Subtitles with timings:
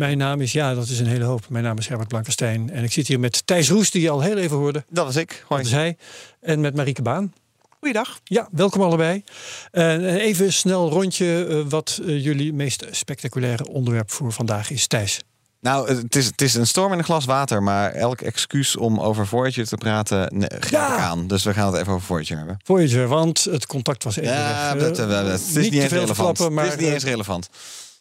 [0.00, 1.48] Mijn naam is, ja, dat is een hele hoop.
[1.48, 2.70] Mijn naam is Herbert Blankenstein.
[2.70, 4.84] En ik zit hier met Thijs Roes, die je al heel even hoorde.
[4.88, 5.44] Dat was ik.
[5.48, 5.96] Dat is hij.
[6.40, 7.32] En met Marieke Baan.
[7.78, 8.20] Goeiedag.
[8.24, 9.24] Ja, welkom allebei.
[9.70, 14.86] En even snel rondje eh, wat eh, jullie meest spectaculaire onderwerp voor vandaag is.
[14.86, 15.20] Thijs.
[15.60, 19.00] Nou, het is, het is een storm in een glas water, maar elk excuus om
[19.00, 20.94] over Voyager te praten nee, Ja.
[20.94, 21.26] ik aan.
[21.26, 22.56] Dus we gaan het even over Voyager hebben.
[22.64, 24.82] Voyager, want het contact was even Ja, weg.
[24.82, 26.50] dat, Eh, dat- het is niet niet, te eens veel relevant.
[26.50, 27.48] maar het is niet eens relevant.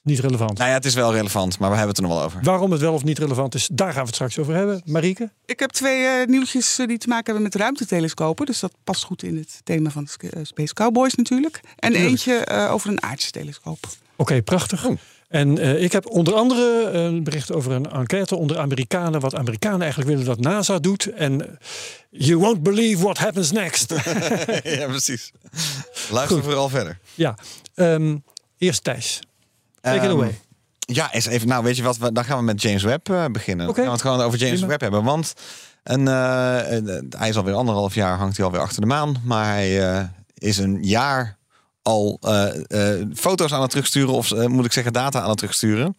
[0.02, 0.58] Niet relevant.
[0.58, 2.40] Nou ja, het is wel relevant, maar we hebben het er nog wel over.
[2.44, 4.82] Waarom het wel of niet relevant is, daar gaan we het straks over hebben.
[4.86, 5.30] Marieke?
[5.46, 8.46] Ik heb twee eh, nieuwtjes eh, die te maken hebben met ruimtetelescopen.
[8.46, 11.60] Dus dat past goed in het thema van eh, Space Cowboys natuurlijk.
[11.76, 13.80] En eentje eh, over een aardse telescoop.
[14.16, 14.86] Oké, prachtig.
[14.86, 14.98] Oh.
[15.30, 19.20] En eh, ik heb onder andere een bericht over een enquête onder Amerikanen.
[19.20, 21.06] Wat Amerikanen eigenlijk willen dat NASA doet.
[21.06, 21.60] En
[22.10, 23.90] you won't believe what happens next.
[24.64, 25.32] ja, precies.
[26.12, 26.46] Luister Goed.
[26.46, 27.00] vooral verder.
[27.16, 27.38] ja,
[27.76, 28.18] ehm,
[28.58, 29.20] eerst Thijs.
[29.82, 30.40] Take it Ehm, away.
[30.80, 31.48] Ja, eens even.
[31.48, 31.98] Nou, weet je wat?
[31.98, 33.68] we- Dan gaan we met James Webb eh, beginnen.
[33.70, 33.76] Oké.
[33.76, 34.68] Dan gaan we het gewoon over James Prima.
[34.68, 35.04] Webb hebben.
[35.04, 35.34] Want
[35.84, 39.16] een, eh, eh, hij is alweer anderhalf jaar, hangt hij alweer achter de maan.
[39.24, 41.38] Maar hij is een jaar
[41.82, 44.14] al eh, eh, foto's aan het terugsturen.
[44.14, 45.98] Of eh, moet ik zeggen, data aan het terugsturen.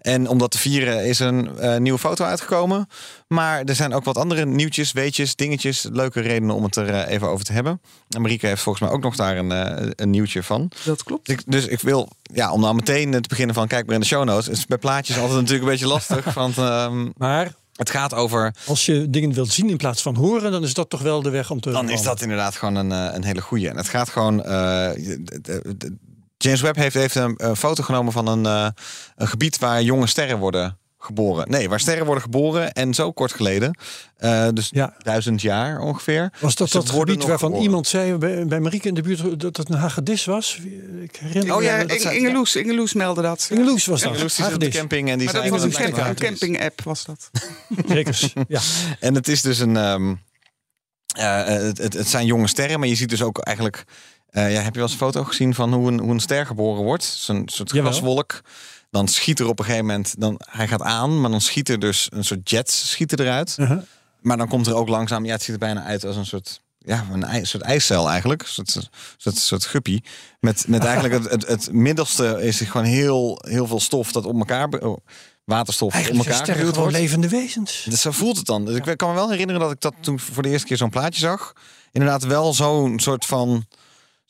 [0.00, 2.88] En om dat te vieren is een eh, nieuwe foto uitgekomen.
[3.28, 5.86] Maar er zijn ook wat andere nieuwtjes, weetjes, dingetjes.
[5.92, 7.80] Leuke redenen om het er even over te hebben.
[8.08, 10.70] En Marieke heeft volgens mij ook nog daar een, een nieuwtje van.
[10.84, 11.26] Dat klopt.
[11.26, 14.00] Dus ik, dus ik wil, ja, om nou meteen te beginnen van kijk maar in
[14.00, 14.48] de show notes.
[14.48, 16.34] Is bij plaatjes altijd natuurlijk een beetje lastig.
[16.42, 18.54] Want ehm, Maar het gaat over.
[18.66, 21.30] als je dingen wilt zien in plaats van horen, dan is dat toch wel de
[21.30, 21.70] weg om te.
[21.70, 23.68] Dan is dat inderdaad gewoon een, eh, een hele goeie.
[23.68, 24.42] En het gaat gewoon.
[24.44, 24.50] eh,
[24.94, 25.96] de- de- de-
[26.36, 28.68] James Webb heeft, heeft een, een foto genomen van een, eh,
[29.16, 31.50] een gebied waar jonge sterren worden geboren.
[31.50, 33.78] Nee, waar sterren worden geboren en zo kort geleden.
[34.16, 34.94] eh, dus Ja.
[34.98, 36.32] duizend jaar ongeveer.
[36.40, 37.62] Was dat Ze dat gebied waarvan geboren.
[37.62, 40.58] iemand zei bij, bij Marieke in de buurt dat het een hagedis was?
[41.02, 43.48] Ik herinner Oh me ja, dat- dat Ingeloes, Ingeloes meldde dat.
[43.50, 44.10] Ingeloes was dat.
[44.10, 44.74] Ingeloes de Hagedis.
[44.76, 46.28] camping en die Maar dat was een, camp- een hagedis.
[46.28, 47.30] camping-app, was dat.
[47.88, 48.32] Zekers.
[48.48, 48.60] Ja.
[49.00, 49.76] En het is dus een.
[49.76, 50.14] ehm,
[51.16, 53.84] eh, het, het, het zijn jonge sterren, maar je ziet dus ook eigenlijk.
[54.30, 56.46] eh, ja, heb je wel eens een foto gezien van hoe een, hoe een ster
[56.46, 57.04] geboren wordt?
[57.04, 58.24] Zo'n soort Jawel.
[58.92, 60.14] Dan schiet er op een gegeven moment.
[60.18, 63.56] Dan, hij gaat aan, maar dan schiet er dus een soort jets schieten eruit.
[63.60, 63.78] Uh-huh.
[64.20, 65.24] Maar dan komt er ook langzaam.
[65.24, 66.60] Ja, het ziet er bijna uit als een soort.
[66.78, 68.42] Ja, een, ij- soort ijscel eigenlijk.
[68.42, 70.00] Een soort, soort, soort guppy.
[70.40, 74.38] Met, met eigenlijk het, het, het middelste is gewoon heel, heel veel stof dat op
[74.38, 74.68] elkaar.
[74.68, 74.96] oh,
[75.44, 76.92] waterstof op Eigenlijk zijn elkaar wordt.
[76.92, 77.86] levende wezens.
[77.88, 78.64] Dus zo voelt het dan.
[78.64, 80.90] Dus ik kan me wel herinneren dat ik dat toen voor de eerste keer zo'n
[80.90, 81.52] plaatje zag.
[81.92, 83.66] Inderdaad wel zo'n soort van...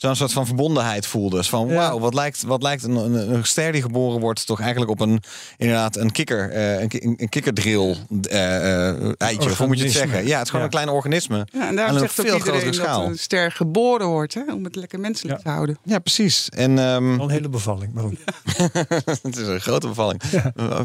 [0.02, 1.36] Zo'n soort van verbondenheid voelde.
[1.36, 4.46] Dus van wauw, wat lijkt, wat lijkt een, een, een ster die geboren wordt...
[4.46, 5.22] toch eigenlijk op een,
[5.56, 9.50] inderdaad, een kikker, eh, een, ki- een kikkerdrill eh, eh, eitje.
[9.50, 10.26] Of hoe moet je het zeggen?
[10.26, 10.64] Ja, het is gewoon Ja.
[10.64, 11.46] een klein organisme.
[11.52, 13.06] Ja, en een zegt ook veel iedereen grotere dat schaal.
[13.06, 14.34] een ster geboren wordt.
[14.34, 15.42] Hè, om het lekker menselijk Ja.
[15.42, 15.78] te houden.
[15.84, 16.48] Ja, precies.
[16.48, 17.92] En ehm, een hele bevalling.
[17.92, 18.18] Maar goed.
[19.22, 20.22] het is een grote bevalling.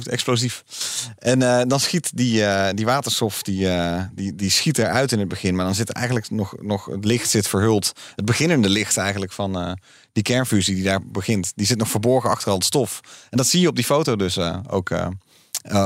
[0.03, 0.63] Explosief.
[1.19, 5.19] En eh, dan schiet die, eh, die waterstof, die, eh, die, die schiet eruit in
[5.19, 5.55] het begin.
[5.55, 7.93] Maar dan zit eigenlijk nog, nog het licht zit verhuld.
[8.15, 9.71] Het beginnende licht eigenlijk van eh,
[10.11, 11.51] die kernfusie die daar begint.
[11.55, 12.99] Die zit nog verborgen achter al het stof.
[13.29, 15.07] En dat zie je op die foto dus eh, ook, eh,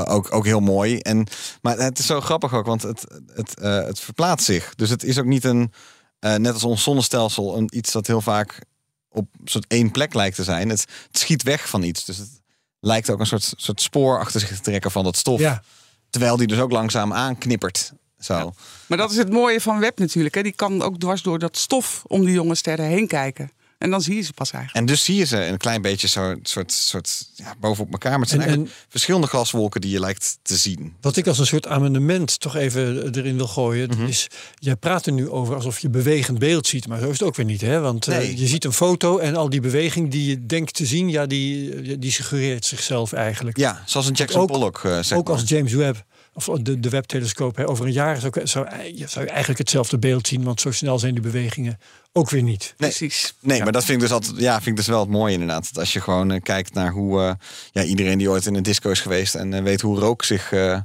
[0.04, 0.98] ook, ook heel mooi.
[0.98, 1.26] En,
[1.62, 4.74] maar het is zo grappig ook, want het, het, het verplaatst zich.
[4.74, 5.72] Dus het is ook niet een,
[6.20, 8.64] net als ons zonnestelsel, een, iets dat heel vaak
[9.08, 10.68] op soort één plek lijkt te zijn.
[10.68, 12.04] Het, het schiet weg van iets.
[12.04, 12.40] Dus het
[12.80, 15.40] lijkt ook een soort, soort spoor achter zich te trekken van dat stof.
[15.40, 15.62] Ja.
[16.10, 17.92] Terwijl die dus ook langzaam aanknippert.
[18.24, 18.52] Zo.
[18.86, 20.34] Maar dat is het mooie van Web natuurlijk.
[20.34, 20.42] Hè.
[20.42, 23.50] Die kan ook dwars door dat stof om die jonge sterren heen kijken.
[23.78, 24.86] En dan zie je ze pas eigenlijk.
[24.86, 28.10] En dus zie je ze een klein beetje zo soort, soort ja, bovenop elkaar.
[28.10, 30.94] Maar het zijn En- eigenlijk verschillende gaswolken die je lijkt te zien.
[31.00, 34.06] Wat ik als een soort amendement toch even erin wil gooien, Mhm.
[34.06, 34.26] is:
[34.58, 37.36] jij praat er nu over alsof je bewegend beeld ziet, maar zo is het ook
[37.36, 37.80] weer niet, hè?
[37.80, 41.08] Want eh, je ziet een foto en al die beweging die je denkt te zien,
[41.10, 43.56] ja, die, die suggereert zichzelf eigenlijk.
[43.56, 44.80] Ja, zoals een Jackson Ook- Pollock.
[44.84, 45.36] eh, zeg ook maar.
[45.36, 49.24] als James Webb of de, de Webb-telescoop hè, over een jaar zou, zou, je- zou
[49.24, 51.78] je eigenlijk hetzelfde beeld zien, want zo snel zijn die bewegingen
[52.12, 52.74] ook weer niet.
[52.76, 52.88] Nee.
[52.90, 53.34] Precies.
[53.40, 55.64] Nee, maar dat vind ik dus altijd, ja, vind ik dus wel het mooie inderdaad.
[55.72, 57.32] Dat als je gewoon eh, kijkt naar hoe eh,
[57.72, 60.52] ja, iedereen die ooit in een disco is geweest en eh, weet hoe rook zich
[60.52, 60.80] eh,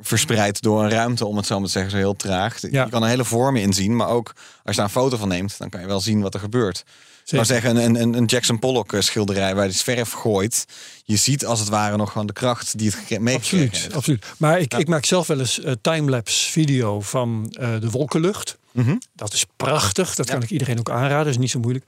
[0.00, 2.60] verspreidt door een ruimte, om het zo maar te zeggen, zo heel traag.
[2.70, 2.84] Ja.
[2.84, 5.28] Je kan er hele vormen in zien, maar ook als je daar een foto van
[5.28, 6.84] neemt, dan kan je wel zien wat er gebeurt.
[7.24, 10.66] Zou zeggen, een, een, een Jackson Pollock eh, schilderij waar hij verf gooit.
[11.04, 14.24] Je ziet als het ware nog gewoon de kracht die het meegekregen Absoluut, absoluut.
[14.38, 18.58] Maar ik, ik maak zelf wel eens eh, timelapse video van eh, de wolkenlucht.
[18.72, 18.96] Mhm.
[19.12, 20.14] Dat is prachtig.
[20.14, 21.16] Dat kan ik iedereen ook aanraden.
[21.16, 21.84] Dat is niet zo moeilijk.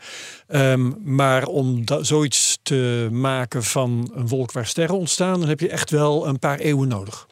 [0.46, 5.68] Ehm, maar om zoiets te maken van een wolk waar sterren ontstaan, dan heb je
[5.68, 7.26] echt wel een paar eeuwen nodig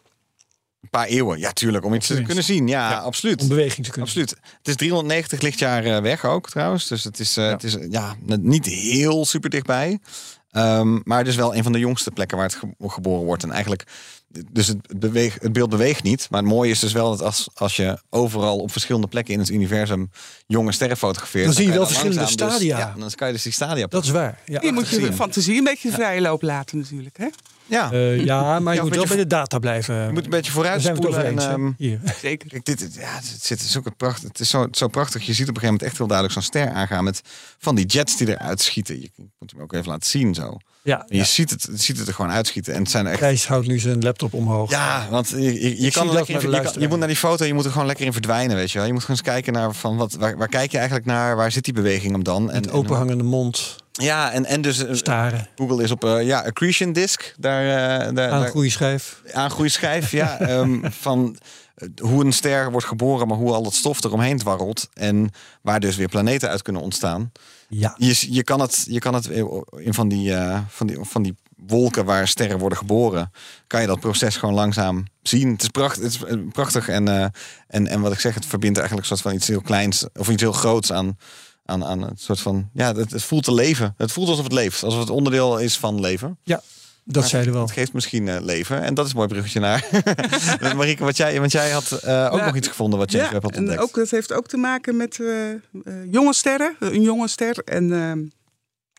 [1.01, 2.67] paar eeuwen, ja tuurlijk, om iets te kunnen zien.
[2.69, 3.43] Ja, Ja, absoluut.
[3.43, 4.09] om beweging te kunnen.
[4.09, 4.31] Absoluut.
[4.59, 6.87] Het is 390 lichtjaar eh, weg ook trouwens.
[6.89, 9.99] Dus het is, eh, het is eh, ja, niet heel super dichtbij.
[10.51, 13.43] Ehm, maar het is wel een van de jongste plekken waar het ge- geboren wordt.
[13.43, 13.85] En eigenlijk,
[14.53, 16.27] dus het, beweeg, het beeld beweegt niet.
[16.31, 19.41] Maar het mooie is dus wel dat als, als je overal op verschillende plekken in
[19.41, 20.11] het universum
[20.47, 21.45] jonge sterren fotografeert.
[21.45, 22.79] Dan zie je wel verschillende dus- stadia.
[22.79, 23.87] ja, dan kan je dus die stadia.
[23.87, 24.39] Dat is waar.
[24.45, 27.17] Ja, Je moet je fantasie een beetje vrije loop laten natuurlijk.
[27.17, 27.27] Hè?
[27.67, 29.95] Ja, Eh, ja maar je Ja, moet wel bij de data blijven.
[30.07, 31.25] je moet een beetje vooruit spoelen.
[31.25, 32.01] En, ehm, Hier.
[32.23, 32.49] Zeker.
[32.49, 34.29] Kijk, dit, ja, het zit, is ook prachtig.
[34.29, 35.23] Het is zo, zo prachtig.
[35.27, 37.21] Je ziet op een gegeven moment echt heel duidelijk zo'n ster aangaan met
[37.59, 39.01] van die jets die eruit schieten.
[39.01, 40.57] Je moet hem ook even laten zien zo.
[40.83, 41.25] Ja, En je ja.
[41.25, 42.75] ziet, het, ziet het er gewoon uitschieten.
[42.75, 43.19] En het zijn echt.
[43.19, 44.71] Thijs houdt nu zijn laptop omhoog.
[44.71, 46.89] Ja, want je, je, kan er lekker in, je, kan- je luisteraar.
[46.89, 48.87] moet naar die foto, je moet er gewoon lekker in verdwijnen, weet je wel.
[48.87, 51.53] Je moet gewoon eens kijken naar van wat, waar, waar kijk je eigenlijk naar, waar
[51.53, 52.45] zit die beweging op dan?
[52.45, 56.41] Met en, openhangende mond, ja, en, en dus eh, staren, Google is op eh, ja,
[56.41, 59.23] accretion disk, daar, eh, daar, daar aangroeischijf.
[59.33, 61.37] aangroeischijf, ja, ehm, van
[62.01, 65.31] hoe een ster wordt geboren, maar hoe al dat stof eromheen dwarrelt en
[65.63, 67.33] waar dus weer planeten uit kunnen ontstaan.
[67.69, 67.95] Ja.
[67.99, 69.27] Je, je, kan, het, je kan het
[69.77, 70.35] in van die,
[70.69, 73.33] van, die, van die wolken waar sterren worden geboren,
[73.67, 75.53] kan je dat proces gewoon langzaam zien.
[75.53, 76.21] Het is, pracht, het is
[76.53, 77.33] prachtig en,
[77.67, 80.29] en, en wat ik zeg, het verbindt eigenlijk een soort van iets heel kleins of
[80.29, 81.17] iets heel groots aan,
[81.65, 83.95] aan, aan een soort van, ja, het, het voelt te leven.
[83.97, 86.39] Het voelt alsof het leeft, alsof het onderdeel is van leven.
[86.43, 86.63] Ja,
[87.05, 87.67] dat zeiden we wel.
[87.67, 89.89] Het geeft misschien eh, leven en dat is een mooi bruggetje naar.
[90.77, 92.45] Marieke, wat jij, want jij had eh, ook Ja.
[92.47, 93.81] nog iets gevonden wat James Ja, Webb had en ontdekt.
[93.81, 97.59] ook, dat heeft ook te maken met eh, jonge sterren, een jonge ster.
[97.65, 98.19] En ehm,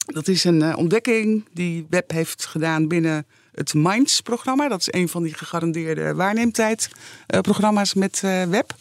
[0.06, 4.68] dat is een eh, ontdekking die Webb heeft gedaan binnen het MINDS-programma.
[4.68, 8.72] Dat is een van die gegarandeerde waarneemtijd-programma's met eh Webb.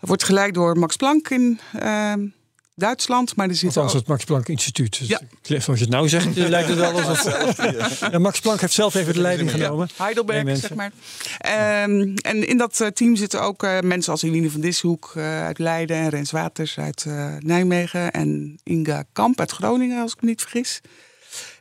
[0.00, 2.26] Het wordt geleid door Max Planck in ehm,
[2.78, 3.98] Duitsland, maar er zit Althans, ook...
[3.98, 4.98] het Max Planck Instituut.
[4.98, 5.20] Dus Ja.
[5.42, 7.24] ik- Zoals je het nou zegt, eh, lijkt het wel alsof...
[8.12, 9.88] Ja, Max Planck heeft zelf even de leiding genomen.
[9.96, 10.92] Heidelberg, Nee, zeg maar.
[11.38, 15.44] Ehm, en in dat eh, team zitten ook eh, mensen als Eline van Dishoek eh,
[15.44, 15.96] uit Leiden...
[15.96, 20.40] en Rens Waters uit eh, Nijmegen en Inga Kamp uit Groningen, als ik me niet
[20.40, 20.80] vergis.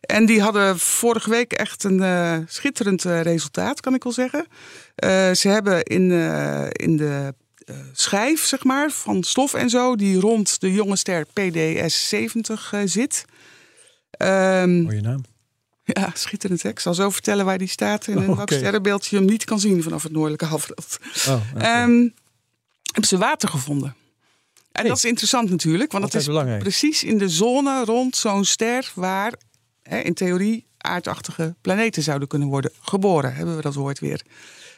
[0.02, 4.46] En die hadden vorige week echt een eh, schitterend eh, resultaat, kan ik wel zeggen.
[4.96, 7.34] Eh, ze hebben in, eh, in de
[7.94, 9.96] schijf, zeg maar, van stof en zo...
[9.96, 13.25] die rond de jonge ster PDS-70 eh, zit...
[14.12, 15.24] Ehm, Mooie naam.
[15.84, 16.62] ja, schitterend.
[16.64, 16.69] Hè?
[16.69, 18.56] Ik zal zo vertellen waar die staat en in Oh, welk oké.
[18.58, 20.98] sterrenbeeld je hem niet kan zien vanaf het noordelijke halfrond.
[21.28, 21.42] Oh.
[21.58, 22.08] Ehm,
[22.92, 23.96] hebben ze water gevonden.
[24.72, 26.62] En dat is interessant natuurlijk, want Altijd het is belangrijk.
[26.64, 29.34] precies in de zone rond zo'n ster waar
[29.84, 33.36] hè, in theorie aardachtige planeten zouden kunnen worden geboren.
[33.36, 34.22] Hebben we dat woord weer.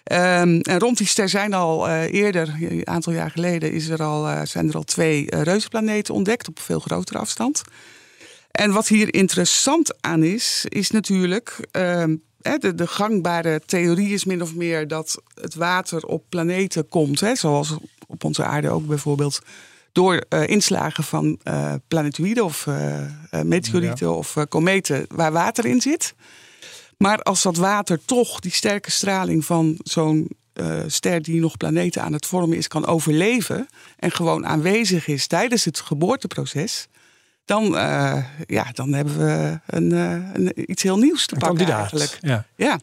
[0.10, 4.04] Ehm, en rond die ster zijn al eh, eerder, een aantal jaar geleden, is er
[4.04, 7.62] al, eh, zijn er al twee eh, reuzenplaneten ontdekt op veel grotere afstand.
[8.52, 11.68] En wat hier interessant aan is, is natuurlijk.
[11.72, 12.16] ehm,
[12.60, 17.36] de, de gangbare theorie is min of meer dat het water op planeten komt, hè,
[17.36, 17.78] zoals
[18.08, 19.40] op onze aarde ook bijvoorbeeld,
[19.92, 22.68] door inslagen van eh planetoïden of
[23.44, 26.14] meteorieten of kometen waar water in zit.
[27.00, 32.02] Maar als dat water toch die sterke straling van zo'n eh, ster die nog planeten
[32.02, 36.88] aan het vormen is, kan overleven en gewoon aanwezig is tijdens het geboorteproces,
[37.50, 41.58] dan, eh, ja, dan hebben we een, eh, een, iets heel nieuws te Een pakken
[41.58, 41.94] kandidaat.
[41.94, 42.18] eigenlijk.
[42.22, 42.46] Ja.
[42.56, 42.80] Ja.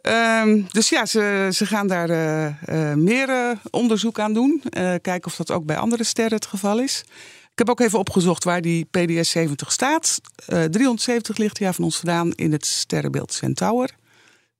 [0.00, 2.08] Ehm, dus ja, ze, ze gaan daar
[2.98, 4.62] meer onderzoek aan doen.
[4.70, 7.04] Eh, kijken of dat ook bij andere sterren het geval is.
[7.54, 10.20] Ik heb ook even opgezocht waar die PDS 70 staat.
[10.46, 13.90] Eh 370 lichtjaar van ons vandaan in het sterrenbeeld Centaur.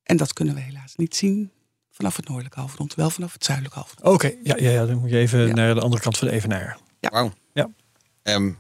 [0.03, 1.51] En dat kunnen we helaas niet zien
[1.91, 2.95] vanaf het noordelijke halfrond.
[2.95, 4.15] Wel vanaf het zuidelijke halfrond.
[4.15, 5.55] Oké, ja, ja, ja, dan moet je even Ja.
[5.55, 6.79] naar de andere kant van de evenaar.
[7.01, 7.33] Wauw.
[7.53, 7.69] Ja.
[8.23, 8.51] Ehm,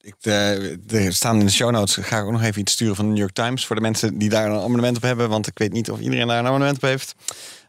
[0.00, 2.96] ik, eh, er staan in de show notes, ga ik ook nog even iets sturen
[2.96, 5.46] van de New York Times voor de mensen die daar een abonnement op hebben, want
[5.46, 7.14] ik weet niet of iedereen daar een abonnement op heeft.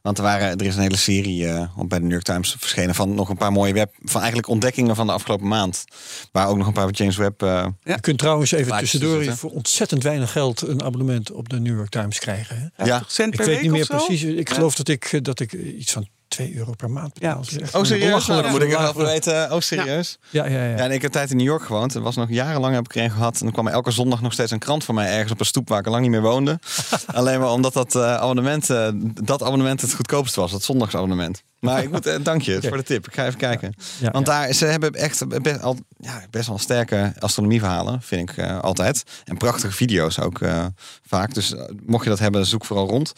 [0.02, 2.56] Want er, waren, er is een hele serie eh, op bij de New York Times
[2.60, 5.86] verschenen van nog een paar mooie web, van eigenlijk ontdekkingen van de afgelopen maand.
[6.32, 7.42] Waar ook nog een paar James Webb.
[7.42, 11.76] eh, Je kunt trouwens even tussendoor voor ontzettend weinig geld een abonnement op de New
[11.76, 12.56] York Times krijgen.
[12.56, 12.62] Hè?
[12.76, 13.04] 50 Ja.
[13.08, 14.24] cent Ik per weet week niet meer precies.
[14.24, 14.56] Ik Ja.
[14.56, 16.08] geloof dat ik, eh, dat ik iets van
[16.46, 17.40] 2 euro per maand Ja.
[17.40, 17.76] betaald.
[17.76, 18.28] Oh, serieus?
[18.28, 19.52] Nou, dan moet ik wel weten.
[19.54, 20.18] Oh, serieus?
[20.30, 20.70] Ja, ja, ja.
[20.70, 21.94] Ja, en ik heb tijd in New York gewoond.
[21.94, 23.34] Er was nog jarenlang heb ik er een gehad.
[23.34, 25.46] En dan kwam er elke zondag nog steeds een krant van mij ergens op een
[25.46, 26.60] stoep waar ik al lang niet meer woonde.
[27.06, 28.88] Alleen maar omdat dat eh, abonnement, eh,
[29.24, 31.44] dat abonnement het goedkoopst was, dat zondagsabonnement.
[31.60, 33.08] Maar ik moet, eh, dank je voor de tip.
[33.08, 33.74] Ik ga even kijken.
[34.00, 34.34] Ja, Want ja.
[34.34, 39.04] daar, ze hebben echt best, al, ja, best wel sterke astronomieverhalen, vind ik eh, altijd.
[39.26, 40.66] En prachtige video's ook eh,
[41.08, 41.34] vaak.
[41.34, 41.56] Dus
[41.86, 43.14] mocht je dat hebben, zoek vooral rond.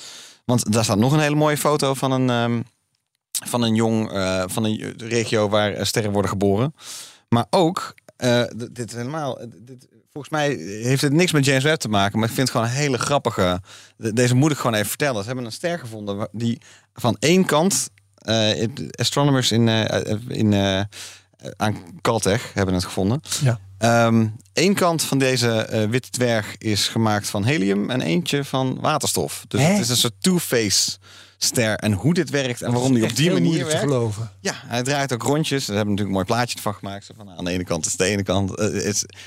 [0.45, 2.61] Want daar staat nog een hele mooie foto van een, ehm,
[3.45, 6.75] van een jong, eh, van een regio waar sterren worden geboren.
[7.29, 10.49] Maar ook, eh, dit is helemaal, eh, dit, volgens mij
[10.83, 12.97] heeft het niks met James Webb te maken, maar ik vind het gewoon een hele
[12.97, 13.61] grappige.
[13.97, 15.21] de- Deze moet ik gewoon even vertellen.
[15.21, 16.61] Ze hebben een ster gevonden die
[16.93, 19.67] van één kant, eh, astronomers in,
[20.27, 20.53] in,
[21.57, 23.21] aan Caltech hebben het gevonden.
[23.41, 23.59] Ja.
[23.77, 29.45] Ehm Eén kant van deze witte dwerg is gemaakt van helium en eentje van waterstof.
[29.47, 29.67] Dus Hè?
[29.67, 30.97] het is een soort two-face
[31.43, 31.75] ster.
[31.75, 33.79] En hoe dit werkt en waarom die op die manier te werkt.
[33.79, 34.31] geloven.
[34.39, 35.65] Ja, hij draait ook rondjes.
[35.65, 37.05] Ze hebben natuurlijk een mooi plaatje van gemaakt.
[37.05, 38.85] Zo van, nou, aan de ene kant is de ene kant eh, is,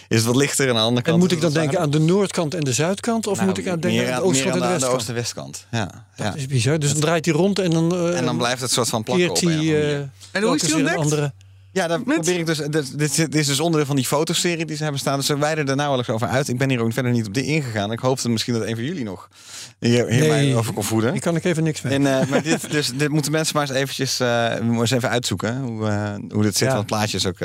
[0.08, 1.14] is het wat lichter en aan de andere kant.
[1.16, 1.98] En moet ik dan denken zwaarder.
[2.00, 3.26] aan de noordkant en de zuidkant?
[3.26, 4.96] Of Nou, moet ik aan denken aan de oostkant en de aan de, westkant?
[5.00, 5.66] oost- en westkant.
[5.70, 5.84] Ja,
[6.16, 6.34] Dat ja.
[6.34, 6.78] is bizar.
[6.78, 9.30] Dus dan draait hij rond en dan, eh, En dan blijft het soort van plakken
[9.30, 9.36] op.
[9.40, 9.52] hij...
[9.58, 9.98] eh.
[10.30, 10.96] En hoe is een ontdekt?
[10.98, 11.32] andere.
[11.74, 12.58] Ja, dan Met- probeer ik dus.
[12.58, 15.16] Dit, dit, dit is dus onderdeel van die fotoserie die ze hebben staan.
[15.16, 16.48] Dus ze wijden er wel eens over uit.
[16.48, 17.92] Ik ben hier ook verder niet op dit ingegaan.
[17.92, 19.28] Ik hoopte misschien dat een van jullie nog
[19.78, 21.12] hier, hier Nee, mij over kon voeden.
[21.12, 21.92] Hier kan ik even niks mee.
[21.92, 24.18] En, eh, maar dit, dus, dit moeten mensen maar eens eventjes
[24.62, 25.60] moeten eens even uitzoeken.
[25.62, 26.68] Hoe, eh, hoe dit zit.
[26.68, 26.74] Ja.
[26.74, 27.38] Want het plaatje is ook,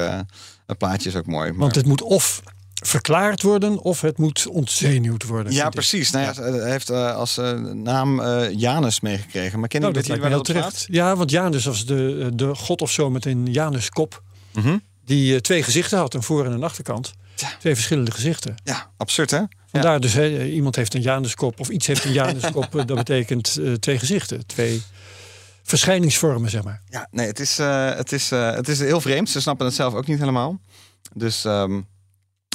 [0.66, 1.50] het plaatje is ook mooi.
[1.50, 1.60] Maar...
[1.60, 2.42] Want het moet of
[2.86, 5.54] verklaard worden of het moet ontzenuwd worden.
[5.54, 6.12] ja, precies.
[6.12, 9.60] Nou, ja, Hij heeft eh, als eh, naam eh, Janus meegekregen.
[9.60, 10.86] Maar ken Nou, je dat lijkt me heel terecht.
[10.90, 14.24] Ja, want Janus was de, de god of zo met een Januskop.
[14.54, 14.78] Mhm.
[15.06, 17.14] Die twee gezichten had, een voor- en een achterkant.
[17.60, 18.56] Twee verschillende gezichten.
[18.64, 19.42] Ja, absurd hè?
[19.72, 22.72] Vandaar dus, hè, iemand heeft een Januskop of iets heeft een Januskop.
[22.86, 24.46] dat betekent twee gezichten.
[24.46, 24.82] Twee
[25.64, 26.82] verschijningsvormen, zeg maar.
[26.90, 29.30] Ja, nee, het is, het, is, het is heel vreemd.
[29.30, 30.60] Ze snappen het zelf ook niet helemaal.
[31.14, 31.82] Dus ehm,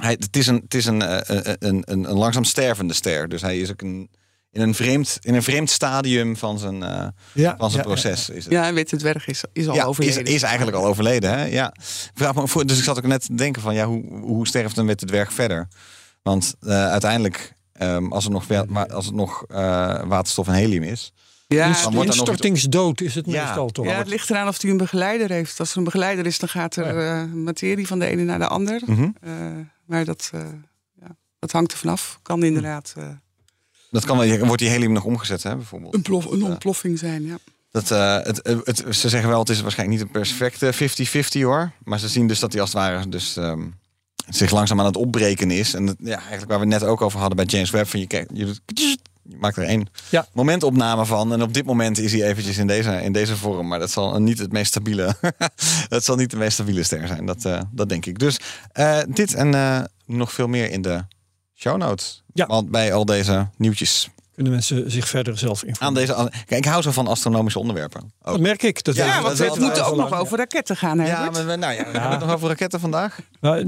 [0.03, 3.29] hij, het is, een, het is een, eh, een, een, een, een langzaam stervende ster.
[3.29, 4.11] Dus hij is ook een,
[4.51, 8.29] in, een vreemd, in een vreemd stadium van zijn, eh, Ja, van zijn ja, proces.
[8.29, 8.53] Is het.
[8.53, 10.25] Ja, en Witte Dwerg is, is al Ja, is, overleden.
[10.25, 11.31] is eigenlijk al overleden.
[11.39, 11.45] Hè?
[11.45, 11.75] Ja.
[12.15, 14.77] Vraag me voor, dus ik zat ook net te denken van ja, hoe, hoe sterft
[14.77, 15.69] een witte dwerg verder?
[16.23, 18.45] Want eh, uiteindelijk, ehm, als, er nog,
[18.91, 19.57] als het nog eh,
[20.05, 21.13] waterstof en helium is.
[21.47, 23.45] Ja, Instortingsdood is het Ja.
[23.45, 23.87] meestal toch?
[23.87, 25.61] ja, het ligt eraan of hij een begeleider heeft.
[25.61, 27.23] Als er een begeleider is, dan gaat er Ja.
[27.23, 28.83] eh, materie van de ene naar de ander.
[29.21, 29.31] Eh,
[29.87, 30.49] maar dat, eh,
[31.01, 32.19] ja, dat hangt er vanaf.
[32.23, 33.09] Kan inderdaad eh,
[33.91, 35.95] Dat kan wel, wordt die helium nog omgezet, hè, bijvoorbeeld.
[35.95, 37.25] een, plof, een ontploffing zijn.
[37.25, 37.39] Ja.
[37.71, 38.19] Dat, eh,
[38.65, 41.73] het, ze zeggen wel, het is waarschijnlijk niet een perfecte 50-50 hoor.
[41.85, 43.67] Maar ze zien dus dat hij als het ware dus, ehm,
[44.29, 45.75] zich langzaam aan het opbreken is.
[45.75, 47.89] En dat, ja, eigenlijk waar we het net ook over hadden bij James Webb.
[47.89, 50.27] Van je, kijkt, je, je maakt er één Ja.
[50.33, 51.33] momentopname van.
[51.33, 53.69] En op dit moment is hij eventjes in deze, in deze vorm.
[53.69, 55.17] Maar dat zal niet het meest stabiele,
[55.89, 57.27] dat zal niet de meest stabiele ster zijn.
[57.27, 58.19] Dat, eh, dat denk ik.
[58.19, 58.39] Dus
[58.73, 61.05] eh, dit en eh, nog veel meer in de
[61.55, 62.23] show notes.
[62.33, 62.47] Ja.
[62.47, 64.09] Want bij al deze nieuwtjes.
[64.35, 66.07] Kunnen mensen zich verder zelf Aan informeren.
[66.07, 68.01] deze, kijk, ik hou zo van astronomische onderwerpen.
[68.03, 68.33] Ook.
[68.33, 68.85] Dat merk ik.
[68.85, 71.07] Dat Ja, want dat het is moet wel ook nog over raketten gaan, hè?
[71.07, 73.19] Ja, maar we- nou ja, hebben we het nog over raketten vandaag?
[73.45, 73.65] Nou, eh,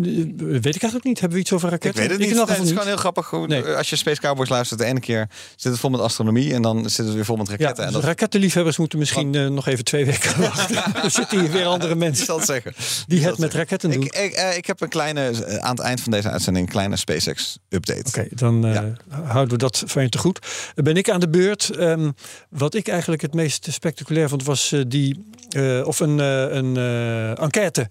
[0.60, 1.20] weet ik eigenlijk niet.
[1.20, 2.00] Hebben we iets over Ik raketten?
[2.00, 2.30] weet het niet.
[2.34, 3.30] Nee, het is gewoon heel grappig.
[3.30, 3.62] Hoe, Nee.
[3.64, 6.90] Als je Space Cowboys luistert, de ene keer zit het vol met astronomie en dan
[6.90, 7.84] zit het weer vol met Ja, raketten.
[7.84, 10.94] en dus dat rakettenliefhebbers moeten misschien eh, nog even twee weken wachten.
[11.02, 12.72] er zitten hier weer andere ik mensen zal het zeggen.
[13.06, 13.58] die Ik het met zeggen.
[13.60, 14.02] raketten doen.
[14.02, 16.72] Ik, ik, eh, ik heb een kleine, eh, aan het eind van deze uitzending, een
[16.72, 18.04] kleine SpaceX update.
[18.08, 18.82] Oké, dan eh,
[19.24, 20.46] houden we dat van je te goed.
[20.74, 21.70] Dan ben ik aan de beurt.
[21.70, 22.10] Ehm,
[22.50, 26.76] wat ik eigenlijk het meest spectaculair vond, was eh, die, eh, of een, eh, een
[26.76, 27.88] eh, enquête.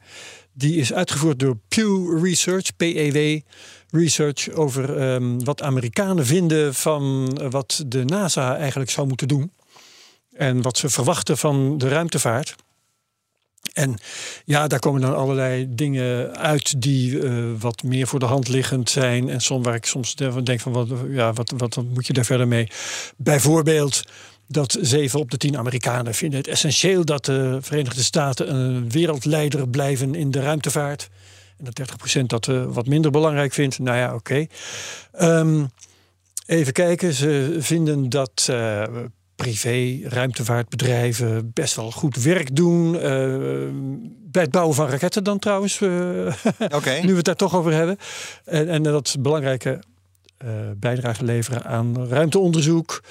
[0.57, 3.39] Die is uitgevoerd door Pew Research, PEW
[3.89, 9.51] Research, over ehm, wat Amerikanen vinden van eh, wat de NASA eigenlijk zou moeten doen.
[10.33, 12.55] En wat ze verwachten van de ruimtevaart.
[13.73, 13.97] En
[14.45, 18.89] ja, daar komen dan allerlei dingen uit die eh, wat meer voor de hand liggend
[18.89, 19.29] zijn.
[19.29, 22.25] En soms waar ik soms denk van wat, ja, wat, wat, wat moet je daar
[22.25, 22.67] verder mee?
[23.17, 24.03] Bijvoorbeeld
[24.47, 29.69] dat zeven op de tien Amerikanen vinden het essentieel dat de Verenigde Staten een wereldleider
[29.69, 31.09] blijven in de ruimtevaart.
[31.57, 31.79] En dat
[32.19, 33.79] 30% dat eh, wat minder belangrijk vindt.
[33.79, 34.45] Nou ja, oké.
[35.11, 35.65] Ehm,
[36.45, 38.83] even kijken, ze vinden dat eh,
[39.35, 42.99] privé ruimtevaartbedrijven best wel goed werk doen.
[42.99, 43.01] eh,
[44.31, 45.81] bij het bouwen van raketten dan trouwens,
[46.77, 46.91] Oké.
[47.01, 47.97] nu we het daar toch over hebben.
[48.45, 49.83] En, en dat belangrijke
[50.77, 53.01] bijdrage leveren aan ruimteonderzoek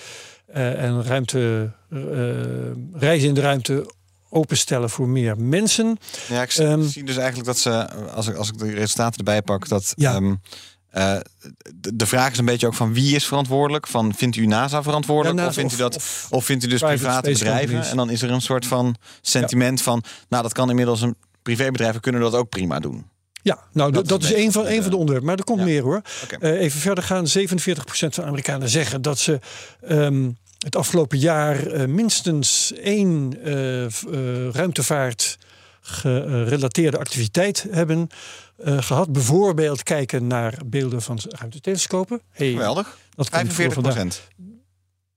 [0.52, 1.98] en ruimte, eh,
[2.92, 3.90] reizen in de ruimte
[4.30, 5.96] openstellen voor meer mensen.
[6.28, 9.42] Ja, ik Ehm, zie dus eigenlijk dat ze, als ik, als ik de resultaten erbij
[9.42, 10.14] pak, dat Ja.
[10.14, 10.34] ehm,
[10.94, 11.16] Eh,
[11.74, 13.86] de, de vraag is een beetje ook van wie is verantwoordelijk?
[13.86, 15.38] Van vindt u NASA verantwoordelijk?
[15.40, 15.96] Ja, of vindt u dat?
[15.96, 17.64] of- Of, vindt u dus private bedrijven?
[17.66, 17.90] companies.
[17.90, 22.00] En dan is er een soort van sentiment van, nou dat kan inmiddels een privébedrijven
[22.00, 23.06] kunnen dat ook prima doen.
[23.44, 25.26] Ja, nou Dat dat, is een van, een van de onderwerpen.
[25.28, 25.64] Maar er komt Ja.
[25.64, 26.02] meer hoor.
[26.40, 27.26] Eh, even verder gaan.
[27.26, 29.38] 47% van de Amerikanen zeggen dat ze
[29.80, 33.90] ehm, het afgelopen jaar eh, minstens één eh, eh,
[34.52, 35.38] ruimtevaart
[35.80, 38.08] gerelateerde activiteit hebben
[38.64, 39.12] eh, gehad.
[39.12, 42.20] Bijvoorbeeld kijken naar beelden van ruimtetelescopen.
[42.30, 42.98] Hey, Geweldig.
[43.14, 43.92] dat komt voor 45 vandaag.
[43.92, 44.22] procent.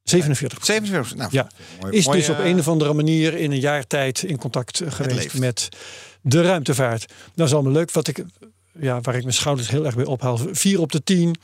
[0.09, 1.47] 47 47 Nou, Ja.
[1.81, 4.37] mooi- is mooi, dus op eh, een of andere manier in een jaar tijd in
[4.37, 5.69] contact eh, geweest met
[6.21, 7.05] de ruimtevaart.
[7.35, 7.91] Dat is allemaal leuk.
[7.91, 8.23] Wat ik,
[8.79, 10.39] ja, waar ik mijn schouders heel erg bij ophaal.
[10.51, 11.35] Vier op de tien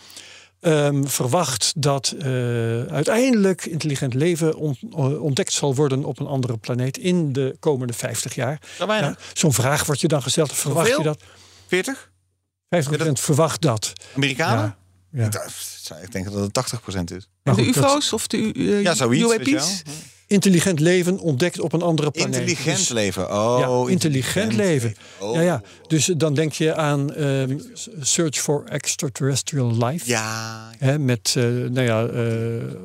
[0.60, 2.26] ehm, verwacht dat eh,
[2.84, 4.78] uiteindelijk intelligent leven on-
[5.20, 8.62] ontdekt zal worden op een andere planeet in de komende 50 jaar.
[8.78, 10.54] Ja, Zo'n vraag wordt je dan gesteld.
[10.54, 11.22] Verwacht je dat?
[11.68, 12.12] 40?
[12.70, 13.94] 50% verwacht dat.
[14.16, 14.64] Amerikanen?
[14.64, 14.78] Ja,
[15.14, 15.30] ja.
[16.02, 17.28] Ik denk dat het 80 procent is.
[17.44, 19.24] Maar de dat- UFO's of de uh, Ja, zoiets.
[19.48, 19.82] UAP's?
[20.28, 22.36] Intelligent leven ontdekt op een andere planeet.
[22.36, 23.32] Intelligent Dus- leven.
[23.34, 24.96] Oh, ja, intelligent leven.
[25.20, 25.36] Oh.
[25.36, 25.62] Ja, ja.
[25.88, 27.58] Dus dan denk je aan ehm,
[28.00, 30.10] Search for Extraterrestrial Life.
[30.10, 32.76] Ja, Hè, met eh, nou ja, eh,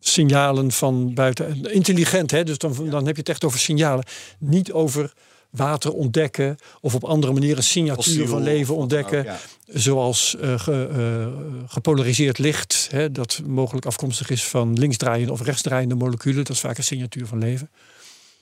[0.00, 1.72] signalen van buiten.
[1.72, 2.44] Intelligent, hè?
[2.44, 4.04] dus dan, dan heb je het echt over signalen.
[4.38, 5.12] Niet over
[5.50, 9.18] water ontdekken of op andere manieren een signatuur Fossiel van leven ontdekken.
[9.30, 9.36] ook,
[9.66, 15.94] Zoals eh, ge- eh, gepolariseerd licht, hè, dat mogelijk afkomstig is van linksdraaiende of rechtsdraaiende
[15.94, 16.36] moleculen.
[16.44, 17.70] Dat is vaak een signatuur van leven.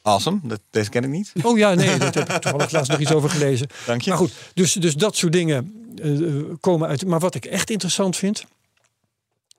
[0.02, 0.38] Awesome.
[0.42, 1.32] Dat, deze ken ik niet.
[1.42, 3.68] Oh ja, nee, daar heb ik toevallig laatst nog iets over gelezen.
[3.86, 4.10] Dank je.
[4.10, 5.72] Maar goed, dus, dus dat soort dingen
[6.02, 6.10] eh,
[6.60, 7.06] komen uit.
[7.06, 8.44] Maar wat ik echt interessant vind.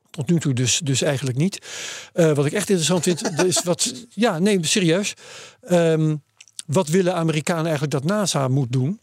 [0.10, 1.66] Tot nu toe dus, dus eigenlijk niet.
[2.14, 3.94] Wat ik echt interessant vind, is wat.
[4.10, 5.14] Ja, nee, serieus.
[5.62, 6.16] Ehm,
[6.68, 9.00] wat willen Amerikanen eigenlijk dat NASA moet doen?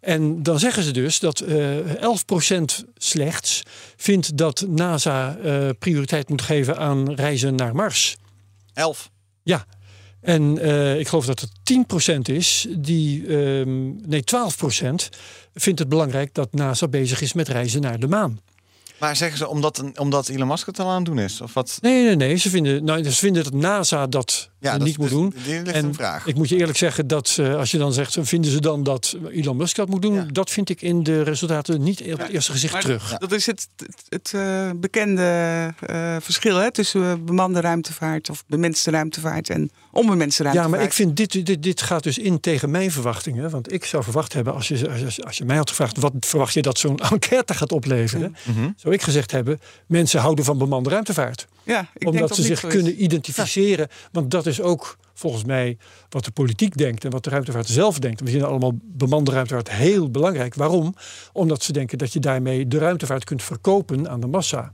[0.00, 3.62] En dan zeggen ze dus dat eh 11% slechts
[3.96, 8.16] vindt dat NASA eh, prioriteit moet geven aan reizen naar Mars.
[8.74, 9.10] 11.
[9.42, 9.66] Ja,
[10.20, 15.08] en eh, ik geloof dat het 10% is die, ehm, nee 12%
[15.54, 18.40] vindt het belangrijk dat NASA bezig is met reizen naar de maan.
[18.98, 21.40] Maar zeggen ze omdat, een- omdat Elon Musk het al aan het doen is?
[21.40, 21.78] Of wat?
[21.80, 22.36] Nee, nee, nee.
[22.36, 25.30] Ze vinden, nou, ze vinden dat NASA dat Ja, dat niet moet doen.
[25.30, 26.26] dus- die ligt En een vraag.
[26.26, 29.16] ik moet je eerlijk zeggen dat eh, als je dan zegt, vinden ze dan dat
[29.30, 30.14] Elon Musk dat moet doen?
[30.14, 30.26] Ja.
[30.32, 33.16] Dat vind ik in de resultaten niet op het eerste gezicht Maar terug.
[33.18, 35.22] Dat is het, het, het, eh, bekende
[35.86, 40.76] eh, verschil hè, tussen bemande ruimtevaart of bemenste ruimtevaart en onbemenste Ja, ruimtevaart.
[40.80, 43.50] maar ik vind dit, dit, dit gaat dus in tegen mijn verwachtingen.
[43.50, 45.98] Want ik zou verwacht hebben, als je, als, als je mij had gevraagd...
[45.98, 48.36] wat verwacht je dat zo'n enquête gaat opleveren...
[48.46, 48.70] Mhm.
[48.88, 51.46] Zou ik gezegd hebben, mensen houden van bemande ruimtevaart.
[51.62, 52.70] ja, ik denk omdat dat ze zich is.
[52.70, 53.88] kunnen identificeren.
[54.12, 55.76] Want dat is ook volgens mij
[56.08, 57.04] wat de politiek denkt...
[57.04, 58.20] en wat de ruimtevaart zelf denkt.
[58.20, 60.54] We vinden allemaal bemande ruimtevaart heel belangrijk.
[60.54, 60.94] Waarom?
[61.32, 64.70] Omdat ze denken dat je daarmee de ruimtevaart kunt verkopen aan de massa.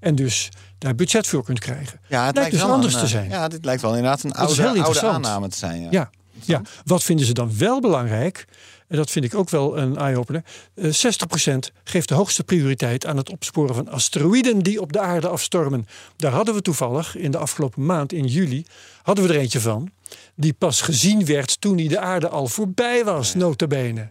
[0.00, 2.00] En dus daar budget voor kunt krijgen.
[2.06, 3.28] Ja, het Lijkt dus wel anders een, te eh, zijn.
[3.28, 5.82] Ja, dit lijkt wel inderdaad een oude, oude aanname te zijn.
[5.82, 5.88] Ja.
[5.90, 6.10] Ja,
[6.44, 8.44] ja, wat vinden ze dan wel belangrijk?
[8.88, 10.44] En dat vind ik ook wel een eye-opener.
[10.74, 15.28] Eh, 60% geeft de hoogste prioriteit aan het opsporen van asteroïden die op de aarde
[15.28, 15.86] afstormen.
[16.16, 18.64] Daar hadden we toevallig in de afgelopen maand, in juli,
[19.02, 19.90] hadden we er eentje van.
[20.34, 24.10] Die pas gezien werd toen hij de aarde al voorbij was, nota bene.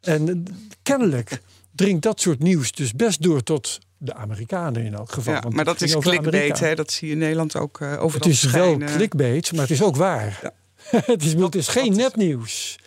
[0.00, 1.40] En eh, kennelijk
[1.74, 5.34] dringt dat soort nieuws dus best door tot de Amerikanen in elk geval.
[5.34, 6.74] Ja, want maar dat is clickbait, hè?
[6.74, 9.82] dat zie je in Nederland ook eh overal Het is wel clickbait, maar het is
[9.82, 10.40] ook waar.
[10.84, 12.78] het, is, het is geen nepnieuws.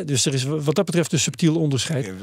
[0.00, 2.06] Dus er is wat dat betreft een subtiel onderscheid.
[2.06, 2.14] Ik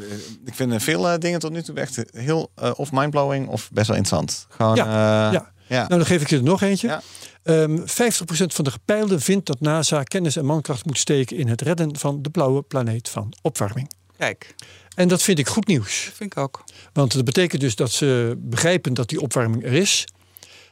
[0.46, 3.70] ik vind eh, veel eh, dingen tot nu toe echt heel eh, of mindblowing of
[3.72, 4.46] best wel interessant.
[4.50, 5.52] Gewoon, Ja, ja, ja.
[5.68, 5.78] ja.
[5.78, 6.88] Nou, dan geef ik je er nog eentje.
[6.88, 7.02] Ja.
[7.44, 7.84] Ehm 50%
[8.26, 12.22] van de gepeilden vindt dat NASA kennis en mankracht moet steken in het redden van
[12.22, 13.92] de blauwe planeet van opwarming.
[14.18, 14.56] Kijk,
[14.96, 16.06] En dat vind ik goed nieuws.
[16.06, 16.64] dat vind ik ook.
[16.94, 20.06] Want dat betekent dus dat ze begrijpen dat die opwarming er is.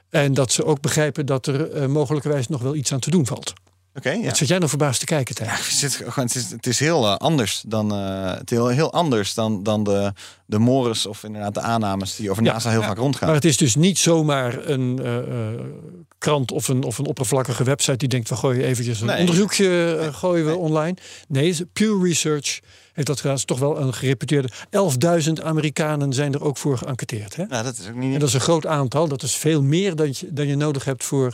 [0.10, 3.25] En dat ze ook begrijpen dat er eh, mogelijkerwijs nog wel iets aan te doen
[3.25, 3.53] valt.
[3.97, 4.23] Oké, ja.
[4.23, 5.36] Wat zit jij nou verbaasd te kijken?
[5.45, 5.81] Ja, het, is,
[6.15, 9.63] het, is, het is heel eh, anders dan, eh, het is heel, heel anders dan,
[9.63, 10.13] dan de,
[10.45, 13.27] de mores of inderdaad de aannames die over Ja, NASA heel vaak rondgaan.
[13.27, 15.17] Maar het is dus niet zomaar een eh,
[16.17, 19.19] krant of een, of een oppervlakkige website die denkt: we gooien eventjes een Nee.
[19.19, 20.97] onderzoekje gooien we online.
[21.27, 22.60] Nee, ze- Pew Research
[22.97, 23.36] heeft dat gedaan.
[23.36, 24.49] Is toch wel een gereputeerde.
[25.27, 27.36] 11.000 Amerikanen zijn er ook voor geënquêteerd.
[27.36, 27.45] Hè?
[27.45, 28.13] nou, dat is ook niet.
[28.13, 29.07] En dat is een groot aantal.
[29.07, 31.33] Dat is veel meer dan je, dan je nodig hebt voor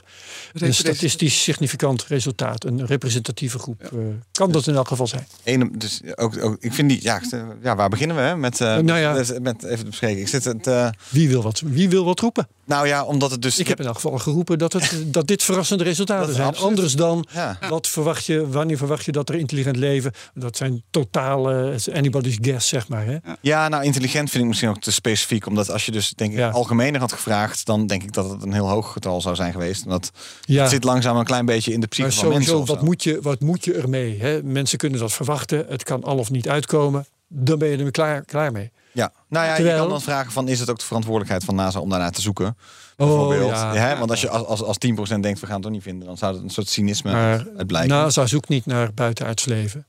[0.54, 2.63] een statistisch significant resultaat.
[2.65, 3.82] Een representatieve groep.
[3.84, 3.89] eh,
[4.32, 5.28] kan dat in elk geval zijn.
[5.43, 7.21] Ene, dus ook, ook, ik vind die, ja,
[7.62, 8.36] ja, waar beginnen we hè?
[8.38, 9.13] met, nou ja.
[9.13, 10.21] met, met even te bespreken.
[10.21, 12.47] Ik zit het, eh, Wie wil wat, wie wil wat roepen?
[12.65, 13.60] Nou ja, omdat het dus...
[13.60, 16.47] Ik heb in elk geval geroepen dat, het, dat dit verrassende resultaten Dat zijn.
[16.47, 16.69] absoluut.
[16.69, 17.58] Anders dan Ja.
[17.69, 20.12] wat verwacht je, wanneer verwacht je dat er intelligent leven.
[20.34, 21.53] Dat zijn totale
[21.94, 23.06] anybody's guess, zeg maar.
[23.06, 23.18] Hè?
[23.42, 25.46] Ja, nou intelligent vind ik misschien ook te specifiek.
[25.48, 26.50] Omdat als je dus denk ik Ja.
[26.50, 27.66] algemener had gevraagd...
[27.66, 29.84] dan denk ik dat het een heel hoog getal zou zijn geweest.
[29.84, 30.12] En dat
[30.42, 30.68] Ja.
[30.68, 32.44] zit langzaam een klein beetje in de psyche Maar van mensen.
[32.46, 32.86] sowieso, of wat zo.
[32.86, 34.20] moet, je, wat moet je ermee?
[34.22, 34.44] Hè?
[34.44, 35.66] Mensen kunnen dat verwachten.
[35.70, 37.06] Het kan al of niet uitkomen.
[37.28, 38.72] Dan ben je er klaar, klaar mee.
[38.92, 40.48] Ja, nou ja, je kan dan vragen van...
[40.48, 42.46] is het ook de verantwoordelijkheid van NASA om daarnaar te zoeken?
[42.46, 43.50] Oh, Bijvoorbeeld.
[43.50, 43.74] ja.
[43.76, 43.98] hè?
[43.98, 44.78] Want als je als, als, als
[45.16, 46.08] 10% denkt, we gaan het toch niet vinden...
[46.08, 47.89] dan zou het een soort cynisme Maar uit blijken.
[47.89, 49.86] NASA zoekt niet naar buitenaards leven.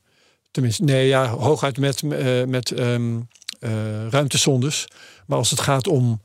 [0.55, 3.19] Tenminste, nee, ja, hooguit met, eh, met ehm,
[3.59, 4.87] eh, ruimtesondes.
[5.27, 6.21] Maar als het gaat om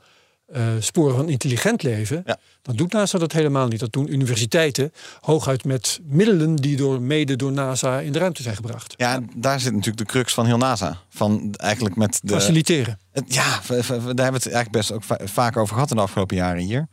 [0.47, 2.37] eh, sporen van intelligent leven, Ja.
[2.63, 3.81] dan doet NASA dat helemaal niet.
[3.81, 8.55] Dat doen universiteiten hooguit met middelen die door, mede door NASA in de ruimte zijn
[8.57, 8.95] gebracht.
[8.97, 10.99] Ja, daar zit natuurlijk de crux van heel NASA.
[11.09, 12.33] Van eigenlijk met de...
[12.33, 12.99] Faciliteren.
[13.13, 16.03] Het- Ja, daar hebben we het eigenlijk best ook va- vaak over gehad in de
[16.03, 16.89] afgelopen jaren hier.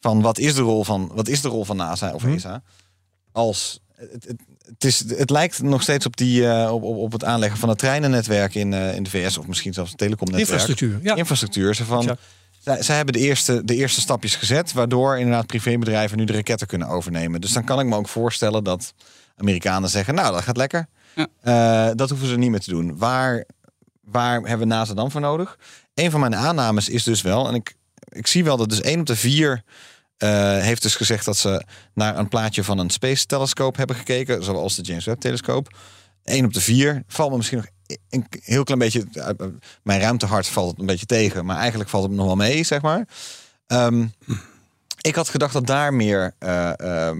[0.00, 2.32] Van wat is de rol van, wat is de rol van NASA of Hm.
[2.32, 2.62] ESA?
[3.32, 7.12] Als, het, het, het, is, het lijkt nog steeds op, die, eh, op, op, op
[7.12, 9.38] het aanleggen van het treinennetwerk in, eh, in de VS.
[9.38, 10.50] Of misschien zelfs het telecomnetwerk.
[10.50, 11.00] Infrastructuur.
[11.02, 11.14] Ja.
[11.14, 11.74] Infrastructuur.
[11.74, 12.16] Zo van, Ja.
[12.60, 14.72] zij, zij hebben de eerste, de eerste stapjes gezet.
[14.72, 17.40] Waardoor inderdaad privébedrijven nu de raketten kunnen overnemen.
[17.40, 18.94] Dus dan kan ik me ook voorstellen dat
[19.36, 20.14] Amerikanen zeggen...
[20.14, 20.86] nou, dat gaat lekker.
[21.14, 21.26] Ja.
[21.40, 22.98] Eh, dat hoeven ze niet meer te doen.
[22.98, 23.44] Waar,
[24.00, 25.58] waar hebben we NASA dan voor nodig?
[25.94, 27.74] Een van mijn aannames is dus wel, en ik,
[28.08, 29.62] ik zie wel dat dus één op de vier
[30.20, 34.44] eh, heeft dus gezegd dat ze naar een plaatje van een space telescoop hebben gekeken,
[34.44, 35.76] zoals de James Webb telescoop.
[36.24, 37.66] Eén op de vier valt me misschien nog
[38.10, 39.42] een heel klein beetje, uit
[39.82, 42.80] mijn ruimtehart valt een beetje tegen, maar eigenlijk valt het me nog wel mee, zeg
[42.82, 43.08] maar.
[43.66, 44.06] Ehm,
[45.00, 47.18] ik had gedacht dat daar meer eh, ehm,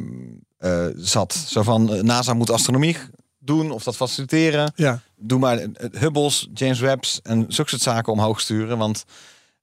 [0.58, 1.32] eh, zat.
[1.34, 2.96] Zo van eh, NASA moet astronomie
[3.38, 5.00] doen of dat faciliteren Ja.
[5.16, 5.68] doe maar eh,
[6.00, 8.78] Hubbles, James Webb's en zulke soort zaken omhoog sturen.
[8.78, 9.04] Want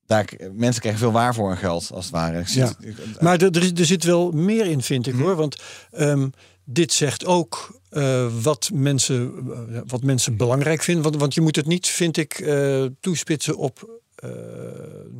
[0.07, 2.43] daar, mensen krijgen veel waar voor hun geld, als het ware.
[2.45, 2.73] Ja.
[3.19, 5.23] Maar er, er, er zit wel meer in, vind ik Mhm.
[5.23, 5.35] hoor.
[5.35, 5.55] Want
[5.91, 6.27] ehm,
[6.65, 9.33] dit zegt ook eh, wat, mensen,
[9.71, 11.03] eh, wat mensen belangrijk vinden.
[11.03, 13.95] Want, want je moet het niet, vind ik, eh, toespitsen op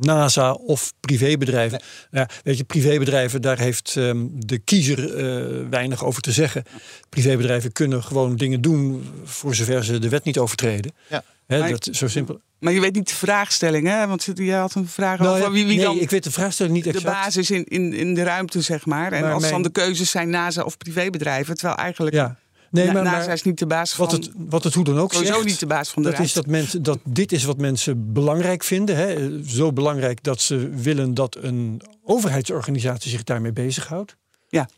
[0.00, 1.82] NASA of privébedrijven.
[2.10, 6.64] Ja, weet je, privébedrijven, daar heeft ehm, de kiezer weinig over te zeggen.
[7.08, 10.92] Privébedrijven kunnen gewoon dingen doen voor zover ze de wet niet overtreden.
[11.08, 11.24] Ja.
[11.48, 12.40] Hè, Maar- dat zo simpel.
[12.58, 14.06] Maar je weet niet de vraagstelling, hè?
[14.06, 16.30] Want je had een vraag Nou over ja, wie, wie nee, dan ik weet de
[16.30, 17.14] vraagstelling niet de exact.
[17.14, 19.12] basis in, in, in de ruimte, zeg maar.
[19.12, 21.54] En Maar als dan de keuzes zijn NASA of privébedrijven.
[21.54, 22.36] Terwijl eigenlijk Ja.
[22.70, 24.04] Nee, Na- maar, NASA is niet de baas van...
[24.04, 26.18] wat, het, wat het hoe dan ook sowieso zegt, niet de baas van de dat
[26.20, 28.96] is dat mensen dat dit is wat mensen belangrijk vinden.
[28.96, 29.42] Hè?
[29.44, 34.16] Zo belangrijk dat ze willen dat een overheidsorganisatie zich daarmee bezighoudt.
[34.48, 34.68] Ja.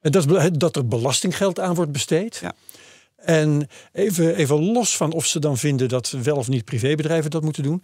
[0.00, 0.26] En dat,
[0.58, 2.38] dat er belastinggeld aan wordt besteed.
[2.42, 2.54] Ja.
[3.24, 7.42] En even, even los van of ze dan vinden dat wel of niet privébedrijven dat
[7.42, 7.82] moeten doen.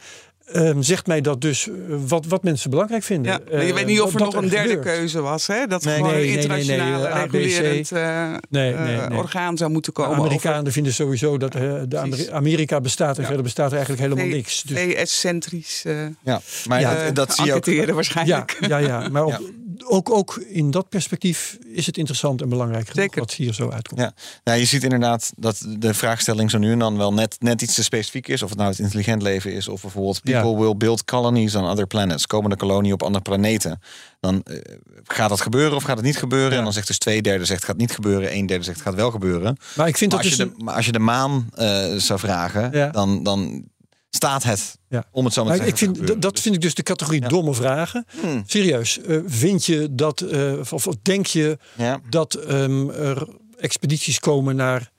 [0.53, 1.75] ehm, zegt mij dat dus eh,
[2.07, 3.33] wat, wat mensen belangrijk vinden.
[3.33, 4.97] Ja, maar je Eh, weet niet of er nog een derde gebeurt.
[4.97, 5.47] keuze was.
[5.47, 5.67] Hè?
[5.67, 7.33] Dat Nee, er gewoon nee, een nee, nee, nee, internationale eh, ABC.
[7.33, 9.19] regulerend eh, Nee, eh, nee, nee.
[9.19, 10.19] orgaan zou moeten De komen.
[10.19, 12.29] Amerikanen vinden sowieso dat eh, de.
[12.33, 13.27] Amerika bestaat en Ja.
[13.27, 14.63] verder bestaat er eigenlijk helemaal niks.
[14.63, 17.95] Dus VS-centrisch eh ja, maar Ja, dat, dat zie je ook.
[17.95, 18.57] waarschijnlijk.
[18.61, 19.09] Ja, ja, ja.
[19.09, 19.41] maar op-
[19.89, 24.01] Ook, ook in dat perspectief is het interessant en belangrijk genoeg wat hier zo uitkomt.
[24.01, 24.13] Ja.
[24.45, 27.75] Nou, je ziet inderdaad dat de vraagstelling zo nu en dan wel net, net iets
[27.75, 28.43] te specifiek is.
[28.43, 29.69] Of het nou het intelligent leven is.
[29.69, 30.41] Of bijvoorbeeld Ja.
[30.43, 32.27] people will build colonies on other planets.
[32.27, 33.81] Komen de kolonie op andere planeten.
[34.21, 34.57] Dan eh,
[35.05, 36.51] gaat dat gebeuren of gaat het niet gebeuren?
[36.51, 36.57] Ja.
[36.59, 38.35] En dan zegt dus twee derde zegt gaat niet gebeuren.
[38.37, 39.57] Een derde zegt gaat wel gebeuren.
[39.77, 40.55] Maar ik vind Maar dat als, je dus...
[40.57, 42.89] de, maar als je de maan eh, zou vragen, Ja.
[42.91, 43.65] dan, dan
[44.11, 44.79] staat het.
[44.89, 45.05] Ja.
[45.11, 45.97] Om het zo maar te ik zeggen.
[45.97, 47.29] vind, te dat, vind ik dus de categorie Ja.
[47.29, 48.07] domme vragen.
[48.21, 48.43] Hmm.
[48.47, 52.01] Serieus, eh, vind je dat, eh, of, of denk je Ja.
[52.11, 54.91] dat ehm, er expedities komen naar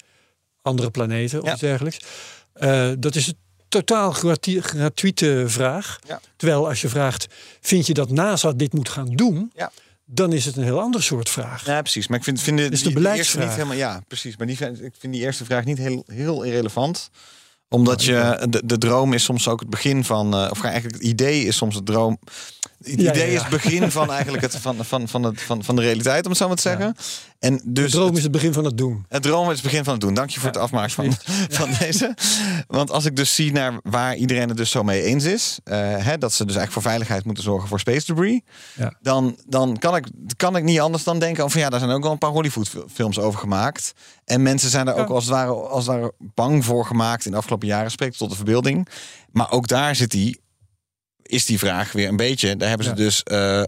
[0.62, 1.97] andere planeten of iets dergelijks?
[2.54, 3.38] Eh, dat is een
[3.69, 6.00] totaal gratu- gratuite vraag.
[6.36, 7.28] Terwijl als je vraagt,
[7.62, 9.52] vind je dat NASA dit moet gaan doen?
[9.56, 9.71] Ja.
[10.06, 11.65] Dan is het een heel ander soort vraag.
[11.65, 12.08] Ja, precies.
[12.08, 13.76] Maar ik vind, vind de, Dus de die- eerste niet helemaal.
[13.78, 14.38] Ja, precies.
[14.38, 17.10] Maar die, vind- ik vind die eerste vraag niet heel, heel irrelevant.
[17.74, 21.04] Omdat je, de, de droom is soms ook het begin van, eh, of eigenlijk het
[21.04, 22.20] idee is soms het droom.
[22.84, 23.36] Het Ja, idee ja, ja.
[23.36, 26.30] is het begin van eigenlijk het, van, van, van, het, van, van de realiteit, om
[26.30, 26.96] het zo maar te zeggen.
[27.39, 29.06] En De dus droom het- is het begin van het doen.
[29.10, 30.13] het droom is het begin van het doen.
[30.13, 31.13] Dank je voor het afmaken van,
[31.60, 32.15] van deze.
[32.67, 35.78] Want als ik dus zie naar waar iedereen het dus zo mee eens is, eh,
[35.80, 38.41] hè, dat ze dus eigenlijk voor veiligheid moeten zorgen voor space debris,
[39.02, 42.04] dan, dan kan, ik, kan ik niet anders dan denken van ja, daar zijn ook
[42.04, 43.94] wel een paar Hollywood-films over gemaakt.
[44.26, 47.32] En mensen zijn daar ook als het, ware, als het ware bang voor gemaakt in
[47.32, 48.88] de afgelopen jaren, spreekt tot de verbeelding.
[49.32, 50.41] Maar ook daar zit die,
[51.32, 52.58] is die vraag weer een beetje.
[52.58, 53.24] Daar hebben ze dus.
[53.24, 53.62] eh,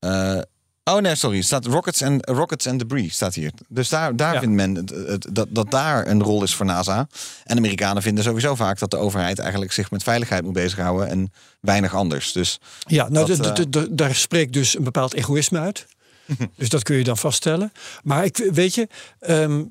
[0.00, 0.40] eh,
[0.84, 1.42] Oh nee, sorry.
[1.42, 3.50] Staat rockets and, rockets and debris staat hier.
[3.68, 4.40] Dus daar, daar Ja.
[4.40, 7.08] vindt men het, het- dat, dat daar een rol is voor NASA.
[7.44, 11.32] En Amerikanen vinden sowieso vaak dat de overheid eigenlijk zich met veiligheid moet bezighouden en
[11.60, 12.32] weinig anders.
[12.32, 15.86] Dus Ja, nou, Dat, d- daar spreekt dus een bepaald egoïsme uit.
[16.56, 17.72] dus dat kun je dan vaststellen.
[18.02, 18.88] Maar ik weet je,
[19.20, 19.64] ehm,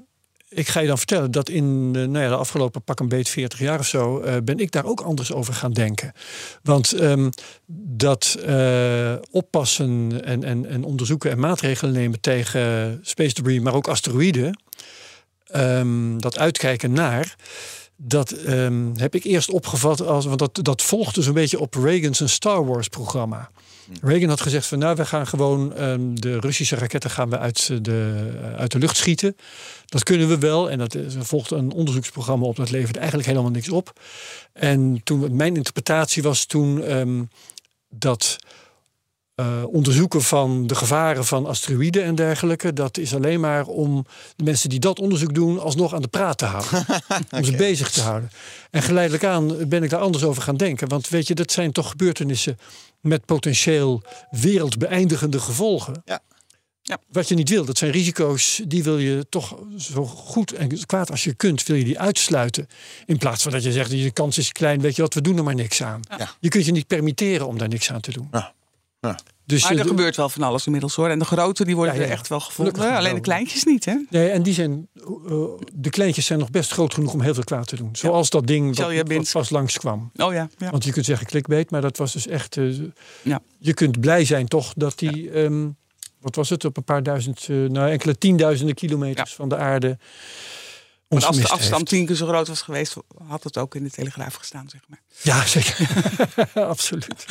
[0.49, 3.29] ik ga je dan vertellen dat in eh, nou ja, de afgelopen pak een beet
[3.29, 6.11] 40 jaar of zo eh, ben ik daar ook anders over gaan denken.
[6.63, 7.29] Want ehm,
[7.95, 13.87] dat eh, oppassen en, en, en onderzoeken en maatregelen nemen tegen space debris, maar ook
[13.87, 14.59] asteroïden,
[15.47, 17.35] ehm, dat uitkijken naar.
[17.95, 20.25] Dat ehm, heb ik eerst opgevat als.
[20.25, 23.49] Want dat, dat volgde zo'n beetje op Reagan's een Star Wars programma.
[24.01, 27.85] Reagan had gezegd van nou, we gaan gewoon ehm, de Russische raketten gaan we uit
[27.85, 29.35] de, uit de lucht schieten.
[29.85, 30.71] Dat kunnen we wel.
[30.71, 32.55] En dat er volgde een onderzoeksprogramma op.
[32.55, 33.99] Dat leverde eigenlijk helemaal niks op.
[34.53, 37.23] En toen mijn interpretatie was toen ehm,
[37.89, 38.37] dat
[39.37, 42.73] eh, onderzoeken van de gevaren van asteroïden en dergelijke.
[42.73, 46.37] Dat is alleen maar om de mensen die dat onderzoek doen alsnog aan de praat
[46.37, 46.85] te houden.
[47.37, 48.29] Om ze bezig te houden.
[48.71, 50.87] En geleidelijk aan ben ik daar anders over gaan denken.
[50.87, 52.57] Want weet je, dat zijn toch gebeurtenissen
[53.01, 56.01] met potentieel wereldbeëindigende gevolgen.
[56.05, 56.21] Ja.
[56.81, 56.97] Ja.
[57.11, 61.11] Wat je niet wil, dat zijn risico's, die wil je toch zo goed en kwaad
[61.11, 62.67] als je kunt, wil je die uitsluiten.
[63.05, 65.37] In plaats van dat je zegt, de kans is klein, weet je wat, we doen
[65.37, 66.01] er maar niks aan.
[66.17, 66.31] Ja.
[66.39, 68.27] Je kunt je niet permitteren om daar niks aan te doen.
[68.31, 68.55] Ja.
[69.07, 69.19] Ja.
[69.45, 71.09] Dus Maar er gebeurt wel van alles inmiddels hoor.
[71.09, 72.95] En de grote die worden Ja, ja, er echt wel gevonden.
[72.95, 73.95] Alleen de kleintjes niet hè.
[74.09, 75.03] Nee, en die zijn, eh,
[75.73, 77.89] de kleintjes zijn nog best groot genoeg om heel veel kwaad te doen.
[77.91, 80.11] Zoals dat ding wat, wat pas langskwam.
[80.15, 80.49] Oh ja.
[80.57, 80.69] ja.
[80.69, 82.57] Want je kunt zeggen clickbait, maar dat was dus echt...
[82.57, 82.69] eh,
[83.21, 83.41] Ja.
[83.59, 85.31] Je kunt blij zijn toch dat die...
[85.31, 85.67] ehm,
[86.21, 86.65] wat was het?
[86.65, 89.97] Op een paar duizend, eh, nou enkele tienduizenden kilometers van de aarde...
[91.07, 91.85] Want als de afstand heeft.
[91.85, 92.95] tien keer zo groot was geweest,
[93.27, 95.01] had het ook in de Telegraaf gestaan, zeg maar.
[95.21, 95.89] Ja, zeker.
[96.53, 97.25] Absoluut.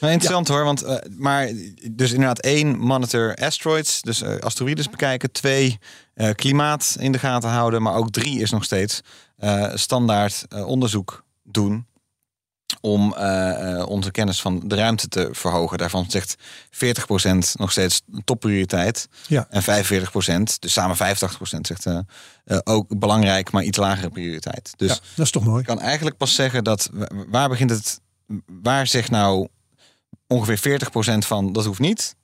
[0.00, 1.52] Nou, interessant hoor, want eh, maar
[1.90, 5.78] dus inderdaad één monitor asteroids, dus eh, asteroïdes bekijken, twee
[6.14, 9.00] eh, klimaat in de gaten houden, maar ook drie is nog steeds
[9.36, 11.86] eh, standaard eh, onderzoek doen
[12.80, 15.78] om eh, eh, onze kennis van de ruimte te verhogen.
[15.78, 16.34] Daarvan zegt
[16.70, 19.46] 40% nog steeds topprioriteit Ja.
[19.50, 21.98] en 45%, dus samen 85% zegt eh,
[22.64, 24.72] ook belangrijk, maar iets lagere prioriteit.
[24.76, 25.60] Dus ja, dat is toch mooi.
[25.60, 28.00] ik kan eigenlijk pas zeggen dat wa- waar begint het,
[28.62, 29.48] waar zegt nou
[30.26, 32.14] ongeveer 40% van dat hoeft niet.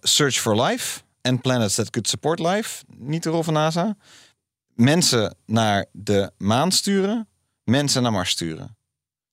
[0.00, 3.96] Search for life en planets that could support life, niet de rol van NASA.
[4.74, 7.28] Mensen naar de maan sturen,
[7.64, 8.76] mensen naar Mars sturen.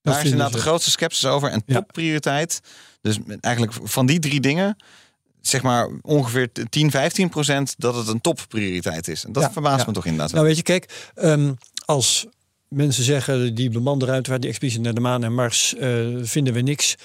[0.01, 2.61] Daar is vinden inderdaad de grootste sceptisch over en topprioriteit.
[3.01, 4.77] Dus eigenlijk van die drie dingen,
[5.41, 9.25] zeg maar ongeveer 10, 15 procent dat het een topprioriteit is.
[9.25, 9.85] En dat Ja, verbaast ja.
[9.87, 10.31] me toch inderdaad.
[10.31, 11.53] Nou weet je, kijk, ehm,
[11.85, 12.25] als
[12.67, 16.61] mensen zeggen die bemande ruimtevaart, die expeditie naar de maan en Mars, eh, vinden we
[16.61, 16.95] niks.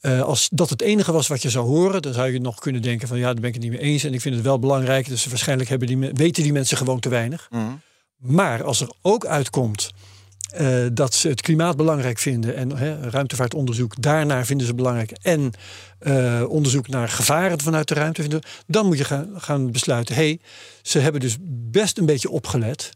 [0.00, 2.82] Eh, als dat het enige was wat je zou horen, dan zou je nog kunnen
[2.82, 4.04] denken van ja, daar ben ik het niet mee eens.
[4.04, 5.08] En ik vind het wel belangrijk.
[5.08, 7.48] Dus waarschijnlijk hebben die, weten die mensen gewoon te weinig.
[7.50, 7.62] Mhm.
[8.16, 9.90] Maar als er ook uitkomt
[10.52, 15.52] eh, dat ze het klimaat belangrijk vinden en hè, ruimtevaartonderzoek daarnaar vinden ze belangrijk en
[15.98, 20.22] eh, onderzoek naar gevaren vanuit de ruimte vinden, dan moet je gaan, gaan besluiten: hé,
[20.22, 20.40] hey,
[20.82, 21.36] ze hebben dus
[21.70, 22.90] best een beetje opgelet.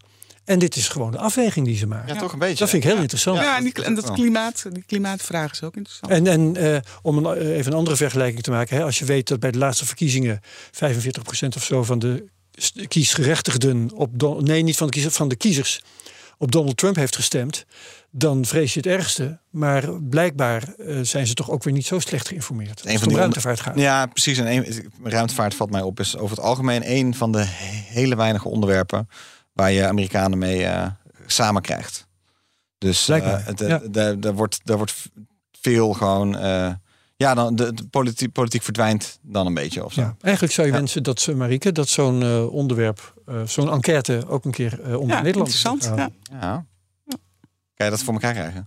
[0.45, 2.15] En dit is gewoon de afweging die ze maken.
[2.15, 2.59] Ja, toch een beetje.
[2.59, 3.39] Dat vind ik heel interessant.
[3.39, 6.13] Ja, en, die, en dat klimaat, die klimaatvraag is ook interessant.
[6.13, 8.77] En, en eh, om een, even een andere vergelijking te maken.
[8.77, 10.41] Hè, als je weet dat bij de laatste verkiezingen
[10.73, 12.25] 45% of zo van de
[12.89, 15.83] kiesgerechtigden op Don- nee, niet van de kiezers, van de kiezers
[16.39, 17.65] op Donald Trump heeft gestemd,
[18.11, 19.39] dan vrees je het ergste.
[19.51, 22.85] Maar blijkbaar eh, zijn ze toch ook weer niet zo slecht geïnformeerd.
[22.87, 23.79] Een van die ruimtevaart gaat.
[23.79, 24.39] Ja, precies.
[24.39, 27.45] En een, ruimtevaart valt mij op is over het algemeen een van de
[27.89, 29.09] hele weinige onderwerpen
[29.53, 30.87] waar je Amerikanen mee eh,
[31.27, 32.07] samen krijgt.
[32.79, 33.81] Dus eh, ja.
[33.91, 34.95] daar- daar wordt, daar wordt
[35.61, 36.37] veel gewoon.
[37.17, 40.01] Eh, ja, dan de, de politiek, politiek verdwijnt dan een beetje of zo.
[40.01, 40.79] Ja, eigenlijk zou je Ja.
[40.79, 45.01] wensen dat, ze, Marieke, dat zo'n eh, onderwerp, eh, zo'n enquête ook een keer eh
[45.01, 45.85] onder ja, Nederland interessant.
[45.99, 46.11] Ja.
[46.41, 46.65] Ja.
[47.75, 48.67] Kan je dat voor elkaar krijgen?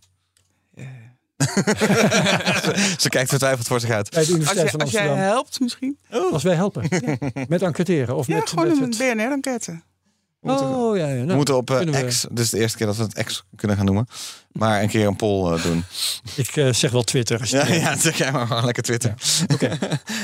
[2.97, 4.09] Ze kijkt vertwijfeld voor zich uit.
[4.09, 5.97] Bij de Als, je, van als jij helpt misschien.
[6.31, 6.83] Als wij helpen.
[7.47, 8.15] Met enquêteren.
[8.15, 9.81] Of Ja, met, gewoon met een het- BNR-enquête.
[10.49, 11.13] Oh ja, ja.
[11.15, 13.03] We Nou, moeten op eh, kunnen we- X, dit is de eerste keer dat we
[13.03, 14.07] het X kunnen gaan noemen,
[14.51, 15.83] maar een keer een poll eh, doen.
[16.35, 17.39] Ik eh, zeg wel Twitter.
[17.39, 17.79] Als je Ja, het wil.
[17.79, 19.13] ja, zeg jij maar gewoon lekker Twitter.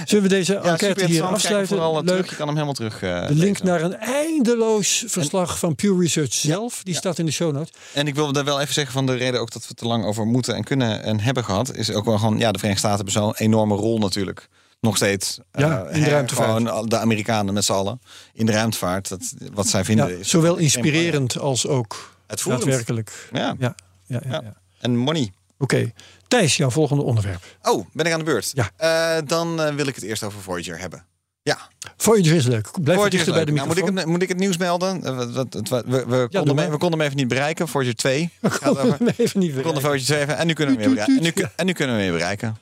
[0.06, 1.68] Zullen we deze Ja, enquête hier afsluiten?
[1.68, 2.16] vooral terug.
[2.16, 2.30] Leuk.
[2.30, 3.00] Je kan hem helemaal terug.
[3.00, 3.66] De link lezen.
[3.66, 6.84] naar een eindeloos verslag van Pew Research zelf.
[6.84, 7.74] Die staat in de show notes.
[7.94, 9.86] En ik wilde daar wel even zeggen van de reden ook dat we het te
[9.88, 12.88] lang over moeten en kunnen en hebben gehad, is ook wel gewoon, ja, de Verenigde
[12.88, 14.48] Staten hebben zo'n enorme rol natuurlijk.
[14.84, 15.40] Nog steeds.
[15.52, 16.68] Ja, eh, in de hè, ruimtevaart.
[16.68, 18.02] Gewoon de Amerikanen met z'n allen
[18.34, 19.10] in de ruimtevaart.
[19.10, 20.30] Dat, wat zij vinden Ja, is.
[20.30, 22.64] zowel inspirerend als ook Uitvoerend.
[22.64, 23.30] daadwerkelijk.
[23.32, 23.56] Ja.
[23.60, 23.76] Ja,
[24.08, 24.54] ja, ja.
[24.80, 25.32] En money.
[25.58, 25.92] Oké.
[26.28, 27.44] Thijs, jouw volgende onderwerp.
[27.62, 28.52] Oh, ben ik aan de beurt?
[28.54, 28.70] Ja.
[29.18, 31.06] Eh, dan eh, wil ik het eerst over Voyager hebben.
[31.42, 31.58] Ja,
[31.98, 32.70] Voyager is leuk.
[32.72, 33.56] Blijf Voyager dichter bij de leuk.
[33.56, 33.98] Nou, moet, ik microfoon.
[33.98, 35.04] het, moet ik het nieuws melden?
[35.04, 37.68] Eh, wat- we, we, konden me- we konden hem even niet bereiken.
[37.68, 38.30] Voyager 2.
[38.42, 39.82] We konden hem even niet We konden.
[39.82, 40.38] Voyager 2 even.
[40.38, 41.28] En nu kunnen we hem weer bereiken.
[41.28, 42.58] En nu, en nu kunnen we hem weer bereiken.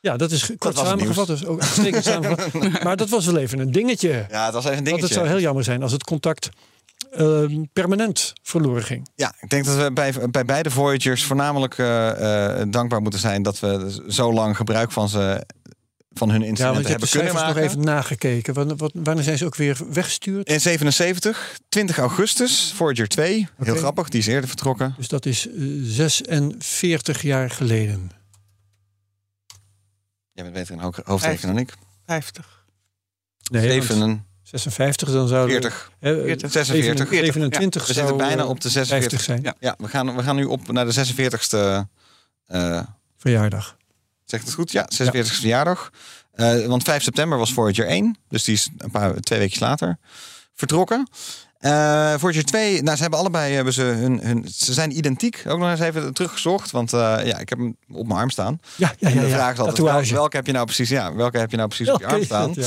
[0.00, 1.26] Ja, dat is kort samengevat.
[1.26, 2.52] Dus ook samengevat.
[2.84, 4.26] Maar dat was wel even een dingetje.
[4.30, 5.04] Ja, het was even een Want dingetje.
[5.04, 6.48] het zou heel jammer zijn als het contact
[7.12, 9.08] ehm, permanent verloren ging.
[9.14, 13.42] Ja, ik denk dat we bij, bij beide Voyagers voornamelijk eh, eh, dankbaar moeten zijn
[13.42, 15.46] dat we zo lang gebruik van, ze,
[16.12, 17.62] van hun Ja, instrumenten want hebben kunnen cijfers nog maken.
[17.62, 18.54] even nagekeken.
[18.54, 20.48] Wanneer, wat- wanneer zijn ze ook weer weggestuurd?
[20.48, 23.48] In 77, 20 augustus, Voyager 2.
[23.62, 24.94] Heel grappig, die is eerder vertrokken.
[24.96, 28.10] Dus dat is eh, 46 jaar geleden.
[30.32, 31.74] Jij bent beter in ho- hoofdrekenen dan ik.
[32.06, 32.64] 50.
[33.50, 36.50] Nee, 47, 56 dan zou 40, eh, 40.
[36.52, 37.08] 46.
[37.08, 39.20] 27 We zitten bijna eh, op de 50 46.
[39.20, 39.42] zijn.
[39.42, 39.54] Ja.
[39.60, 41.88] Ja, we gaan, we gaan nu op naar de 46ste.
[42.46, 42.82] eh
[43.16, 43.76] Verjaardag.
[44.24, 44.72] Zegt het goed?
[44.72, 45.90] Ja, 46 e verjaardag.
[46.32, 48.16] Eh, want 5 september was Voyager 1.
[48.28, 49.98] Dus die is een paar, twee weken later
[50.54, 51.08] vertrokken.
[51.60, 54.48] Eh Voyager 2, nou, ze hebben allebei hebben ze hun, hun.
[54.54, 55.42] Ze zijn identiek.
[55.46, 56.70] Ook nog eens even teruggezocht.
[56.70, 58.60] Want eh, ja, ik heb hem op mijn arm staan.
[58.76, 59.20] Ja, ja, En ja.
[59.20, 59.34] de ja.
[59.34, 60.88] vraag is altijd: welke, heb je nou precies?
[60.88, 62.52] Ja, welke heb je nou precies op je arm staan?
[62.54, 62.66] ja.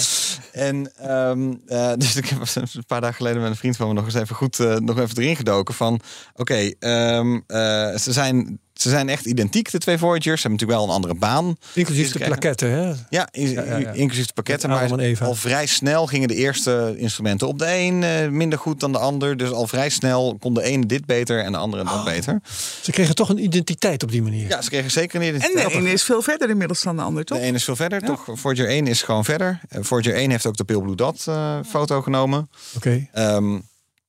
[0.54, 3.94] En ehm, eh, dus ik heb een paar dagen geleden met een vriend van me
[3.94, 6.00] nog eens even goed eh, nog even erin gedoken van
[6.36, 10.42] oké, ehm, eh, ze, zijn, ze zijn echt identiek, de twee Voyagers.
[10.42, 11.56] Ze hebben natuurlijk wel een andere baan.
[11.74, 12.94] Inclusief de plaketten, hè?
[13.10, 13.92] Ja, in- Ja, ja, ja.
[13.92, 14.70] inclusief de pakketten.
[14.70, 18.80] Maar en al vrij snel gingen de eerste instrumenten op de een eh, minder goed
[18.80, 19.38] dan de ander.
[19.38, 22.42] Dus al vrij snel kon de ene dit beter en de andere dat beter.
[22.82, 24.48] Ze kregen toch een identiteit op die manier.
[24.48, 25.68] Ja, ze kregen zeker een En identiteit.
[25.70, 27.38] de ene is veel verder inmiddels dan de ander, toch?
[27.38, 28.26] De ene is veel verder, toch?
[28.34, 29.60] Voyager 1 is gewoon verder.
[29.70, 32.50] Eh, Voyager 1 heeft ook de Pale Blue Dot eh, foto genomen.
[32.76, 33.08] Oké.
[33.14, 33.60] Ehm,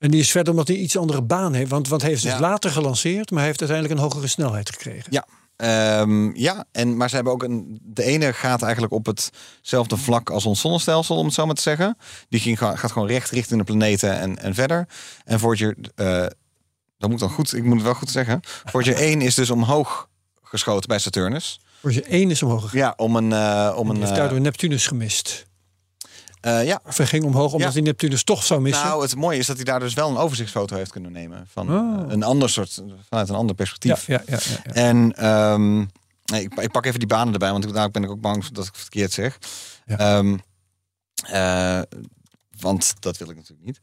[0.05, 1.71] En die is verder omdat hij iets andere baan heeft.
[1.71, 2.41] Want, want hij heeft dus Ja.
[2.41, 5.13] later gelanceerd, maar hij heeft uiteindelijk een hogere snelheid gekregen.
[5.13, 7.79] Ja, Ehm, ja, en, maar ze hebben ook een.
[7.83, 11.63] De ene gaat eigenlijk op hetzelfde vlak als ons zonnestelsel, om het zo maar te
[11.63, 11.97] zeggen.
[12.29, 14.89] Die ging, gaat gewoon recht richting de planeten en, en verder.
[15.25, 16.27] En Voyager, eh
[16.99, 18.41] dat moet dan goed, ik moet het wel goed zeggen.
[18.65, 20.09] Voyager 1 is dus omhoog
[20.43, 21.61] geschoten bij Saturnus.
[21.81, 22.79] Voyager 1 is omhoog gegaan.
[22.79, 23.33] Ja, om een.
[23.33, 25.47] eh, om een heeft eh, daardoor Neptunus gemist.
[26.45, 27.73] Eh, ja, Of hij ging omhoog omdat Ja.
[27.75, 28.85] hij Neptunus toch zou missen.
[28.87, 31.47] nou, het mooie is dat hij daar dus wel een overzichtsfoto heeft kunnen nemen.
[31.53, 32.01] Van Oh.
[32.03, 34.07] eh, een ander soort, vanuit een ander perspectief.
[34.07, 34.73] ja, ja, ja, ja.
[34.73, 35.77] En ehm,
[36.25, 38.65] nee, ik, ik pak even die banen erbij, want daar ben ik ook bang dat
[38.67, 39.39] ik het verkeerd zeg.
[39.87, 40.37] Ehm,
[41.27, 41.81] eh,
[42.61, 43.79] want dat wil ik natuurlijk niet.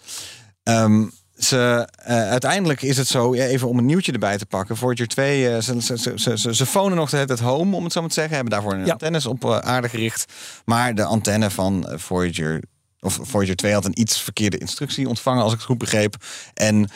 [0.63, 1.07] Ehm,
[1.43, 4.77] ze, eh, uiteindelijk is het zo, ja, even om een nieuwtje erbij te pakken.
[4.77, 8.09] Voyager 2, eh, ze, ze, ze, ze, fonen nog tijd home, om het zo maar
[8.09, 8.35] te zeggen.
[8.35, 8.91] Hebben daarvoor een Ja.
[8.91, 10.33] antennes op eh, aarde gericht.
[10.65, 12.63] Maar de antenne van Voyager,
[12.99, 16.15] of Voyager 2 had een iets verkeerde instructie ontvangen, als ik het goed begreep.
[16.53, 16.89] En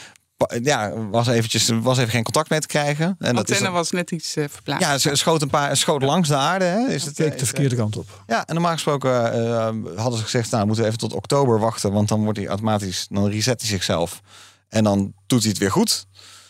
[0.63, 3.05] ja, was, eventjes, was even geen contact mee te krijgen.
[3.05, 4.87] En De dat is antenne was net iets eh, verplaatst.
[4.87, 6.65] ja, ze schoot een paar schoot langs de aarde.
[6.65, 6.87] Hè?
[6.87, 8.23] Is het, Keek is, de verkeerde kant op.
[8.27, 11.91] ja, en normaal gesproken eh, hadden ze gezegd, nou moeten we even tot oktober wachten,
[11.91, 14.21] want dan wordt hij automatisch, dan reset hij zichzelf.
[14.69, 16.05] En dan doet hij het weer goed.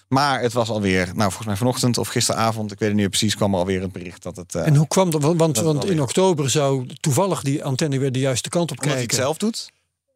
[0.07, 3.09] Maar het was alweer, nou volgens mij vanochtend of gisteravond, ik weet het niet meer
[3.09, 5.21] precies, kwam er alweer het bericht dat het, eh En hoe kwam dat?
[5.21, 8.91] Want, want, Dat in oktober zou toevallig die antenne weer de juiste kant op omdat
[8.93, 9.25] hij het kijken.
[9.25, 9.71] zelf doet.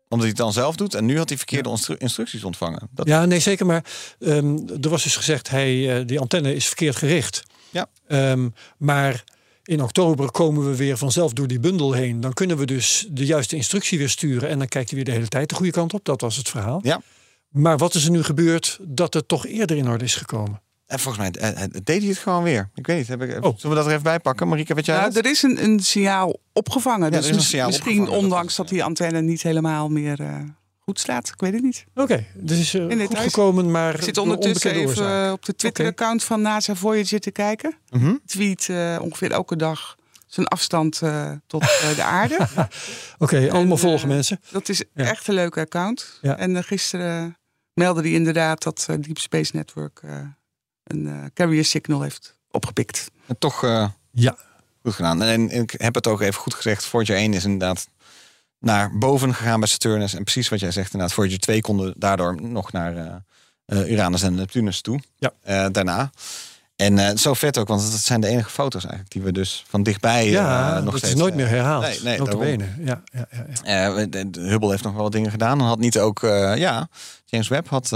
[0.09, 0.93] Omdat hij het dan zelf doet.
[0.93, 2.89] En nu had hij verkeerde instru- instructies ontvangen.
[2.91, 3.65] Dat, Ja, nee, zeker.
[3.65, 3.83] Maar
[4.19, 7.43] ehm, er was dus gezegd, hij, eh, die antenne is verkeerd gericht.
[7.69, 7.87] Ja.
[8.07, 9.23] Ehm, maar
[9.63, 12.19] in oktober komen we weer vanzelf door die bundel heen.
[12.21, 14.49] Dan kunnen we dus de juiste instructie weer sturen.
[14.49, 16.05] En dan kijkt hij weer de hele tijd de goede kant op.
[16.05, 16.79] Dat was het verhaal.
[16.83, 17.01] Ja.
[17.49, 20.61] Maar wat is er nu gebeurd dat het toch eerder in orde is gekomen?
[20.89, 22.69] En volgens mij eh, eh, deed hij het gewoon weer.
[22.75, 23.57] Ik weet niet, heb ik, Oh.
[23.57, 24.47] zullen we dat er even bij pakken?
[24.47, 25.25] Marieke, weet jij Nou, dat?
[25.25, 27.11] er is een, een signaal opgevangen.
[27.11, 30.19] Ja, dus er is een signaal misschien opgevangen, ondanks dat die antenne niet helemaal meer
[30.19, 30.35] eh,
[30.79, 31.27] goed slaat.
[31.27, 31.85] Ik weet het niet.
[31.95, 35.25] Oké, dus is eh, In goed gekomen, maar Ik zit ondertussen even oorzaak.
[35.25, 37.75] eh, op de Twitter-account van NASA Voyager te kijken.
[37.89, 38.15] Mhm.
[38.25, 39.95] Tweet eh, ongeveer elke dag
[40.27, 42.37] zijn afstand eh, tot eh, de aarde.
[43.17, 44.39] Oké, allemaal eh, volgen mensen.
[44.51, 45.03] Dat is Ja.
[45.05, 46.19] echt een leuke account.
[46.21, 46.37] Ja.
[46.37, 47.37] En eh, gisteren
[47.73, 50.11] meldde hij inderdaad dat eh, Deep Space Network eh,
[50.89, 53.11] een eh, carrier signal heeft opgepikt.
[53.27, 54.37] En toch eh, Ja,
[54.83, 55.21] goed gedaan.
[55.21, 56.85] En, en ik heb het ook even goed gezegd.
[56.85, 57.87] Voyager 1 is inderdaad
[58.59, 60.13] naar boven gegaan bij Saturnus.
[60.13, 61.15] En precies wat jij zegt inderdaad.
[61.15, 63.23] Voyager 2 konden daardoor nog naar
[63.65, 64.99] eh, Uranus en Neptunus toe.
[65.17, 65.31] Ja.
[65.41, 66.11] Eh, daarna.
[66.75, 69.63] En eh, zo vet ook, want dat zijn de enige foto's eigenlijk die we dus
[69.67, 71.13] van dichtbij ja eh, nog het steeds...
[71.13, 71.83] is nooit meer herhaald.
[71.83, 72.57] nee, nee, Nota daarom.
[72.57, 72.65] bene.
[72.85, 73.95] Ja, ja, ja, ja.
[73.95, 75.59] Eh, de- de Hubble heeft nog wel wat dingen gedaan.
[75.59, 76.87] En had niet ook, eh, ja,
[77.25, 77.89] James Webb had,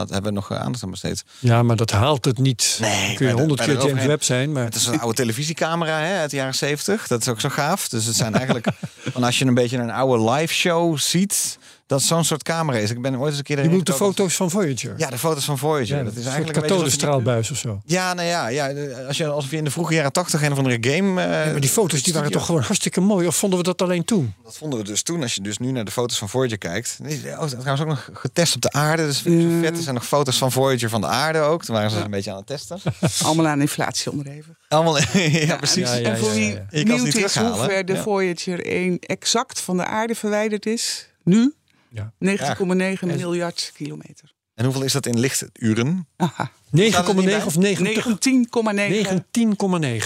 [0.00, 1.24] eh, had hebben we nog eh, aandacht aan besteed.
[1.38, 2.78] ja, maar dat haalt het niet.
[2.80, 5.98] Nee, kun je de- honderd keer James Webb zijn, maar Het is een oude televisiecamera
[6.00, 7.06] hè, uit de jaren 70.
[7.06, 7.88] Dat is ook zo gaaf.
[7.88, 8.66] Dus het zijn eigenlijk,
[9.12, 11.58] van als je een beetje een oude live show ziet,
[11.90, 12.90] dat zo'n soort camera is.
[12.90, 14.94] Ik ben ooit eens een keer Je moet de foto's van Voyager.
[14.96, 15.96] Ja, de foto's van Voyager.
[15.96, 17.80] Ja, dat is eigenlijk een die- kathodenstraalbuis of zo.
[17.84, 18.72] Ja, nou ja, ja,
[19.06, 21.22] als je alsof je in de vroege jaren tachtig een of andere game.
[21.22, 23.26] eh, Ja, maar die foto's die waren toch gewoon hartstikke mooi.
[23.26, 24.34] Of vonden we dat alleen toen?
[24.44, 25.22] Dat vonden we dus toen.
[25.22, 26.98] Als je dus nu naar de foto's van Voyager kijkt.
[27.02, 29.06] Oh, trouwens ook nog getest op de aarde.
[29.06, 29.18] Dus
[29.60, 29.76] vet.
[29.76, 31.64] Er zijn nog foto's van Voyager van de aarde ook.
[31.64, 32.78] Toen waren ze een beetje aan het testen.
[33.24, 34.54] Allemaal aan inflatie onderhevig.
[34.68, 35.88] Allemaal, ja, precies.
[35.90, 38.02] Ja, ja, en voor wie benieuwd is hoe ver de Ja.
[38.02, 41.54] Voyager 1 exact van de aarde verwijderd is, nu
[41.90, 42.12] Ja.
[42.18, 44.34] 19,9 miljard kilometer.
[44.54, 46.08] En hoeveel is dat in lichturen?
[46.16, 48.04] Aha, 9,9 of 90?
[48.04, 48.10] 19,9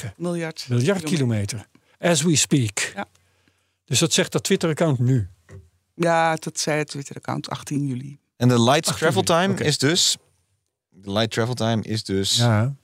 [0.04, 1.66] 19,9 miljard, miljard kilometer.
[1.98, 2.92] As we speak.
[2.94, 3.06] Ja.
[3.84, 5.28] Dus dat zegt dat Twitter-account nu.
[5.94, 8.18] Ja, dat zei het Twitter-account 18 juli.
[8.36, 10.16] En de light travel time is dus.
[10.88, 12.36] De light travel time is dus.
[12.36, 12.74] Ja,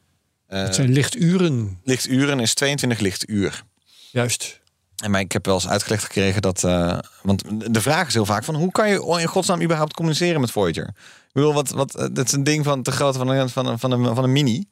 [0.47, 1.81] eh, het zijn lichturen.
[1.85, 3.65] lichturen is 22 lichtuur.
[4.11, 4.60] Juist.
[5.01, 6.65] En maar ik heb wel eens uitgelegd gekregen dat.
[6.65, 7.43] eh, want
[7.75, 10.87] de vraag is heel vaak van hoe kan je in godsnaam überhaupt communiceren met Voyager?
[10.87, 13.67] Ik bedoel, wat, wat, eh, dat is een ding van te groot van een, van
[13.67, 14.65] een, van een, van een mini.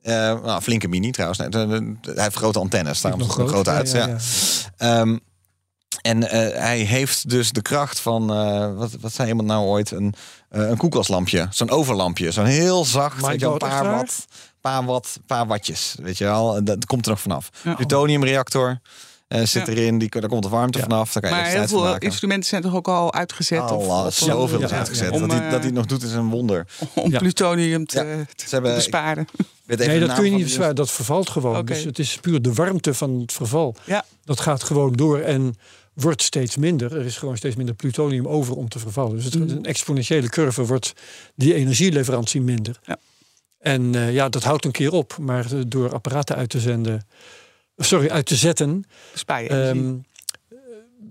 [0.00, 1.40] Eh, nou, flinke mini trouwens.
[1.40, 1.66] Nee,
[2.00, 3.90] hij heeft grote antennes, Nog het er groot uit.
[3.90, 4.16] Ja, ja.
[4.76, 5.18] Ehm,
[6.02, 6.22] en
[6.60, 8.26] hij heeft dus de kracht van,
[8.76, 10.14] wat, wat zei iemand nou ooit, een,
[10.48, 11.46] een koelkaslampje.
[11.50, 12.30] Zo'n overlampje.
[12.30, 14.24] Zo'n heel zacht, weet je een paar watt,
[14.60, 15.96] paar watt, paar wattjes.
[16.02, 17.50] Weet je wel, dat, komt er nog vanaf.
[17.76, 18.80] Plutoniumreactor
[19.40, 19.72] eh, zit Ja.
[19.72, 20.84] erin, die, daar komt de warmte Ja.
[20.84, 21.12] vanaf.
[21.12, 22.08] Daar kan je Maar heel veel maken.
[22.08, 23.70] instrumenten zijn toch ook al uitgezet?
[23.70, 25.12] of, of- zoveel Ja, is uitgezet.
[25.14, 25.18] ja.
[25.20, 26.66] Dat, hij, eh, dat hij het nog doet is een wonder.
[26.94, 27.18] om Ja.
[27.18, 28.24] plutonium te, Ja.
[28.34, 29.26] te Ze hebben, besparen.
[29.66, 30.74] ik Nee, dat kun je niet zwaar.
[30.74, 31.64] Dat vervalt gewoon.
[31.64, 33.74] Dus het is puur de warmte van het verval.
[33.84, 34.04] Ja.
[34.24, 35.54] Dat gaat gewoon door en
[35.94, 36.96] wordt steeds minder.
[36.96, 39.14] Er is gewoon steeds minder plutonium over om te vervallen.
[39.16, 39.50] Dus het, Mhm.
[39.50, 40.92] een exponentiële curve wordt
[41.34, 42.78] die energieleverantie minder.
[42.86, 42.96] Ja.
[43.60, 45.16] En eh, ja, dat houdt een keer op.
[45.20, 47.06] Maar eh, door apparaten uit te zenden...
[47.76, 48.84] Sorry, uit te zetten...
[49.12, 50.00] Bespaar je energie.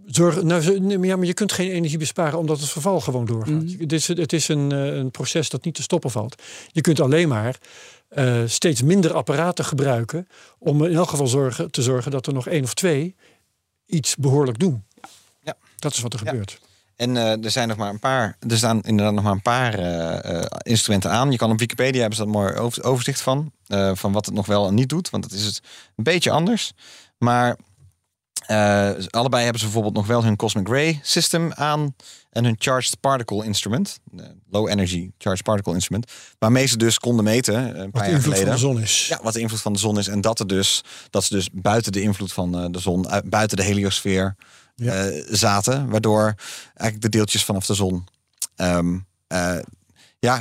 [0.06, 3.64] Zorg, nou, ja, maar je kunt geen energie besparen omdat het verval gewoon doorgaat.
[3.64, 3.80] Mhm.
[3.80, 6.42] Het is, het is een, eh, een proces dat niet te stoppen valt.
[6.72, 7.58] Je kunt alleen maar
[8.08, 10.28] eh, steeds minder apparaten gebruiken
[10.60, 13.16] om in elk geval zorgen, te zorgen dat er nog één of twee
[13.86, 14.84] iets behoorlijk doen.
[15.44, 15.56] Ja.
[15.80, 16.30] Dat is wat er Ja.
[16.30, 16.60] gebeurt.
[16.96, 18.38] En eh, er zijn nog maar een paar.
[18.48, 21.32] Er staan inderdaad nog maar een paar eh, eh, instrumenten aan.
[21.32, 23.52] Je kan op Wikipedia hebben ze dat mooi over- overzicht van.
[23.94, 25.10] van wat het nog wel en niet doet.
[25.10, 25.62] Want dat is het
[25.96, 26.74] een beetje anders.
[27.18, 27.58] Maar
[29.10, 31.96] allebei hebben ze bijvoorbeeld nog wel hun Cosmic Ray System aan.
[32.30, 34.00] En hun Charged Particle Instrument.
[34.50, 36.12] low Energy Charged Particle Instrument.
[36.40, 38.60] Waarmee ze dus konden meten een Wat paar de jaar invloed geleden.
[38.60, 39.08] van de zon is.
[39.08, 40.08] Ja, wat de invloed van de zon is.
[40.08, 43.58] En dat, er dus, dat ze dus buiten de invloed van de zon, uit- buiten
[43.58, 44.36] de heliosfeer
[44.76, 45.90] Eh, zaten.
[45.90, 48.08] Waardoor eigenlijk de deeltjes vanaf de zon.
[49.28, 49.58] eh,
[50.20, 50.38] ja,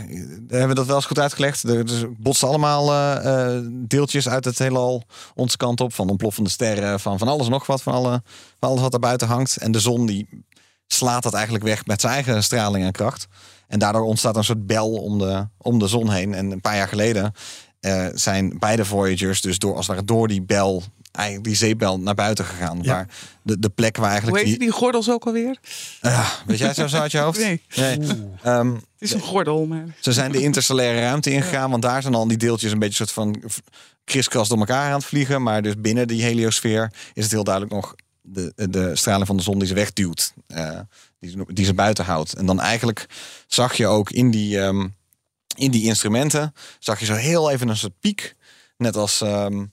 [0.49, 1.63] hebben we dat wel eens goed uitgelegd.
[1.63, 5.03] Er dus botsen allemaal eh, deeltjes uit het heelal
[5.35, 5.95] onze kant op.
[5.95, 7.83] Van ontploffende sterren, van, van alles nog wat.
[7.83, 8.23] Van, alle,
[8.59, 9.57] alles wat daar buiten hangt.
[9.57, 10.45] En de zon die
[10.87, 13.27] slaat dat eigenlijk weg met zijn eigen straling en kracht.
[13.69, 16.35] En daardoor ontstaat een soort bel om de, om de zon heen.
[16.35, 17.33] En een paar jaar geleden
[18.15, 20.83] zijn beide Voyagers dus door, als ware door die bel,
[21.13, 22.79] eigenlijk die zeebel naar buiten gegaan.
[22.83, 22.93] Ja.
[22.95, 23.09] Waar
[23.43, 24.59] de, de plek waar Hoe eigenlijk heet die...
[24.69, 25.59] die gordels ook alweer?
[26.01, 27.39] Ah, weet jij zo, uit je hoofd?
[27.39, 27.61] Nee.
[28.43, 29.85] Ehm, Het is een gordel, maar...
[30.01, 33.13] ze zijn de interstellaire ruimte ingegaan, want daar zijn al die deeltjes een beetje soort
[33.13, 33.43] van
[34.05, 35.43] kriskras door elkaar aan het vliegen.
[35.43, 39.43] Maar dus binnen die heliosfeer is het heel duidelijk nog de, de straling van de
[39.43, 40.33] zon die ze wegduwt.
[40.47, 40.81] eh,
[41.21, 42.33] die, ze- die ze buiten houdt.
[42.33, 43.07] En dan eigenlijk
[43.47, 44.89] zag je ook in die, ehm,
[45.57, 48.35] in die instrumenten, zag je zo heel even een soort piek.
[48.77, 49.65] Net als ehm,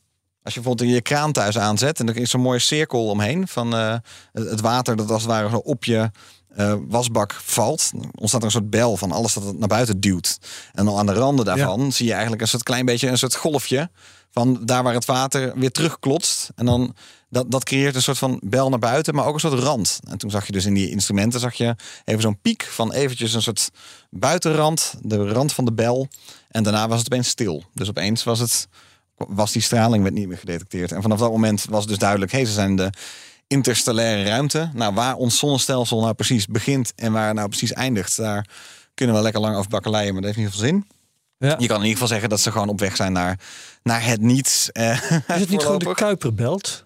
[0.43, 3.75] als je bijvoorbeeld je kraan thuis aanzet en er is zo'n mooie cirkel omheen van
[3.75, 3.95] eh,
[4.33, 6.11] het water dat als het ware zo op je
[6.49, 10.37] eh, wasbak valt, ontstaat er een soort bel van alles dat het naar buiten duwt.
[10.73, 13.35] En dan aan de randen daarvan zie je eigenlijk een soort klein beetje een soort
[13.35, 13.89] golfje
[14.31, 16.49] van daar waar het water weer terugklotst.
[16.55, 16.95] En dan
[17.29, 19.99] dat, dat creëert een soort van bel naar buiten, maar ook een soort rand.
[20.09, 21.75] En toen zag je dus in die instrumenten zag je
[22.05, 23.69] even zo'n piek van eventjes een soort
[24.09, 26.07] buitenrand, de rand van de bel.
[26.49, 27.63] En daarna was het opeens stil.
[27.73, 28.67] Dus opeens was het
[29.27, 30.91] was die straling werd niet meer gedetecteerd.
[30.91, 32.89] En vanaf dat moment was dus duidelijk, hé, ze zijn de
[33.47, 34.69] interstellaire ruimte.
[34.73, 38.49] Nou, waar ons zonnestelsel nou precies begint en waar het nou precies eindigt, daar
[38.93, 40.87] kunnen we lekker lang over bakkeleien, maar dat heeft niet veel zin.
[41.37, 41.55] Ja.
[41.59, 43.39] Je kan in ieder geval zeggen dat ze gewoon op weg zijn naar,
[43.83, 44.71] naar het niets.
[44.71, 45.93] eh, Is het niet gewoon de.
[45.93, 46.85] Kuiperbelt?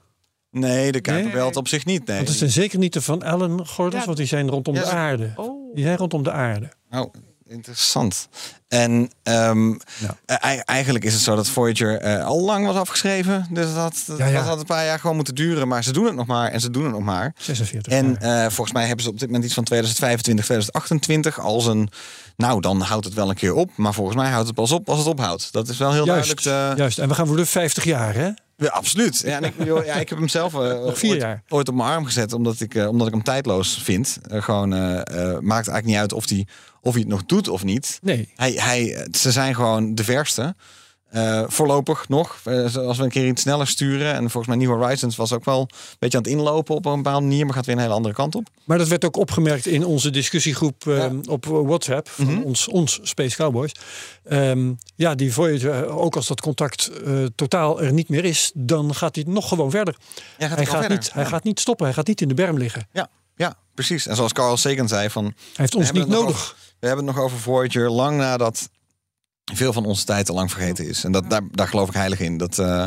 [0.51, 1.55] Nee, de Kuiperbelt Nee.
[1.59, 2.05] op zich niet.
[2.07, 2.15] Nee.
[2.15, 4.05] Want het zijn zeker niet de Van Allen-gordels, Ja.
[4.05, 4.81] want die zijn rondom Ja.
[4.81, 5.31] de aarde.
[5.36, 5.75] Oh.
[5.75, 6.69] Die zijn rondom de aarde.
[6.91, 7.13] Oh,
[7.54, 8.28] interessant.
[8.68, 9.78] En ehm, Ja.
[10.26, 13.47] eh, ei- eigenlijk is het zo dat Voyager eh, al lang was afgeschreven.
[13.49, 14.41] Dus dat, dat Ja, ja.
[14.41, 15.68] had een paar jaar gewoon moeten duren.
[15.68, 17.34] Maar ze doen het nog maar en ze doen het nog maar.
[17.38, 21.66] 46 En eh, volgens mij hebben ze op dit moment iets van 2025, 2028 als
[21.66, 21.89] een.
[22.38, 23.70] Nou, dan houdt het wel een keer op.
[23.76, 25.51] Maar volgens mij houdt het pas op als het ophoudt.
[25.51, 26.76] Dat is wel heel Juist, duidelijk.
[26.76, 26.99] De, juist.
[26.99, 28.30] En we gaan voor de 50 jaar, hè?
[28.64, 29.20] Ja, absoluut.
[29.20, 31.43] Ja, en ik, bedoel, ja, ik heb hem zelf eh, vier ooit, jaar.
[31.49, 34.18] ooit op mijn arm gezet, omdat ik, eh, omdat ik hem tijdloos vind.
[34.30, 36.47] Eh, gewoon maakt eigenlijk niet uit of hij
[36.82, 37.99] of hij het nog doet of niet.
[38.01, 38.30] Nee.
[38.36, 40.55] Hij, hij, ze zijn gewoon de verste.
[41.14, 42.39] Eh, voorlopig nog.
[42.43, 44.14] Eh, als we een keer iets sneller sturen.
[44.14, 45.68] En volgens mij New Horizons was ook wel een
[45.99, 47.45] beetje aan het inlopen op een bepaalde manier.
[47.45, 48.47] Maar gaat weer een hele andere kant op.
[48.64, 51.09] Maar dat werd ook opgemerkt in onze discussiegroep eh, Ja.
[51.09, 51.30] Mhm.
[51.30, 53.72] op WhatsApp van ons, ons Space Cowboys.
[54.24, 56.91] Ehm, ja, die Voyager, ook als dat contact
[57.36, 59.95] totaal er niet meer is, dan gaat hij nog gewoon verder.
[60.38, 60.97] Ja, gaat hij, gaat verder.
[60.97, 62.88] niet, hij gaat niet stoppen, hij gaat niet in de berm liggen.
[62.91, 64.07] Ja, ja, precies.
[64.07, 65.24] En zoals Carl Sagan zei van...
[65.24, 66.55] Hij heeft ons niet nodig.
[66.80, 68.70] We hebben het nog over Voyager lang nadat
[69.54, 71.04] veel van onze tijd al lang vergeten is.
[71.04, 72.38] En dat, daar, daar geloof ik heilig in.
[72.38, 72.86] Dat, eh,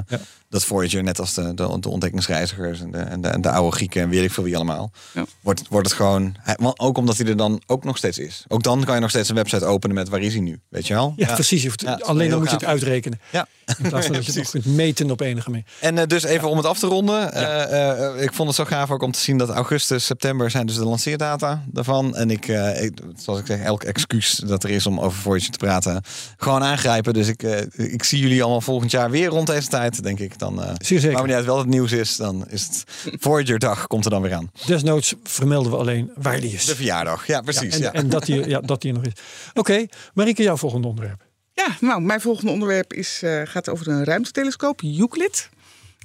[0.59, 3.77] dat Voyager, net als de, de, de ontdekkingsreizigers en de, en, de, en de oude
[3.77, 5.25] Grieken en weet ik veel wie allemaal, Ja.
[5.41, 6.35] wordt, wordt het gewoon.
[6.41, 8.45] hij- ook omdat hij er dan ook nog steeds is.
[8.49, 10.61] Ook dan kan je nog steeds een website openen met waar is hij nu?
[10.69, 11.13] Weet je wel?
[11.17, 11.61] Ja, precies.
[11.63, 13.21] Je hoeft- Ja, alleen dan moet je het uitrekenen.
[13.31, 13.47] Ja.
[13.79, 15.65] In plaats van dat je het nog kunt meten op enige manier.
[15.81, 17.33] En eh, dus even om het af te ronden.
[17.33, 20.67] eh, eh, ik vond het zo gaaf ook om te zien dat augustus, september zijn
[20.67, 22.17] dus de lanceerdata daarvan.
[22.17, 25.51] En ik, eh, ik zoals ik zeg, elk excuus dat er is om over Voyager
[25.51, 26.03] te praten,
[26.37, 27.13] gewoon aangrijpen.
[27.15, 27.61] Dus ik, eh,
[27.93, 30.39] ik zie jullie allemaal volgend jaar weer rond deze tijd, denk ik.
[30.39, 31.17] Dan, eh Zeer zeker.
[31.17, 32.85] Maar niet uit wel het nieuws is, dan is het
[33.23, 34.51] Voyager dag komt er dan weer aan.
[34.67, 36.65] Desnoods vermelden we alleen waar die is.
[36.65, 37.75] De verjaardag, ja precies.
[37.75, 39.13] en, Ja, en dat die, ja, dat die er nog is.
[39.55, 41.25] Oké, Marieke, jouw volgende onderwerp.
[41.53, 45.49] Ja, nou, mijn volgende onderwerp is, eh, gaat over een ruimtetelescoop, Euclid.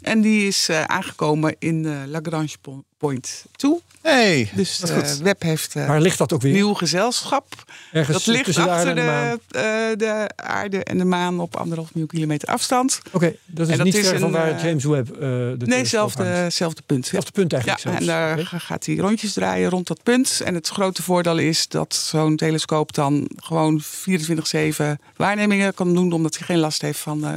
[0.02, 2.58] En die is eh, aangekomen in eh, Lagrange
[3.02, 3.80] Point 2.
[4.02, 5.18] Hey, Dus is eh goed.
[5.18, 6.54] Webb heeft eh, Waar ligt dat ook weer?
[6.54, 7.46] nieuw gezelschap.
[7.92, 9.40] Ergens Dat ligt tussen de aarde achter de maan.
[9.48, 13.02] de, eh, de aarde en de maan op anderhalf miljoen kilometer afstand.
[13.12, 15.56] Oké, dat is En dat niet is ver van een, waar James Webb eh de
[15.60, 17.06] Nee, zelfde, zelfde punt.
[17.06, 17.12] Ja.
[17.12, 18.00] Zelfde punt Ja, eigenlijk zelfs.
[18.00, 20.42] en daar gaat hij rondjes draaien rond dat punt.
[20.46, 26.38] En het grote voordeel is dat zo'n telescoop dan gewoon 24-7 waarnemingen kan doen, omdat
[26.38, 27.34] hij geen last heeft van eh,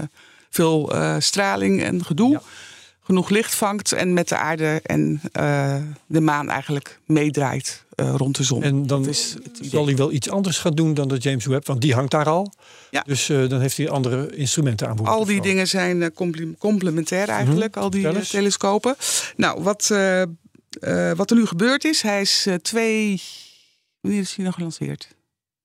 [0.50, 2.30] veel eh, straling en gedoe.
[2.30, 2.42] Ja.
[3.06, 5.76] Genoeg licht vangt en met de aarde en eh,
[6.06, 8.62] de maan eigenlijk meedraait eh, rond de zon.
[8.62, 11.80] En dan is zal hij wel iets anders gaan doen dan de James Webb, want
[11.80, 12.52] die hangt daar al.
[12.90, 13.02] Ja.
[13.06, 15.08] Dus eh, dan heeft hij andere instrumenten aan boord.
[15.08, 16.12] Al die dingen zijn
[16.58, 18.20] complementair eigenlijk, al die Mhm.
[18.22, 18.96] Telescopen.
[19.36, 20.28] Nou, wat, eh, eh,
[21.16, 23.22] wat er nu gebeurd is, hij is twee...
[24.00, 25.08] Wanneer is hij nog gelanceerd?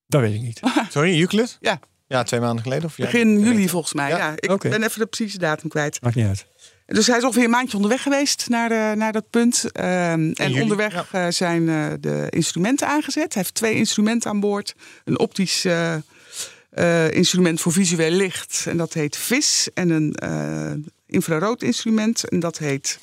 [0.08, 0.60] Dat weet ik niet.
[0.90, 1.58] Sorry, Euclid?
[1.62, 1.80] Ja.
[2.08, 2.86] Ja, twee maanden geleden.
[2.86, 3.04] Of ja?
[3.04, 4.34] Begin juli volgens mij, Ja, ja.
[4.36, 6.02] Ik ben even de precieze datum kwijt.
[6.02, 6.46] Maakt niet uit.
[6.92, 9.72] Dus hij is ongeveer een maandje onderweg geweest naar, de, naar dat punt.
[9.72, 13.34] Ehm, en juli, onderweg eh, zijn eh, de instrumenten aangezet.
[13.34, 14.76] Hij heeft twee instrumenten aan boord.
[15.04, 18.66] Een optisch eh, instrument voor visueel licht.
[18.68, 19.70] En dat heet VIS.
[19.74, 22.30] En een infrarood instrument.
[22.30, 23.00] En dat heet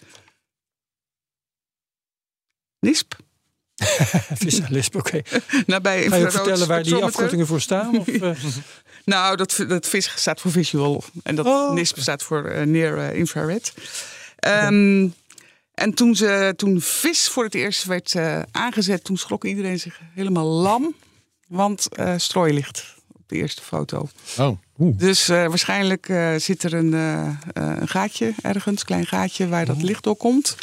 [2.80, 3.26] NISP.
[4.43, 5.20] Vis en lisp, oké.
[5.66, 7.99] Nou, bij Ga je ook vertellen waar die afkortingen voor staan?
[7.99, 8.31] Of, eh,
[9.05, 11.72] Nou, dat, dat VIS staat voor visual en dat Oh.
[11.72, 13.72] NISP staat voor eh, near eh, infrared.
[14.37, 15.09] Ehm,
[15.74, 20.01] En toen, ze, toen VIS voor het eerst werd eh, aangezet, toen schrok iedereen zich
[20.14, 20.95] helemaal lam.
[21.49, 24.09] Want eh strooilicht op de eerste foto.
[24.39, 24.59] Oh.
[24.77, 26.93] Dus eh, waarschijnlijk eh, zit er een,
[27.53, 30.57] een gaatje ergens, een klein gaatje waar dat licht door komt.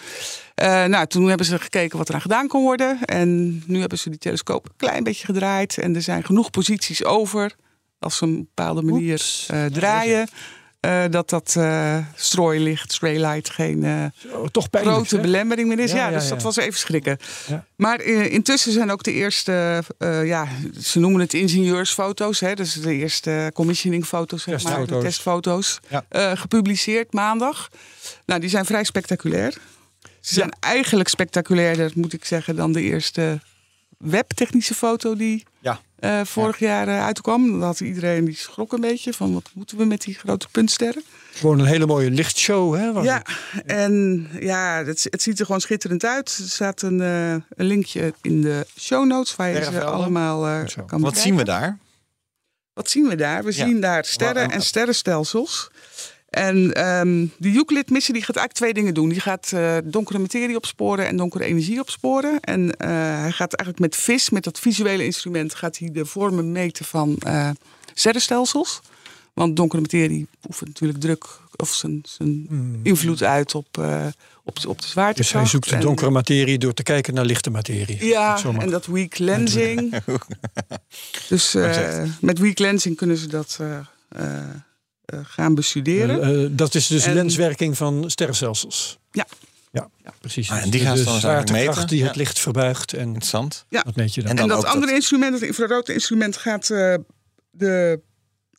[0.56, 3.00] Eh, nou, toen hebben ze gekeken wat er aan gedaan kon worden.
[3.06, 5.78] En nu hebben ze die telescoop een klein beetje gedraaid.
[5.78, 7.56] En er zijn genoeg posities over,
[8.00, 10.28] als ze op een bepaalde manier eh, draaien.
[10.80, 11.58] eh, dat dat
[12.16, 14.12] strooilicht, straylight geen
[14.52, 14.96] toch pijnlijk.
[14.96, 15.22] grote hè?
[15.22, 15.92] belemmering meer is.
[15.92, 16.30] Ja, Ja, ja, dus ja.
[16.30, 17.18] dat was even schrikken.
[17.76, 19.84] Maar intussen zijn ook de eerste,
[20.24, 20.48] ja,
[20.82, 22.40] ze noemen het ingenieursfoto's.
[22.40, 25.80] Hè, dus de eerste commissioningfoto's, zeg maar, de Testfoto's.
[26.34, 27.70] gepubliceerd maandag.
[28.26, 29.58] Nou, die zijn vrij spectaculair.
[30.20, 33.40] Ze zijn eigenlijk spectaculairder, moet ik zeggen, dan de eerste
[33.98, 35.80] webtechnische foto die Ja.
[36.00, 37.52] eh, vorig jaar eh, uitkwam.
[37.52, 41.04] Dan had iedereen die schrok een beetje van wat moeten we met die grote puntsterren.
[41.34, 42.86] Gewoon een hele mooie lichtshow, hè?
[43.02, 43.66] Ja, het?
[43.66, 46.38] en ja, het, het ziet er gewoon schitterend uit.
[46.44, 50.64] Er staat een, eh, een linkje in de show notes waar je ze allemaal eh,
[50.66, 51.22] kan Wat bekijken.
[51.22, 51.78] zien we daar?
[52.74, 53.44] Wat zien we daar?
[53.44, 53.66] We Ja.
[53.66, 55.70] zien daar sterren en sterrenstelsels.
[56.34, 59.10] En ehm, de Euclid-missie die gaat eigenlijk twee dingen doen.
[59.10, 62.40] Die gaat eh, donkere materie opsporen en donkere energie opsporen.
[62.40, 66.52] En eh, hij gaat eigenlijk met VIS, met dat visuele instrument, gaat hij de vormen
[66.52, 67.18] meten van
[67.94, 68.82] sterrenstelsels.
[69.34, 71.26] Want donkere materie oefent natuurlijk druk
[71.56, 72.48] of zijn, zijn
[72.84, 74.06] invloed uit op, eh,
[74.44, 75.16] op, de- op de zwaartekracht.
[75.18, 78.06] Dus hij zoekt de donkere materie door te kijken naar lichte materie.
[78.06, 79.96] ja, en dat weak lensing.
[81.30, 81.54] dus
[82.22, 83.60] met weak lensing kunnen ze dat
[85.06, 86.22] gaan bestuderen.
[86.22, 88.98] Eh, eh, dat is dus En- lenswerking van sterrenstelsels.
[89.12, 89.28] Ja.
[90.04, 90.50] Ja, precies.
[90.50, 91.88] Ah, en Dus die gaan ze de dan zwaartekracht meten.
[91.88, 92.06] die Ja.
[92.08, 92.94] het licht verbuigt.
[92.94, 93.66] En Interessant.
[93.70, 93.82] Ja.
[93.86, 94.30] wat meet je dan?
[94.32, 96.96] En En, dat ook andere dat- instrument, het infrarode instrument, gaat eh,
[97.52, 98.00] de,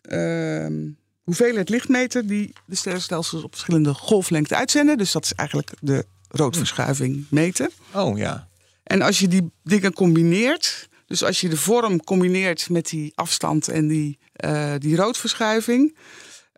[0.02, 0.74] ehm,
[1.22, 4.98] hoeveelheid lichtmeter die de sterrenstelsels op verschillende golflengten uitzenden.
[4.98, 7.70] Dus dat is eigenlijk de roodverschuiving meten.
[7.92, 8.48] Oh ja.
[8.82, 13.68] En als je die dingen combineert, dus als je de vorm combineert met die afstand
[13.68, 15.96] en die, eh, die roodverschuiving,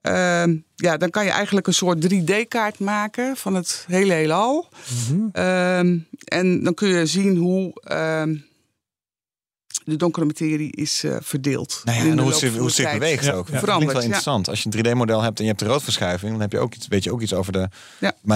[0.07, 4.69] ehm, ja, dan kan je eigenlijk een soort 3D-kaart maken van het hele heelal.
[5.33, 8.37] Ehm, en dan kun je zien hoe ehm,
[9.85, 11.81] de donkere materie is eh, verdeeld.
[11.85, 13.47] Nou ja, en hoe hoe zich beweegt Ja, ook.
[13.47, 13.53] ja.
[13.53, 14.07] Dat Verandert, klinkt wel ja.
[14.07, 14.49] interessant.
[14.49, 16.87] Als je een 3D-model hebt en je hebt de roodverschuiving, dan heb je ook iets,
[16.89, 17.69] weet je ook iets over de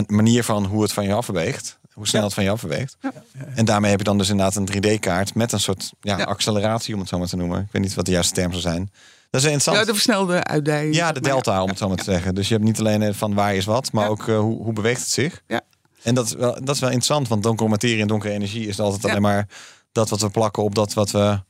[0.07, 1.79] manier van hoe het van je afbeweegt.
[1.93, 2.97] Hoe snel het van je afbeweegt.
[3.01, 3.13] Ja.
[3.55, 6.25] En daarmee heb je dan dus inderdaad een 3D-kaart met een soort ja, Ja.
[6.25, 7.61] acceleratie, om het zo maar te noemen.
[7.61, 8.91] Ik weet niet wat de juiste term zou zijn.
[9.31, 9.87] Dat is Ja, interessant.
[9.87, 10.95] de versnelde uitdijing.
[10.95, 12.35] Ja, de delta, om het zo maar te zeggen.
[12.35, 14.11] Dus je hebt niet alleen eh, van waar is wat, maar Ja.
[14.11, 15.43] ook eh, hoe, hoe beweegt het zich.
[15.47, 15.61] Ja.
[16.03, 18.81] En dat is, wel, dat is wel interessant, want donkere materie en donkere energie is
[18.81, 19.09] altijd Ja.
[19.09, 19.49] alleen maar
[19.93, 21.41] dat wat we plakken op dat wat we,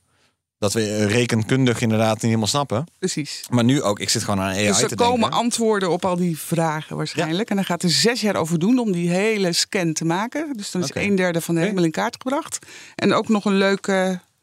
[0.57, 2.83] dat we eh, rekenkundig inderdaad niet helemaal snappen.
[2.99, 3.45] Precies.
[3.49, 6.15] Maar nu ook, ik zit gewoon aan AI Dus te er komen antwoorden op al
[6.15, 7.49] die vragen waarschijnlijk.
[7.49, 10.53] En dan gaat er zes jaar over doen om die hele scan te maken.
[10.57, 10.99] Dus dan is Oké.
[10.99, 12.59] een derde van de hemel in kaart gebracht.
[12.95, 13.87] En ook nog een leuk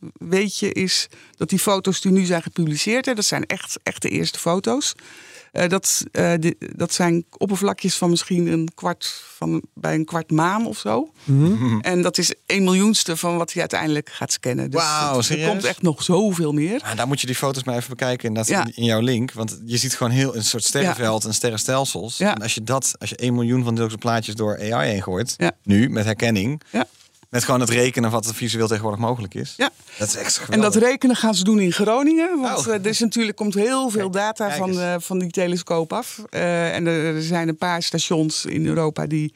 [0.01, 3.07] eh, weetje is dat die foto's die nu zijn gepubliceerd...
[3.07, 4.95] Hè, dat zijn echt, echt de eerste foto's.
[5.53, 10.67] eh, dat, eh, dat zijn oppervlakjes van misschien een kwart van bij een kwart maan
[10.67, 11.13] of zo.
[11.81, 14.71] En dat is een miljoenste van wat hij uiteindelijk gaat scannen.
[14.71, 14.81] Dus
[15.29, 16.81] het- er komt echt nog zoveel meer.
[16.83, 18.65] Ah, daar moet je die foto's maar even bekijken Ja.
[18.65, 19.33] in- in jouw link.
[19.33, 22.17] Want je ziet gewoon heel een soort sterrenveld en sterrenstelsels.
[22.17, 22.35] Ja.
[22.35, 25.37] En als je dat, als je 1 miljoen van zulke plaatjes door AI heen gooit,
[25.63, 26.87] nu met herkenning, Ja.
[27.29, 29.55] Met gewoon het rekenen wat er visueel tegenwoordig mogelijk is.
[29.57, 29.71] Ja.
[29.99, 30.73] Dat is echt En geweldig.
[30.73, 32.41] dat rekenen gaan ze doen in Groningen.
[32.41, 32.67] Want Oh.
[32.67, 36.23] eh, er is natuurlijk komt heel veel data kijk van, van die telescoop af.
[36.31, 39.35] Eh, en er, er zijn een paar stations in Europa die,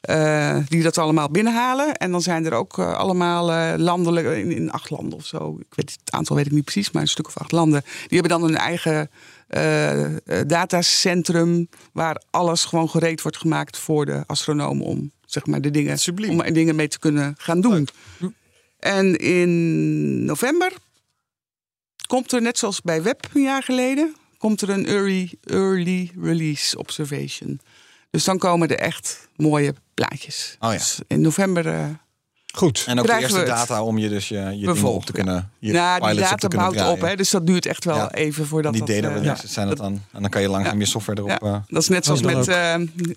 [0.00, 1.94] eh, die dat allemaal binnenhalen.
[1.94, 5.56] En dan zijn er ook allemaal landelijk, in, in acht landen of zo.
[5.60, 7.82] Ik weet, het aantal weet ik niet precies, maar een stuk of acht landen.
[8.08, 9.10] Die hebben dan een eigen
[10.46, 15.98] datacentrum waar alles gewoon gereed wordt gemaakt voor de astronoom om zeg maar de dingen,
[15.98, 16.30] Subliem.
[16.30, 17.88] om er dingen mee te kunnen gaan doen.
[18.78, 20.72] En in november
[22.06, 26.78] komt er, net zoals bij Web een jaar geleden, komt er een early, early release
[26.78, 27.60] observation.
[28.10, 30.56] Dus dan komen er echt mooie plaatjes.
[30.60, 30.78] Oh ja.
[30.78, 32.04] Dus in november.
[32.56, 32.84] Goed.
[32.86, 33.68] En ook de krijgen eerste we het.
[33.68, 35.12] data om je dus je, je op te ja.
[35.12, 35.50] kunnen.
[35.58, 37.96] Je nou, die op data te kunnen bouwt op, hè, dus dat duurt echt wel
[37.96, 38.12] Ja.
[38.12, 38.90] even voordat Die dat...
[38.90, 40.02] data eh, releases zijn dat dan.
[40.12, 41.30] En dan kan je langzaam je software erop.
[41.30, 42.74] Ja, eh, dat is net zoals met eh,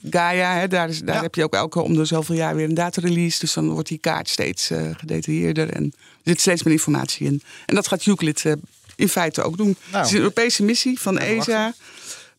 [0.09, 0.53] Gaia.
[0.53, 1.21] Hè, daar is, daar Ja.
[1.21, 3.39] heb je ook elke om de zoveel jaar weer een datarelease.
[3.39, 5.69] Dus dan wordt die kaart steeds eh, gedetailleerder.
[5.69, 5.91] En er
[6.23, 7.41] zit steeds meer informatie in.
[7.65, 8.53] En dat gaat Euclid eh,
[8.95, 9.75] in feite ook doen.
[9.89, 11.73] het is een Europese missie van ESA.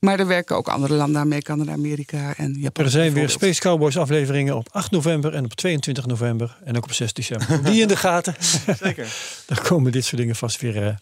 [0.00, 1.42] Maar er werken ook andere landen aan mee.
[1.42, 2.84] Canada, Amerika en Japan.
[2.84, 3.28] Er zijn weer.
[3.30, 7.62] Space Cowboys afleveringen op 8 november en op 22 november en ook op 6 december.
[7.62, 8.34] Die in de gaten.
[8.82, 9.14] Zeker.
[9.46, 10.86] Dan komen dit soort dingen vast weer.
[10.86, 10.94] eh.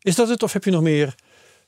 [0.00, 1.14] Is dat het of heb je nog meer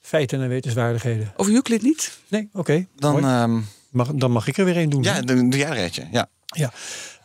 [0.01, 1.33] feiten en wetenswaardigheden?
[1.37, 2.19] Over Euclid niet?
[2.29, 2.49] Nee?
[2.53, 2.87] Oké.
[2.97, 3.61] Dan, ehm,
[3.91, 5.03] mag, dan mag ik er weer één doen.
[5.03, 6.07] ja, doe, jij er eentje.
[6.13, 6.29] Ja.
[6.47, 6.73] Ja,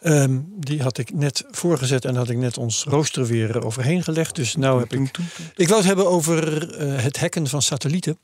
[0.01, 4.35] Ehm, die had ik net voorgezet en had ik net ons rooster weer overheen gelegd.
[4.35, 5.17] Dus nou heb ik.
[5.55, 8.17] Ik wou het hebben over eh, het hacken van satellieten.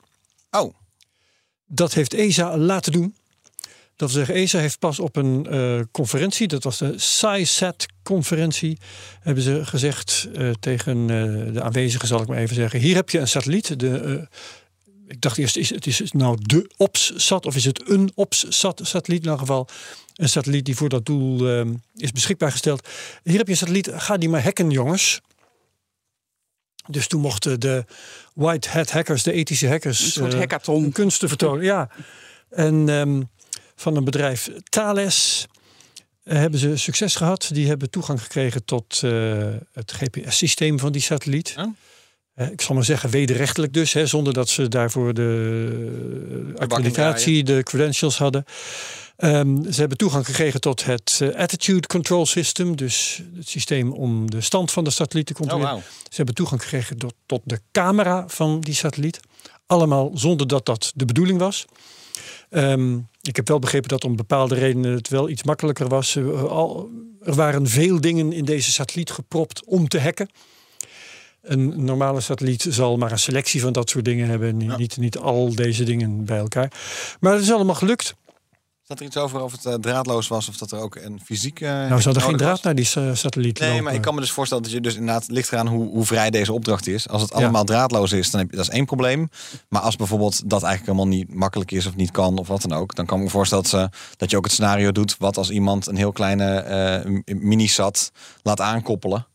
[0.52, 0.74] Oh,
[1.74, 3.16] Dat heeft ESA laten doen.
[3.96, 8.78] Dat wil zeggen, ESA heeft pas op een eh, conferentie, dat was de SciSat-conferentie,
[9.20, 13.10] hebben ze gezegd eh, tegen eh, de aanwezigen, zal ik maar even zeggen: hier heb
[13.10, 13.80] je een satelliet.
[13.80, 14.28] De,
[15.08, 19.24] ik dacht eerst, is het is nou de OPS-sat of is het een OPS-satelliet?
[19.24, 19.68] In elk geval
[20.16, 21.64] een satelliet die voor dat doel
[21.96, 22.88] is beschikbaar gesteld.
[23.24, 25.22] Hier heb je een satelliet, ga die maar hacken, jongens.
[26.92, 27.86] Dus toen mochten de
[28.34, 30.82] white hat hackers, de ethische hackers, Een soort eh, hackathon.
[30.82, 31.64] hun kunsten vertonen.
[31.64, 31.90] Ja.
[32.50, 33.22] En ehm,
[33.76, 35.48] van een bedrijf Thales
[36.24, 37.50] eh, hebben ze succes gehad.
[37.54, 39.12] Die hebben toegang gekregen tot eh,
[39.74, 41.56] het GPS-systeem van die satelliet.
[42.36, 47.64] Ik zal maar zeggen wederrechtelijk dus, hè, zonder dat ze daarvoor de eh, accreditatie, de
[47.64, 48.46] credentials hadden.
[49.22, 54.30] Ehm, ze hebben toegang gekregen tot het eh, attitude control system, dus het systeem om
[54.32, 55.72] de stand van de satelliet te oh controleren.
[55.72, 55.84] wauw.
[56.04, 59.20] Ze hebben toegang gekregen tot, tot de camera van die satelliet.
[59.66, 61.66] Allemaal zonder dat dat de bedoeling was.
[62.50, 66.16] Ehm, ik heb wel begrepen dat om bepaalde redenen het wel iets makkelijker was.
[66.16, 66.90] Eh, al,
[67.24, 70.30] er waren veel dingen in deze satelliet gepropt om te hacken.
[71.42, 74.58] Een normale satelliet zal maar een selectie van dat soort dingen hebben.
[74.58, 74.78] Niet, Ja.
[74.78, 76.72] niet, niet al deze dingen bij elkaar.
[77.20, 78.16] Maar het is allemaal gelukt.
[78.92, 81.62] Zat er iets over of het eh, draadloos was of dat er ook een fysiek.
[81.62, 82.62] eh, Nou, ze hadden geen draad was?
[82.62, 83.84] naar die sa- satelliet Nee, lopen.
[83.84, 86.30] maar ik kan me dus voorstellen dat je dus inderdaad ligt eraan hoe, hoe vrij
[86.30, 87.10] deze opdracht is.
[87.10, 87.36] Als het Ja.
[87.38, 89.30] allemaal draadloos is, dan heb je dat is één probleem.
[89.70, 92.74] Maar als bijvoorbeeld dat eigenlijk helemaal niet makkelijk is of niet kan of wat dan
[92.74, 95.16] ook, dan kan ik me voorstellen dat, ze, dat je ook het scenario doet.
[95.18, 98.12] Wat als iemand een heel kleine eh, mini-sat
[98.42, 99.28] laat aankoppelen.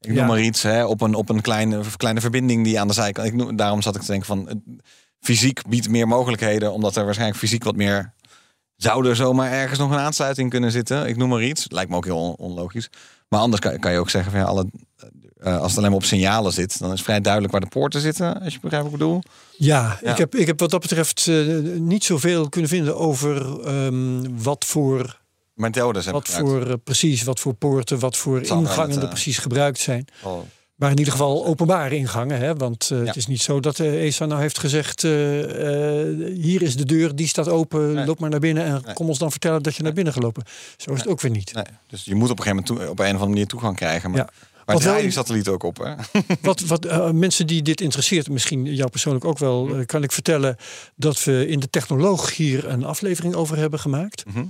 [0.00, 0.26] Ik noem Ja.
[0.26, 3.26] maar iets hè, op een, op een kleine, kleine verbinding die aan de zijkant.
[3.26, 4.48] Ik noem, daarom zat ik te denken van.
[4.48, 4.54] eh,
[5.20, 8.12] fysiek biedt meer mogelijkheden, omdat er waarschijnlijk fysiek wat meer
[8.78, 11.06] zou er zomaar ergens nog een aansluiting kunnen zitten.
[11.08, 11.66] Ik noem maar iets.
[11.70, 12.88] Lijkt me ook heel on- onlogisch.
[13.28, 14.66] Maar anders kan, kan je ook zeggen van ja, alle,
[15.40, 18.00] eh, als het alleen maar op signalen zit, dan is vrij duidelijk waar de poorten
[18.00, 18.40] zitten.
[18.42, 19.22] Als je begrijpt wat ik bedoel.
[19.56, 20.10] Ja, Ja.
[20.10, 24.64] Ik, heb, ik heb wat dat betreft eh, niet zoveel kunnen vinden over ehm, wat
[24.64, 25.20] voor,
[25.54, 30.04] Methodes wat voor eh, precies, wat voor poorten, wat voor ingangen er precies gebruikt zijn.
[30.22, 30.40] Oh,
[30.78, 32.38] Maar in ieder geval openbare ingangen.
[32.38, 32.54] Hè?
[32.56, 33.04] Want eh, Ja.
[33.04, 35.04] het is niet zo dat de ESA nou heeft gezegd...
[35.04, 38.06] eh, eh, hier is de deur, die staat open, Nee.
[38.06, 38.64] loop maar naar binnen...
[38.64, 38.94] en Nee.
[38.94, 40.44] kom ons dan vertellen dat je naar binnen gelopen.
[40.76, 41.52] Zo is het ook weer niet.
[41.54, 41.64] nee.
[41.86, 44.10] Dus je moet op een gegeven moment toe- op een of andere manier toegang krijgen.
[44.10, 44.30] Maar, Ja.
[44.66, 45.94] maar Wat draaien die satelliet ook op, hè?
[46.40, 49.68] Wat, wat eh, mensen die dit interesseert, misschien jou persoonlijk ook wel...
[49.74, 50.56] eh, kan ik vertellen
[50.96, 54.24] dat we in de Technoloog hier een aflevering over hebben gemaakt.
[54.26, 54.44] Mhm.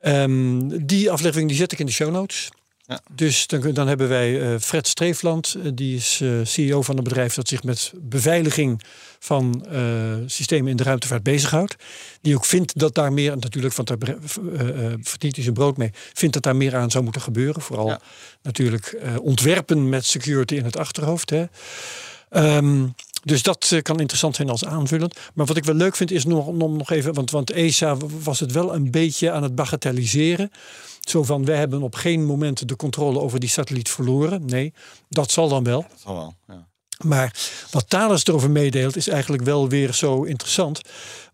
[0.00, 2.48] Ehm, die aflevering die zet ik in de show notes.
[2.86, 3.00] Ja.
[3.10, 7.04] Dus dan, dan hebben wij eh, Fred Streefland, eh, die is eh, CEO van een
[7.04, 8.82] bedrijf dat zich met beveiliging
[9.18, 9.66] van
[10.26, 11.76] systemen in de ruimtevaart bezighoudt.
[12.20, 14.18] Die ook vindt dat daar meer, natuurlijk, want daar bre-
[15.02, 17.62] verdient hij zijn brood mee, vindt dat daar meer aan zou moeten gebeuren.
[17.62, 18.00] Vooral Ja.
[18.42, 21.30] natuurlijk ontwerpen met security in het achterhoofd.
[21.30, 21.44] Hè.
[22.30, 22.86] Ehm,
[23.22, 25.18] dus dat kan interessant zijn als aanvullend.
[25.34, 28.40] Maar wat ik wel leuk vind is nog, om nog even, want, want ESA was
[28.40, 30.50] het wel een beetje aan het bagatelliseren.
[31.08, 34.44] Zo van, wij hebben op geen moment de controle over die satelliet verloren.
[34.44, 34.72] Nee,
[35.08, 35.80] dat zal dan wel.
[35.80, 36.34] Dat zal wel.
[36.46, 36.68] Ja.
[37.04, 37.36] Maar
[37.70, 40.80] wat Thales erover meedeelt is eigenlijk wel weer zo interessant.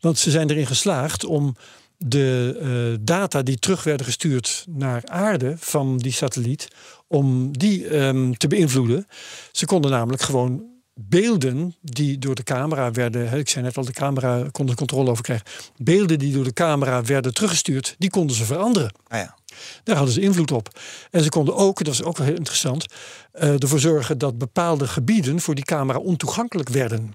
[0.01, 1.57] Want ze zijn erin geslaagd om
[1.97, 6.68] de eh, data die terug werden gestuurd naar aarde van die satelliet,
[7.07, 9.07] om die ehm, te beïnvloeden.
[9.53, 10.62] Ze konden namelijk gewoon
[10.95, 15.11] beelden die door de camera werden, ik zei net al, de camera kon er controle
[15.11, 15.47] over krijgen.
[15.76, 18.93] Beelden die door de camera werden teruggestuurd, die konden ze veranderen.
[19.09, 19.38] Ah, ja.
[19.84, 20.80] Daar hadden ze invloed op.
[21.11, 22.86] En ze konden ook, dat is ook wel heel interessant,
[23.32, 27.14] eh, ervoor zorgen dat bepaalde gebieden voor die camera ontoegankelijk werden.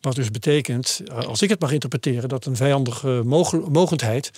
[0.00, 3.22] Wat dus betekent, eh, als ik het mag interpreteren, dat een vijandige
[3.68, 4.30] mogendheid,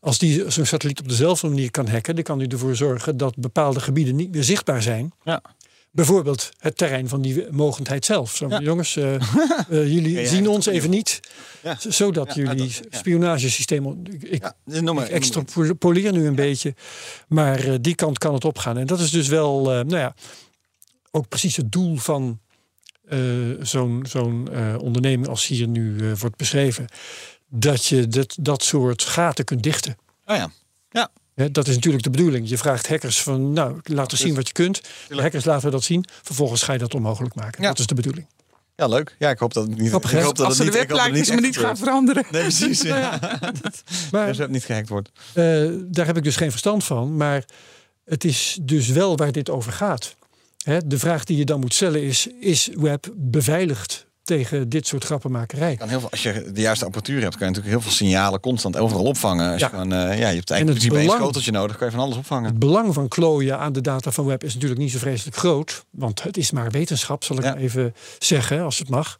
[0.00, 3.36] als die zo'n satelliet op dezelfde manier kan hacken, dan kan die ervoor zorgen dat
[3.36, 5.12] bepaalde gebieden niet meer zichtbaar zijn.
[5.24, 5.42] Ja.
[5.94, 8.36] Bijvoorbeeld het terrein van die mogendheid zelf.
[8.36, 8.60] Zo, Ja.
[8.60, 9.22] Jongens, eh, eh,
[9.68, 11.20] jullie zien ons even niet.
[11.62, 11.76] Ja.
[11.88, 14.02] Zodat jullie spionagesysteem.
[14.04, 14.52] Ik, ik
[15.10, 16.74] extrapoleer nu een beetje.
[17.28, 18.78] Maar eh, die kant kan het opgaan.
[18.78, 20.14] En dat is dus wel, nou ja,
[21.10, 22.40] ook precies het doel van
[23.60, 26.86] zo'n zo'n onderneming als hier nu wordt beschreven.
[27.48, 29.96] Dat je dat, dat soort gaten kunt dichten.
[30.26, 30.50] Oh ja.
[30.90, 31.10] Ja.
[31.34, 32.48] Dat is natuurlijk de bedoeling.
[32.48, 34.80] Je vraagt hackers van, nou, laat ons zien wat je kunt.
[35.08, 36.04] De hackers laten dat zien.
[36.22, 37.62] Vervolgens ga je dat onmogelijk maken.
[37.62, 37.68] Ja.
[37.68, 38.26] Dat is de bedoeling.
[38.76, 39.16] ja, leuk.
[39.18, 39.86] Ja, ik hoop dat het niet.
[39.86, 41.78] Ik hoop dat Als het de niet, dat niet gaan gebeurt.
[41.78, 42.24] veranderen.
[42.30, 42.82] Nee, precies.
[42.94, 43.18] Ja.
[44.10, 45.10] Maar Als het niet gehackt wordt.
[45.32, 47.16] Eh, daar heb ik dus geen verstand van.
[47.16, 47.44] Maar
[48.04, 50.16] het is dus wel waar dit over gaat.
[50.64, 55.04] Hè, de vraag die je dan moet stellen is: is web beveiligd tegen dit soort
[55.04, 55.76] grappenmakerij?
[55.76, 58.40] Kan heel veel, als je de juiste apparatuur hebt, kan je natuurlijk heel veel signalen
[58.40, 59.50] constant overal opvangen.
[59.52, 59.66] Als Ja.
[59.66, 61.76] je, gewoon, eh, ja, je hebt En het eigenlijk in principe één belang- schoteltje nodig,
[61.76, 62.44] kan je van alles opvangen.
[62.50, 65.84] Het belang van klooien aan de data van web is natuurlijk niet zo vreselijk groot.
[65.90, 67.50] Want het is maar wetenschap, zal ik Ja.
[67.52, 69.16] maar even zeggen, als het mag.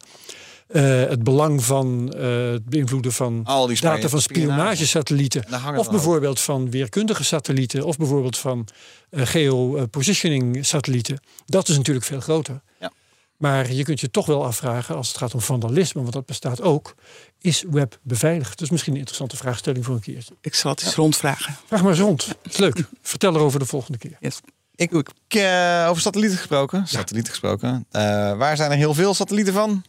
[0.67, 4.53] Eh, het belang van eh, het beïnvloeden van Al die data van spionage.
[4.53, 5.43] spionagesatellieten.
[5.77, 7.83] Of bijvoorbeeld van weerkundige satellieten.
[7.85, 8.67] Of bijvoorbeeld van
[9.11, 11.19] geopositioning satellieten.
[11.45, 12.61] Dat is natuurlijk veel groter.
[12.79, 12.91] Ja.
[13.37, 16.61] Maar je kunt je toch wel afvragen, als het gaat om vandalisme, want dat bestaat
[16.61, 16.95] ook,
[17.41, 18.61] is web beveiligd?
[18.61, 20.35] Is misschien een interessante vraagstelling voor een keertje.
[20.41, 21.55] Ik zal het eens rondvragen.
[21.65, 22.25] Vraag maar eens rond.
[22.25, 22.83] Het is leuk.
[23.01, 24.17] Vertel erover de volgende keer.
[24.19, 24.39] Yes.
[24.75, 26.87] Ik, ik, eh, over satellieten gesproken.
[26.87, 27.85] Satellieten gesproken.
[27.91, 28.01] Eh,
[28.37, 29.83] waar zijn er heel veel satellieten van?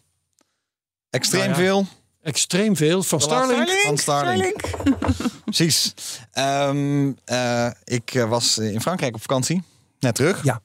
[1.11, 1.87] Extreem Nou ja, veel.
[2.23, 3.69] Extreem veel van Starlink.
[3.69, 4.61] Van Starlink.
[5.45, 5.95] Precies.
[6.33, 9.63] Ehm, eh, ik was in Frankrijk op vakantie.
[10.01, 10.45] Net terug.
[10.45, 10.61] Ja.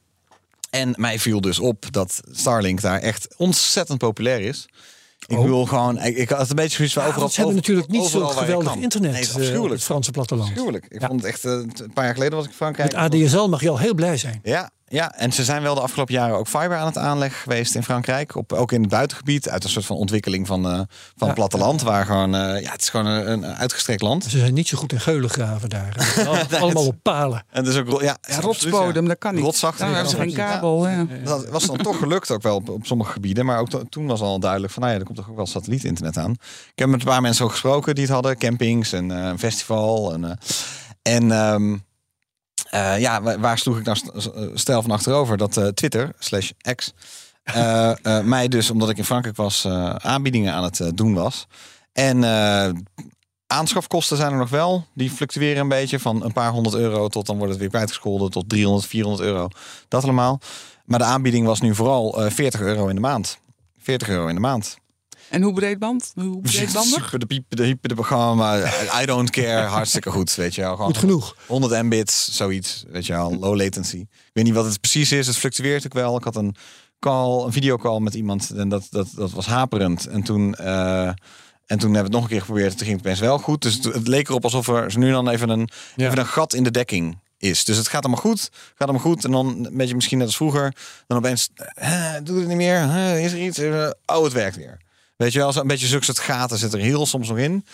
[0.72, 4.70] En mij viel dus op dat Starlink daar echt ontzettend populair is.
[5.28, 5.44] Ik Oh.
[5.46, 7.30] wil gewoon, ik, ik had een beetje zoiets van Ja, overal.
[7.30, 10.50] ze hebben over- natuurlijk niet zo'n geweldig internet Nee, het eh, het Franse platteland.
[10.50, 10.86] Afschuwelijk.
[10.90, 11.08] Ik Ja.
[11.08, 12.92] vond het echt eh, een paar jaar geleden was ik in Frankrijk.
[12.92, 14.40] Met ADSL mag je al heel blij zijn.
[14.44, 17.76] Ja, ja, en ze zijn wel de afgelopen jaren ook fiber aan het aanleggen geweest
[17.76, 18.36] in Frankrijk.
[18.36, 21.26] Op, ook in het buitengebied, uit een soort van ontwikkeling van, eh, van Ja.
[21.26, 21.82] het platteland.
[21.82, 24.24] Waar gewoon, eh, ja, het is gewoon een, een uitgestrekt land.
[24.24, 26.16] Ze zijn niet zo goed in geulengraven daar.
[26.60, 27.44] Allemaal- op palen.
[27.50, 29.44] En dus ook, ro- ja, Ja, rotsbodem, dat kan niet.
[29.44, 29.80] Rotsachtig.
[29.80, 30.88] Daarom hebben ze geen kabel.
[30.88, 31.06] Ja.
[31.24, 33.46] Dat was dan toch gelukt ook wel op, op sommige gebieden.
[33.46, 35.46] Maar ook to- toen was al duidelijk van, nou ja, er komt toch ook wel
[35.48, 36.32] satellietinternet aan.
[36.32, 38.38] Ik heb met een paar mensen ook gesproken die het hadden.
[38.38, 40.14] Campings en eh, een festival.
[40.14, 40.32] En, eh,
[41.16, 41.78] en ehm,
[42.72, 43.98] eh, ja, wa- waar sloeg ik nou
[44.54, 45.38] st- eh, van achterover?
[45.38, 46.94] Dat eh, Twitter, slash X,
[48.24, 49.68] mij dus, omdat ik in Frankrijk was,
[49.98, 51.48] aanbiedingen aan het doen was.
[51.94, 52.24] En
[53.48, 54.86] aanschafkosten zijn er nog wel.
[54.94, 58.30] Die fluctueren een beetje van een paar honderd euro tot dan wordt het weer kwijtgescholden
[58.32, 59.48] tot 300, 400 euro.
[59.88, 60.40] Dat allemaal.
[60.86, 63.38] Maar de aanbieding was nu vooral eh 40 euro in de maand.
[63.78, 64.78] 40 euro in de maand.
[65.32, 66.12] En hoe breedband?
[66.16, 67.04] Hoe breedbandig?
[67.04, 68.58] Super de piepen, de hyper, de programma.
[69.02, 69.68] I don't care.
[69.68, 70.72] Hartstikke goed, weet je wel.
[70.72, 71.36] Gewoon Goed genoeg.
[71.48, 72.84] 100 mbits, zoiets.
[72.88, 73.98] Weet je wel, low latency.
[73.98, 75.28] Ik weet niet wat het precies is.
[75.28, 76.18] Het fluctueert ook wel.
[76.18, 76.56] Ik had een
[77.00, 80.08] call, een videocall met iemand en dat, dat, dat was haperend.
[80.08, 81.16] En toen, eh, en
[81.66, 82.70] toen hebben we het nog een keer geprobeerd.
[82.78, 83.62] Toen ging het best wel goed.
[83.62, 86.06] Dus het, leek erop alsof er nu dan even een, Ja.
[86.06, 87.64] even een gat in de dekking is.
[87.66, 88.50] Dus het gaat allemaal goed.
[88.52, 89.26] Gaat allemaal goed.
[89.26, 90.76] En dan een beetje misschien net als vroeger.
[91.08, 92.76] Dan opeens, eh, doe het niet meer.
[92.82, 93.60] Eh, is er iets?
[94.06, 94.78] Oh, het werkt weer.
[95.22, 97.66] Weet je wel, een beetje zulke soort gaten zit er heel soms nog in.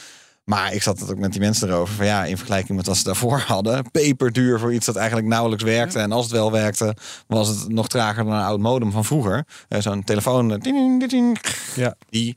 [0.43, 1.95] Maar ik zat het ook met die mensen erover.
[1.95, 3.91] Van ja, in vergelijking met wat ze daarvoor hadden.
[3.91, 5.99] Peperduur voor iets dat eigenlijk nauwelijks werkte.
[5.99, 6.95] En als het wel werkte,
[7.27, 9.45] was het nog trager dan een oud modem van vroeger.
[9.67, 10.51] Eh, Zo'n telefoon.
[10.53, 11.37] eh, ding, ding, ding.
[11.75, 11.95] Ja.
[12.09, 12.35] Die.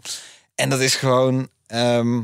[0.54, 1.48] En dat is gewoon.
[1.66, 2.20] ehm,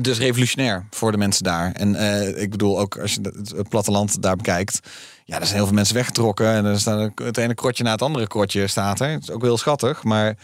[0.00, 1.72] dus revolutionair voor de mensen daar.
[1.72, 3.20] En eh, ik bedoel ook als je
[3.56, 4.80] het platteland daar bekijkt.
[5.24, 6.52] Ja, er zijn heel veel mensen weggetrokken.
[6.52, 9.08] En er staat het ene krotje na het andere krotje staat er.
[9.10, 10.02] Het is ook wel heel schattig.
[10.04, 10.36] Maar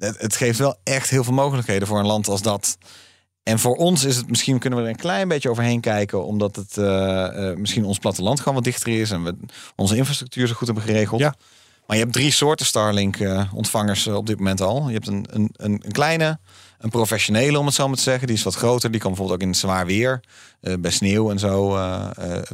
[0.00, 2.78] het, het geeft wel echt heel veel mogelijkheden voor een land als dat.
[3.42, 6.56] En voor ons is het misschien kunnen we er een klein beetje overheen kijken, omdat
[6.56, 9.36] het eh, eh, misschien ons platteland gewoon wat dichter is en we
[9.76, 11.20] onze infrastructuur zo goed hebben geregeld.
[11.20, 11.34] Ja.
[11.86, 14.86] Maar je hebt drie soorten Starlink-ontvangers op dit moment al.
[14.86, 16.38] Je hebt een, een, een kleine,
[16.80, 18.26] een professionele, om het zo maar te zeggen.
[18.26, 18.90] Die is wat groter.
[18.90, 20.20] Die kan bijvoorbeeld ook in zwaar weer,
[20.60, 22.06] eh, bij sneeuw en zo, eh,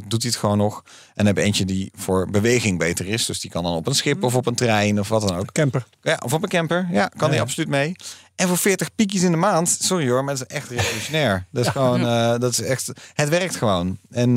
[0.07, 0.83] doet hij het gewoon nog.
[0.85, 3.25] En dan heb je eentje die voor beweging beter is.
[3.25, 5.51] Dus die kan dan op een schip of op een trein of wat dan ook.
[5.51, 5.85] Camper.
[6.01, 6.87] Ja, of op een camper.
[6.91, 7.43] Ja, kan die Ja.
[7.43, 7.95] absoluut mee.
[8.35, 11.45] En voor 40 piekjes in de maand, sorry hoor, maar dat is echt revolutionair.
[11.51, 13.97] Dat is gewoon, eh, dat is echt, het werkt gewoon.
[14.11, 14.33] En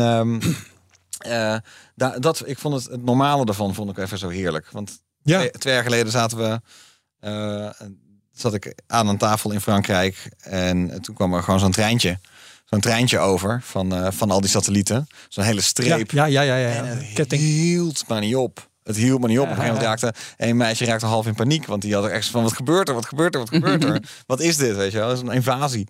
[1.94, 4.68] da- dat, ik vond het, het normale daarvan vond ik even zo heerlijk.
[4.70, 5.38] Want Ja.
[5.38, 6.60] twee, twee jaar geleden zaten we,
[8.40, 12.18] zat ik aan een tafel in Frankrijk en toen kwam er gewoon zo'n treintje,
[12.64, 16.10] zo'n treintje over van, eh, van al die satellieten, zo'n hele streep.
[16.10, 16.56] ja, ja, ja.
[16.56, 17.42] ja, Ketting.
[17.42, 18.68] hield maar niet op.
[18.84, 19.44] Het hield maar niet op.
[19.44, 21.66] Op een gegeven moment raakte een meisje raakte half in paniek.
[21.66, 22.94] Want die had er echt van, wat gebeurt er?
[22.94, 23.40] Wat gebeurt er?
[23.40, 24.02] Wat gebeurt er?
[24.26, 24.76] wat is dit?
[24.76, 25.08] Weet je wel?
[25.08, 25.88] Dat is een invasie.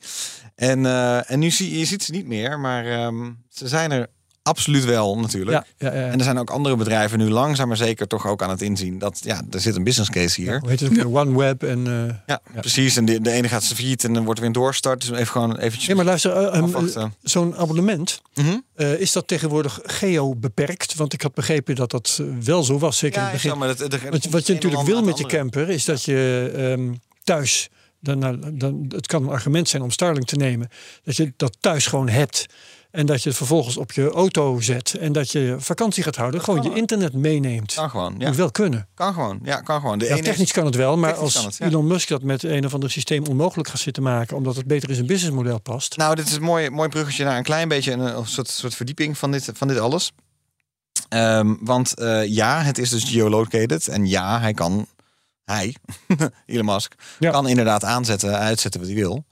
[0.54, 2.58] En, eh, en nu zie je ziet ze niet meer.
[2.60, 4.08] Maar ehm, ze zijn er
[4.50, 5.66] absoluut wel natuurlijk.
[5.78, 6.06] Ja, ja, ja.
[6.10, 8.98] En er zijn ook andere bedrijven nu langzaam maar zeker toch ook aan het inzien.
[8.98, 10.58] Dat ja, er zit een business case hier.
[10.60, 11.08] Hoe heet het ook weer?
[11.20, 11.86] OneWeb en...
[12.08, 12.96] eh, Ja, precies.
[12.96, 15.00] En de, de ene gaat failliet en dan wordt er weer een doorstart.
[15.00, 17.14] Dus even gewoon eventjes Nee, maar luister, eh, ehm, afwachten.
[17.22, 18.56] zo'n abonnement, Mhm.
[18.74, 20.94] eh, is dat tegenwoordig geo-beperkt?
[20.94, 23.58] Want ik had begrepen dat dat eh, wel zo was, zeker in Ja, het begin.
[23.58, 26.92] maar dat, dat- Wat, wat je natuurlijk wil met je camper is dat je ehm,
[27.24, 27.68] thuis,
[28.00, 30.68] dan, nou, dan, het kan een argument zijn om Starlink te nemen,
[31.04, 32.46] dat je dat thuis gewoon hebt.
[32.90, 36.40] En dat je het vervolgens op je auto zet en dat je vakantie gaat houden,
[36.42, 37.74] gewoon je internet meeneemt.
[37.74, 38.14] Kan gewoon.
[38.18, 38.88] Ja, Moet wel kunnen.
[38.94, 39.40] kan gewoon.
[39.42, 39.98] Ja, kan gewoon.
[39.98, 41.66] De Ja, ene is- technisch kan het wel, maar als kan het, ja.
[41.66, 44.88] Elon Musk dat met een of ander systeem onmogelijk gaat zitten maken, omdat het beter
[44.88, 45.96] in zijn businessmodel past.
[45.96, 48.74] Nou, dit is een mooi, mooi bruggetje naar een klein beetje een, een soort, soort
[48.74, 50.12] verdieping van dit, van dit alles.
[51.08, 53.88] Ehm, want eh, ja, het is dus geolocated.
[53.88, 54.86] En ja, hij kan,
[55.44, 55.74] hij,
[56.46, 59.24] Elon Musk, kan inderdaad aanzetten, uitzetten wat hij wil.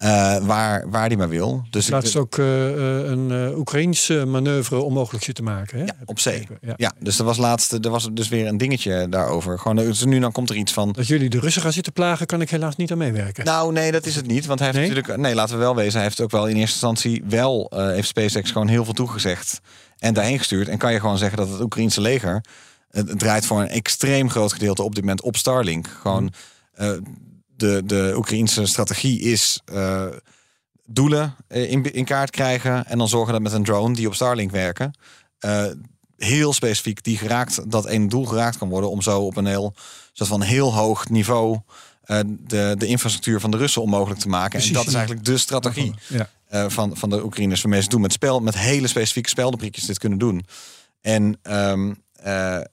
[0.00, 1.62] Eh, waar, waar hij maar wil.
[1.70, 5.78] Dus Laatst ook eh, eh, een eh Oekraïense manoeuvre onmogelijk zitten maken.
[5.78, 5.84] Hè?
[5.84, 6.46] ja, op zee.
[6.60, 6.74] Ja.
[6.76, 9.58] Ja, dus er was laatst, er was dus weer een dingetje daarover.
[9.58, 10.92] Gewoon, dus nu dan komt er iets van.
[10.92, 13.44] Dat jullie de Russen gaan zitten plagen, kan ik helaas niet aan meewerken.
[13.44, 14.46] Nou, nee, dat is het niet.
[14.46, 14.88] Want hij heeft Nee?
[14.88, 15.20] natuurlijk.
[15.20, 15.92] Nee, laten we wel wezen.
[15.94, 17.72] Hij heeft ook wel in eerste instantie wel.
[17.74, 19.60] heeft SpaceX gewoon heel veel toegezegd.
[19.98, 20.68] En daarheen gestuurd.
[20.68, 22.44] En kan je gewoon zeggen dat het Oekraïnse leger.
[22.90, 25.86] Het, draait voor een extreem groot gedeelte op dit moment op Starlink.
[26.00, 26.32] Gewoon.
[26.74, 26.90] eh,
[27.60, 29.60] de, de Oekraïnse strategie is.
[29.64, 30.06] eh,
[30.86, 32.86] doelen eh, in, in kaart krijgen.
[32.86, 34.98] En dan zorgen dat met een drone die op Starlink werken.
[35.38, 35.64] eh,
[36.16, 38.90] heel specifiek die geraakt, dat één doel geraakt kan worden.
[38.90, 39.74] Om zo op een heel,
[40.12, 41.58] soort van heel hoog niveau
[42.26, 44.50] de, de infrastructuur van de Russen onmogelijk te maken.
[44.50, 46.70] Precies, en dat is eigenlijk de strategie Ja.
[46.70, 47.62] van, van de Oekraïners.
[47.62, 50.44] Waarmee ze doen met spel, met hele specifieke speldenprikjes dit kunnen doen.
[51.00, 52.64] En ehm, eh, eh,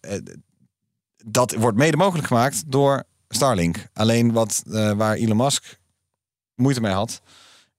[1.25, 3.87] dat wordt mede mogelijk gemaakt door Starlink.
[3.93, 5.79] Alleen wat eh, waar Elon Musk
[6.55, 7.21] moeite mee had,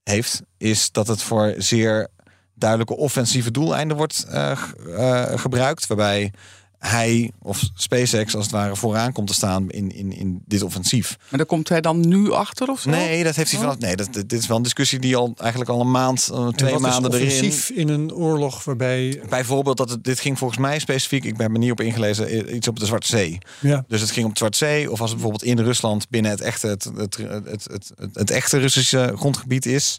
[0.03, 2.09] heeft, is dat het voor zeer
[2.55, 5.87] duidelijke offensieve doeleinden wordt eh, eh, gebruikt.
[5.87, 6.33] Waarbij
[6.79, 11.17] hij of SpaceX als het ware vooraan komt te staan in, in, in dit offensief.
[11.19, 12.91] Maar daar komt hij dan nu achter of zo?
[12.91, 13.79] Nee, dat heeft hij vanaf.
[13.79, 16.73] Nee, dat, dit is wel een discussie die al eigenlijk al een maand, eh, twee
[16.73, 17.29] en wat maanden is erin.
[17.29, 19.23] offensief in een oorlog waarbij...
[19.29, 22.69] Bijvoorbeeld dat het, dit ging volgens mij specifiek, ik ben me niet op ingelezen, iets
[22.69, 23.39] op de Zwarte Zee.
[23.61, 26.31] Ja, Dus het ging op de Zwarte Zee, of als het bijvoorbeeld in Rusland binnen
[26.31, 29.99] het echte, het, het, het, het, het, het echte Russische grondgebied is,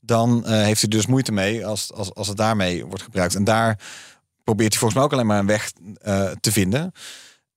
[0.00, 3.34] dan eh, heeft hij dus moeite mee als, als, als het daarmee wordt gebruikt.
[3.34, 3.78] En daar
[4.50, 5.72] probeert hij volgens mij ook alleen maar een weg
[6.02, 6.92] eh, te vinden.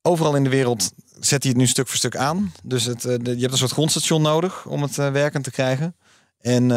[0.02, 2.54] Overal in de wereld zet hij het nu stuk voor stuk aan.
[2.64, 5.52] Dus het, eh, de- je hebt een soort grondstation nodig om het eh, werkend te
[5.52, 5.96] krijgen.
[6.42, 6.68] En,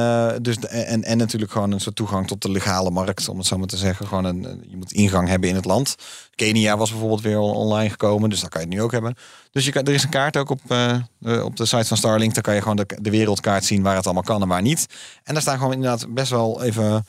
[0.42, 3.46] dus, de- en, en natuurlijk gewoon een soort toegang tot de legale markt, om het
[3.46, 4.06] zo maar te zeggen.
[4.06, 5.94] Gewoon een, je moet ingang hebben in het land.
[6.34, 9.14] Kenia was bijvoorbeeld weer on- online gekomen, dus daar kan je het nu ook hebben.
[9.50, 10.60] Dus je kan, er is een kaart ook op,
[11.44, 12.34] op de site van Starlink.
[12.34, 14.86] Daar kan je gewoon de wereldkaart zien waar het allemaal kan en waar niet.
[15.24, 17.04] En daar staan gewoon inderdaad best wel even,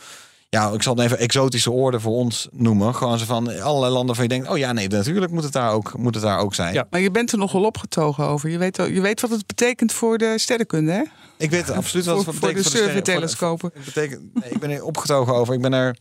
[0.50, 2.96] ja, ik zal het even exotische woorden voor ons noemen.
[2.96, 5.72] Gewoon zo van allerlei landen waar je denkt, oh ja, nee, natuurlijk moet het daar
[5.72, 6.74] ook, moet het daar ook zijn.
[6.74, 6.88] Ja.
[6.90, 8.50] Maar je bent er nogal opgetogen over.
[8.50, 11.04] Je weet, je weet wat het betekent voor de sterrenkunde, hè?
[11.38, 13.72] Ik weet absoluut wat het voor, voor voor de betekent voor de surveytelescopen.
[13.74, 15.54] Het betekent, nee, ik ben er opgetogen over.
[15.54, 15.98] Ik ben er.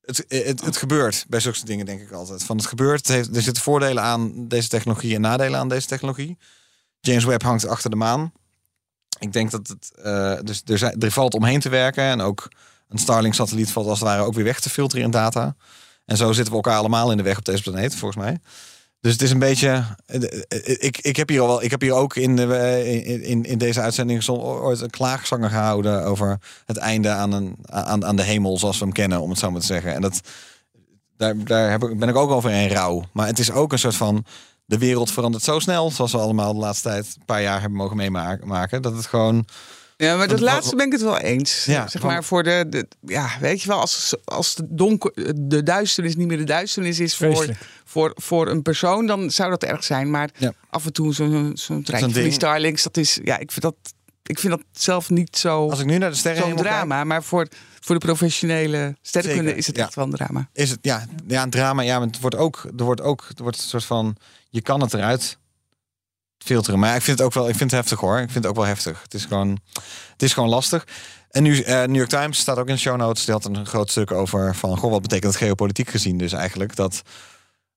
[0.00, 2.44] Het, het, het gebeurt bij zulke dingen, denk ik altijd.
[2.44, 3.06] Van het gebeurt.
[3.06, 6.38] Het heeft, er zitten voordelen aan deze technologie en nadelen aan deze technologie.
[7.00, 8.32] James Webb hangt achter de maan.
[9.18, 9.92] Ik denk dat het.
[10.02, 12.04] eh, dus er, zijn, er valt omheen te werken.
[12.04, 12.48] En ook
[12.94, 15.56] een Starlink-satelliet valt als het ware ook weer weg te filteren in data.
[16.04, 18.38] En zo zitten we elkaar allemaal in de weg op deze planeet, volgens mij.
[19.00, 19.84] Dus het is een beetje.
[20.06, 23.28] eh, eh, Ik, ik, heb hier al wel, ik heb hier ook in, de, eh,
[23.30, 28.16] in, in, deze uitzending ooit een klaagzanger gehouden over het einde aan, een, aan, aan
[28.16, 29.94] de hemel zoals we hem kennen, om het zo maar te zeggen.
[29.94, 30.20] En dat,
[31.16, 33.04] daar, daar heb ik, ben ik ook over in rouw.
[33.12, 34.24] Maar het is ook een soort van.
[34.66, 37.78] De wereld verandert zo snel, zoals we allemaal de laatste tijd een paar jaar hebben
[37.78, 38.82] mogen meemaken.
[38.82, 39.46] Dat het gewoon.
[39.96, 41.64] Ja, maar dat Want- laatste ben ik het wel eens.
[41.64, 42.86] Ja, zeg maar voor de, de.
[43.00, 45.12] Ja, weet je wel, als, als de, donker,
[45.48, 49.62] de duisternis niet meer de duisternis is voor, voor, voor een persoon, dan zou dat
[49.64, 50.10] erg zijn.
[50.10, 50.52] Maar Ja.
[50.70, 52.32] af en toe zo'n zo'n treintje van die.
[52.32, 53.18] Starlinks, dat is.
[53.24, 53.74] Ja, ik vind dat,
[54.22, 55.70] ik vind dat zelf niet zo.
[55.70, 57.48] Als ik nu naar de sterren Zo'n drama, maar voor,
[57.80, 59.84] voor de professionele sterrenkunde Zeker, is het ja.
[59.84, 60.48] echt wel een drama.
[60.52, 61.82] is het ja, ja een drama.
[61.82, 64.16] Ja, maar het wordt ook, er wordt ook, er wordt een soort van,
[64.50, 65.38] je kan het eruit
[66.44, 66.78] filteren.
[66.78, 68.18] Maar ik vind het ook wel, ik vind het heftig hoor.
[68.18, 69.02] Ik vind het ook wel heftig.
[69.02, 69.58] Het is gewoon,
[70.12, 70.86] het is gewoon lastig.
[71.30, 73.24] En nu, eh New York Times staat ook in de show notes.
[73.24, 76.76] Die had een groot stuk over van, goh, wat betekent het geopolitiek gezien dus eigenlijk
[76.76, 77.02] dat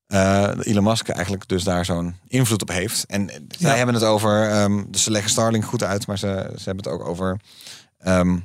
[0.06, 3.04] eh, Elon Musk eigenlijk dus daar zo'n invloed op heeft.
[3.06, 6.84] En zij hebben het over, dus ze leggen Starlink goed uit, maar ze, ze hebben
[6.84, 7.40] het ook over
[7.98, 8.36] ehm,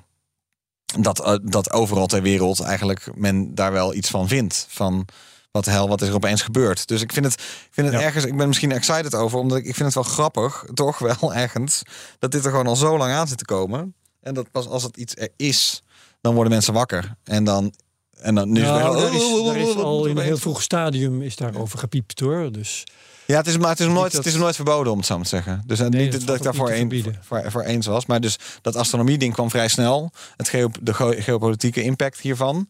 [0.99, 4.65] dat, eh, dat overal ter wereld eigenlijk men daar wel iets van vindt.
[4.69, 5.05] Van
[5.53, 6.87] wat de hel, wat is er opeens gebeurd?
[6.87, 8.01] Dus ik vind het, ik vind het Ja.
[8.05, 11.33] ergens, ik ben misschien excited over, omdat ik, ik vind het wel grappig, toch wel
[11.33, 11.81] ergens,
[12.19, 13.93] dat dit er gewoon al zo lang aan zit te komen.
[14.21, 15.83] En dat pas als het iets er is,
[16.21, 17.15] dan worden mensen wakker.
[17.23, 17.73] En dan,
[18.19, 20.61] en dan nu is het weer- daar is, daar is al in een heel vroeg
[20.61, 22.51] stadium is daarover gepiept hoor.
[22.51, 22.83] Dus
[23.25, 25.15] Ja, het is, maar het is, nooit, dat- het is nooit verboden, om het zo
[25.15, 25.63] maar te zeggen.
[25.65, 28.05] Dus eh, Nee, niet dat dat, ik daarvoor een, voor, voor eens was.
[28.05, 30.11] Maar dus dat astronomie-ding kwam vrij snel.
[30.37, 32.69] Het geo, de geo- geopolitieke impact hiervan.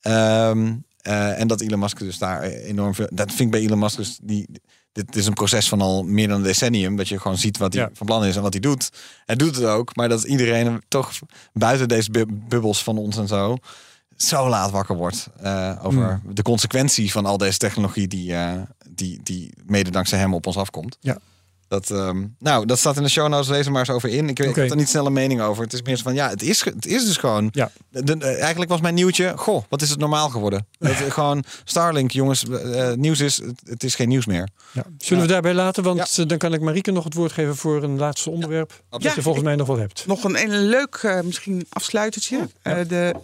[0.00, 0.72] Ehm,
[1.04, 3.08] eh, en dat Elon Musk dus daar enorm veel...
[3.12, 4.18] Dat vind ik bij Elon Musk dus...
[4.22, 4.48] Die,
[4.92, 6.96] dit is een proces van al meer dan een decennium.
[6.96, 7.90] Dat je gewoon ziet wat hij Ja.
[7.92, 8.90] van plan is en wat hij doet.
[9.24, 9.96] Hij doet het ook.
[9.96, 11.12] Maar dat iedereen toch
[11.52, 13.56] buiten deze bu- bubbels van ons en zo...
[14.16, 16.34] zo laat wakker wordt eh, over Hmm.
[16.34, 18.08] de consequentie van al deze technologie...
[18.08, 18.52] die, eh,
[18.90, 20.96] die, die mede dankzij hem op ons afkomt.
[21.00, 21.18] Ja.
[21.74, 23.48] Dat, ehm, nou, dat staat in de show notes.
[23.48, 24.28] Lees er maar eens over in.
[24.28, 25.62] Ik, weet, ik heb er niet snel een mening over.
[25.62, 27.48] Het is meer van, ja, het is, het is dus gewoon...
[27.52, 30.66] ja, De, de- eigenlijk was mijn nieuwtje, goh, wat is het normaal geworden?
[30.78, 34.48] Dat, eh, gewoon Starlink, jongens, eh, nieuws is, het, het is geen nieuws meer.
[34.72, 34.84] ja.
[34.98, 35.82] Zullen we daarbij laten?
[35.82, 38.82] Want eh, dan kan ik Marieke nog het woord geven voor een laatste onderwerp.
[38.90, 40.06] dat Ja, je volgens mij nog wel hebt.
[40.06, 42.48] Nog een, een leuk, eh, misschien afsluitertje.
[42.62, 43.14] Eh, de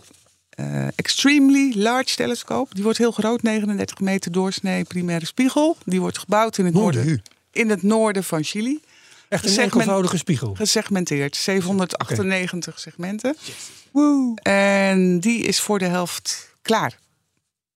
[0.50, 2.74] eh, Extremely Large Telescoop.
[2.74, 5.76] Die wordt heel groot, 39 meter doorsnee primaire spiegel.
[5.84, 7.22] Die wordt gebouwd in het, noorden.
[7.52, 8.80] In het noorden van Chili.
[9.28, 10.54] Echt een enkelvoudige spiegel.
[10.54, 13.36] Gesegmenteerd, 798 segmenten.
[13.90, 14.34] Woe.
[14.42, 16.98] En die is voor de helft klaar.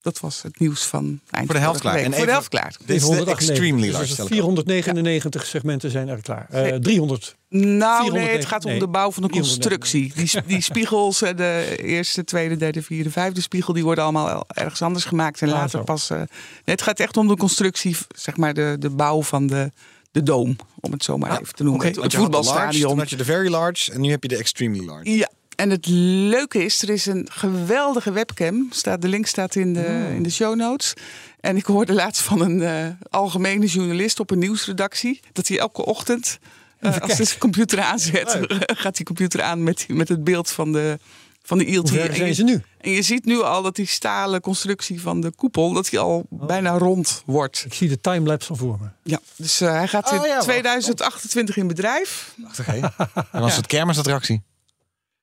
[0.05, 1.95] Dat was het nieuws van eind Voor de helft klaar.
[1.95, 2.05] week.
[2.05, 2.77] En voor de helft klaar.
[2.87, 3.49] Dit is de 498.
[3.49, 4.29] extremely Dus large telescoop.
[4.29, 6.47] 499 segmenten zijn er klaar.
[6.51, 6.79] Eh, Nee.
[6.81, 7.37] 300.
[7.49, 7.79] Nou, nee,
[8.11, 9.71] 409 het gaat om nee, de bouw van de 309.
[9.71, 10.13] constructie.
[10.15, 14.83] Die, die spiegels, eh, de eerste, tweede, derde, vierde, vijfde spiegel, die worden allemaal ergens
[14.83, 15.85] anders gemaakt en Ah, later zo.
[15.85, 16.11] pas.
[16.11, 16.27] eh, nee,
[16.65, 19.71] het gaat echt om de constructie, zeg maar de, de bouw van de,
[20.11, 21.81] de doom, om het zo maar even te noemen.
[21.87, 21.89] oké.
[21.95, 22.89] Het, het voetbalstadion.
[22.91, 25.11] toen had je de very large en nu heb je de extremely large.
[25.17, 25.29] Ja,
[25.65, 25.87] en het
[26.31, 28.67] leuke is, er is een geweldige webcam.
[28.71, 30.15] Staat, de link staat in de, Hmm.
[30.17, 30.93] in de show notes.
[31.41, 35.21] En ik hoorde laatst van een eh, algemene journalist op een nieuwsredactie...
[35.33, 36.39] dat hij elke ochtend,
[36.79, 38.39] eh, als hij zijn computer aanzet...
[38.83, 40.99] gaat die computer aan met, met het beeld van de,
[41.43, 41.91] van de ILT.
[41.91, 42.63] Hoe En zijn je- ze nu?
[42.81, 45.73] En je ziet nu al dat die stalen constructie van de koepel...
[45.73, 47.63] dat die al bijna rond wordt.
[47.67, 48.87] Ik zie de timelapse al voor me.
[49.03, 52.35] Ja, dus eh, hij gaat in Oh ja, wat- 2028 in bedrijf.
[52.63, 52.81] Hè?
[52.81, 54.43] Dat was het kermisattractie.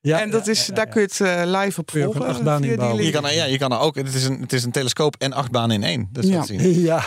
[0.03, 0.91] Ja, en dat ja, is, ja, daar ja.
[0.91, 2.63] kun je het eh, live op je volgen.
[3.03, 3.95] Je kan, er- ja, je kan er ook.
[3.95, 6.09] Het is een, het is een telescoop en acht banen in één.
[6.11, 6.37] Dus Ja.
[6.37, 6.81] dat zien.
[6.81, 7.03] Ja,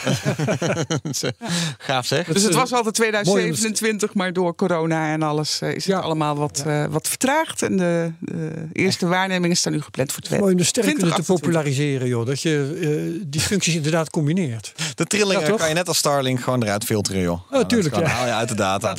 [1.02, 1.30] is, eh,
[1.78, 2.26] Gaaf zeg.
[2.26, 5.74] Dus het was altijd Mooi om te- 2027, maar door corona en alles eh, is
[5.74, 5.98] het Ja.
[5.98, 7.62] allemaal wat, eh, wat vertraagd.
[7.62, 10.40] En de, de eerste waarnemingen staan nu gepland voor twee.
[10.40, 11.50] mooi om de sterren te 2028.
[11.50, 12.26] populariseren, joh.
[12.26, 12.78] Dat je
[13.20, 14.72] eh, die functies inderdaad combineert.
[14.94, 17.40] De trillingen Ja, kan je net als Starlink gewoon eruit filteren, joh.
[17.52, 18.02] Oh, tuurlijk, ja.
[18.06, 18.94] haal je uit de data.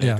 [0.00, 0.16] Ja.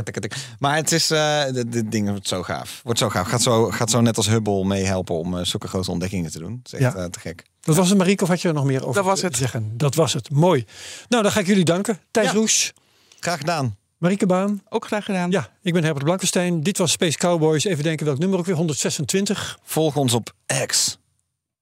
[0.58, 2.80] Maar het is, eh dit, dit ding wordt zo gaaf.
[2.84, 3.28] Wordt zo gaaf.
[3.28, 6.60] Gaat zo, gaat zo net als Hubble meehelpen om eh, zulke grote ontdekkingen te doen.
[6.62, 7.00] Dat is echt Ja.
[7.02, 7.44] eh, te gek.
[7.60, 9.36] Dat was het, Marieke, of had je er nog meer over Dat was te het.
[9.36, 9.72] zeggen?
[9.76, 10.30] Dat was het.
[10.30, 10.64] Mooi.
[11.08, 12.00] Nou, dan ga ik jullie danken.
[12.10, 12.32] Thijs Ja.
[12.32, 12.72] Roes,
[13.20, 13.76] Graag gedaan.
[13.98, 14.62] Marieke Baan.
[14.68, 15.30] Ook graag gedaan.
[15.30, 16.62] Ja, ik ben Herbert Blankenstein.
[16.62, 17.64] Dit was Space Cowboys.
[17.64, 18.54] Even denken welk nummer ook weer.
[18.56, 19.58] 126.
[19.62, 20.32] Volg ons op
[20.66, 20.98] X.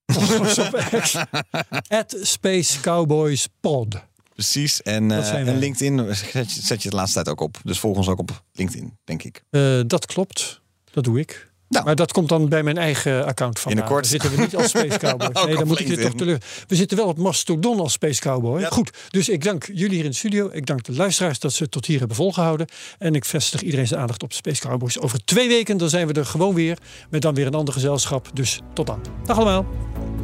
[0.06, 1.16] Volgens op X.
[2.00, 3.94] At Space Cowboys Pod.
[4.36, 4.82] Precies.
[4.82, 7.56] En, eh, en LinkedIn zet je, zet je de laatste tijd ook op.
[7.64, 9.42] Dus volg ons ook op LinkedIn, denk ik.
[9.50, 10.60] Eh, dat klopt.
[10.90, 11.50] Dat doe ik.
[11.68, 11.84] Nou.
[11.84, 13.72] Maar dat komt dan bij mijn eigen account van.
[13.72, 14.02] Binnenkort.
[14.02, 15.36] Dan zitten we niet als Space Cowboys.
[15.38, 16.42] Ook Nee, dan moet ik je toch teleur.
[16.66, 18.60] We zitten wel op Mastodon als Space Cowboy.
[18.60, 18.68] Ja.
[18.68, 20.48] Goed, dus ik dank jullie hier in de studio.
[20.52, 22.66] Ik dank de luisteraars dat ze het tot hier hebben volgehouden.
[22.98, 25.00] En ik vestig iedereen zijn aandacht op Space Cowboys.
[25.00, 26.78] Over twee weken dan zijn we er gewoon weer.
[27.10, 28.30] Met dan weer een ander gezelschap.
[28.32, 29.00] Dus tot dan.
[29.24, 29.66] Dag allemaal.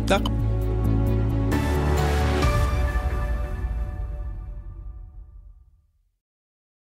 [0.04, 0.20] Dag.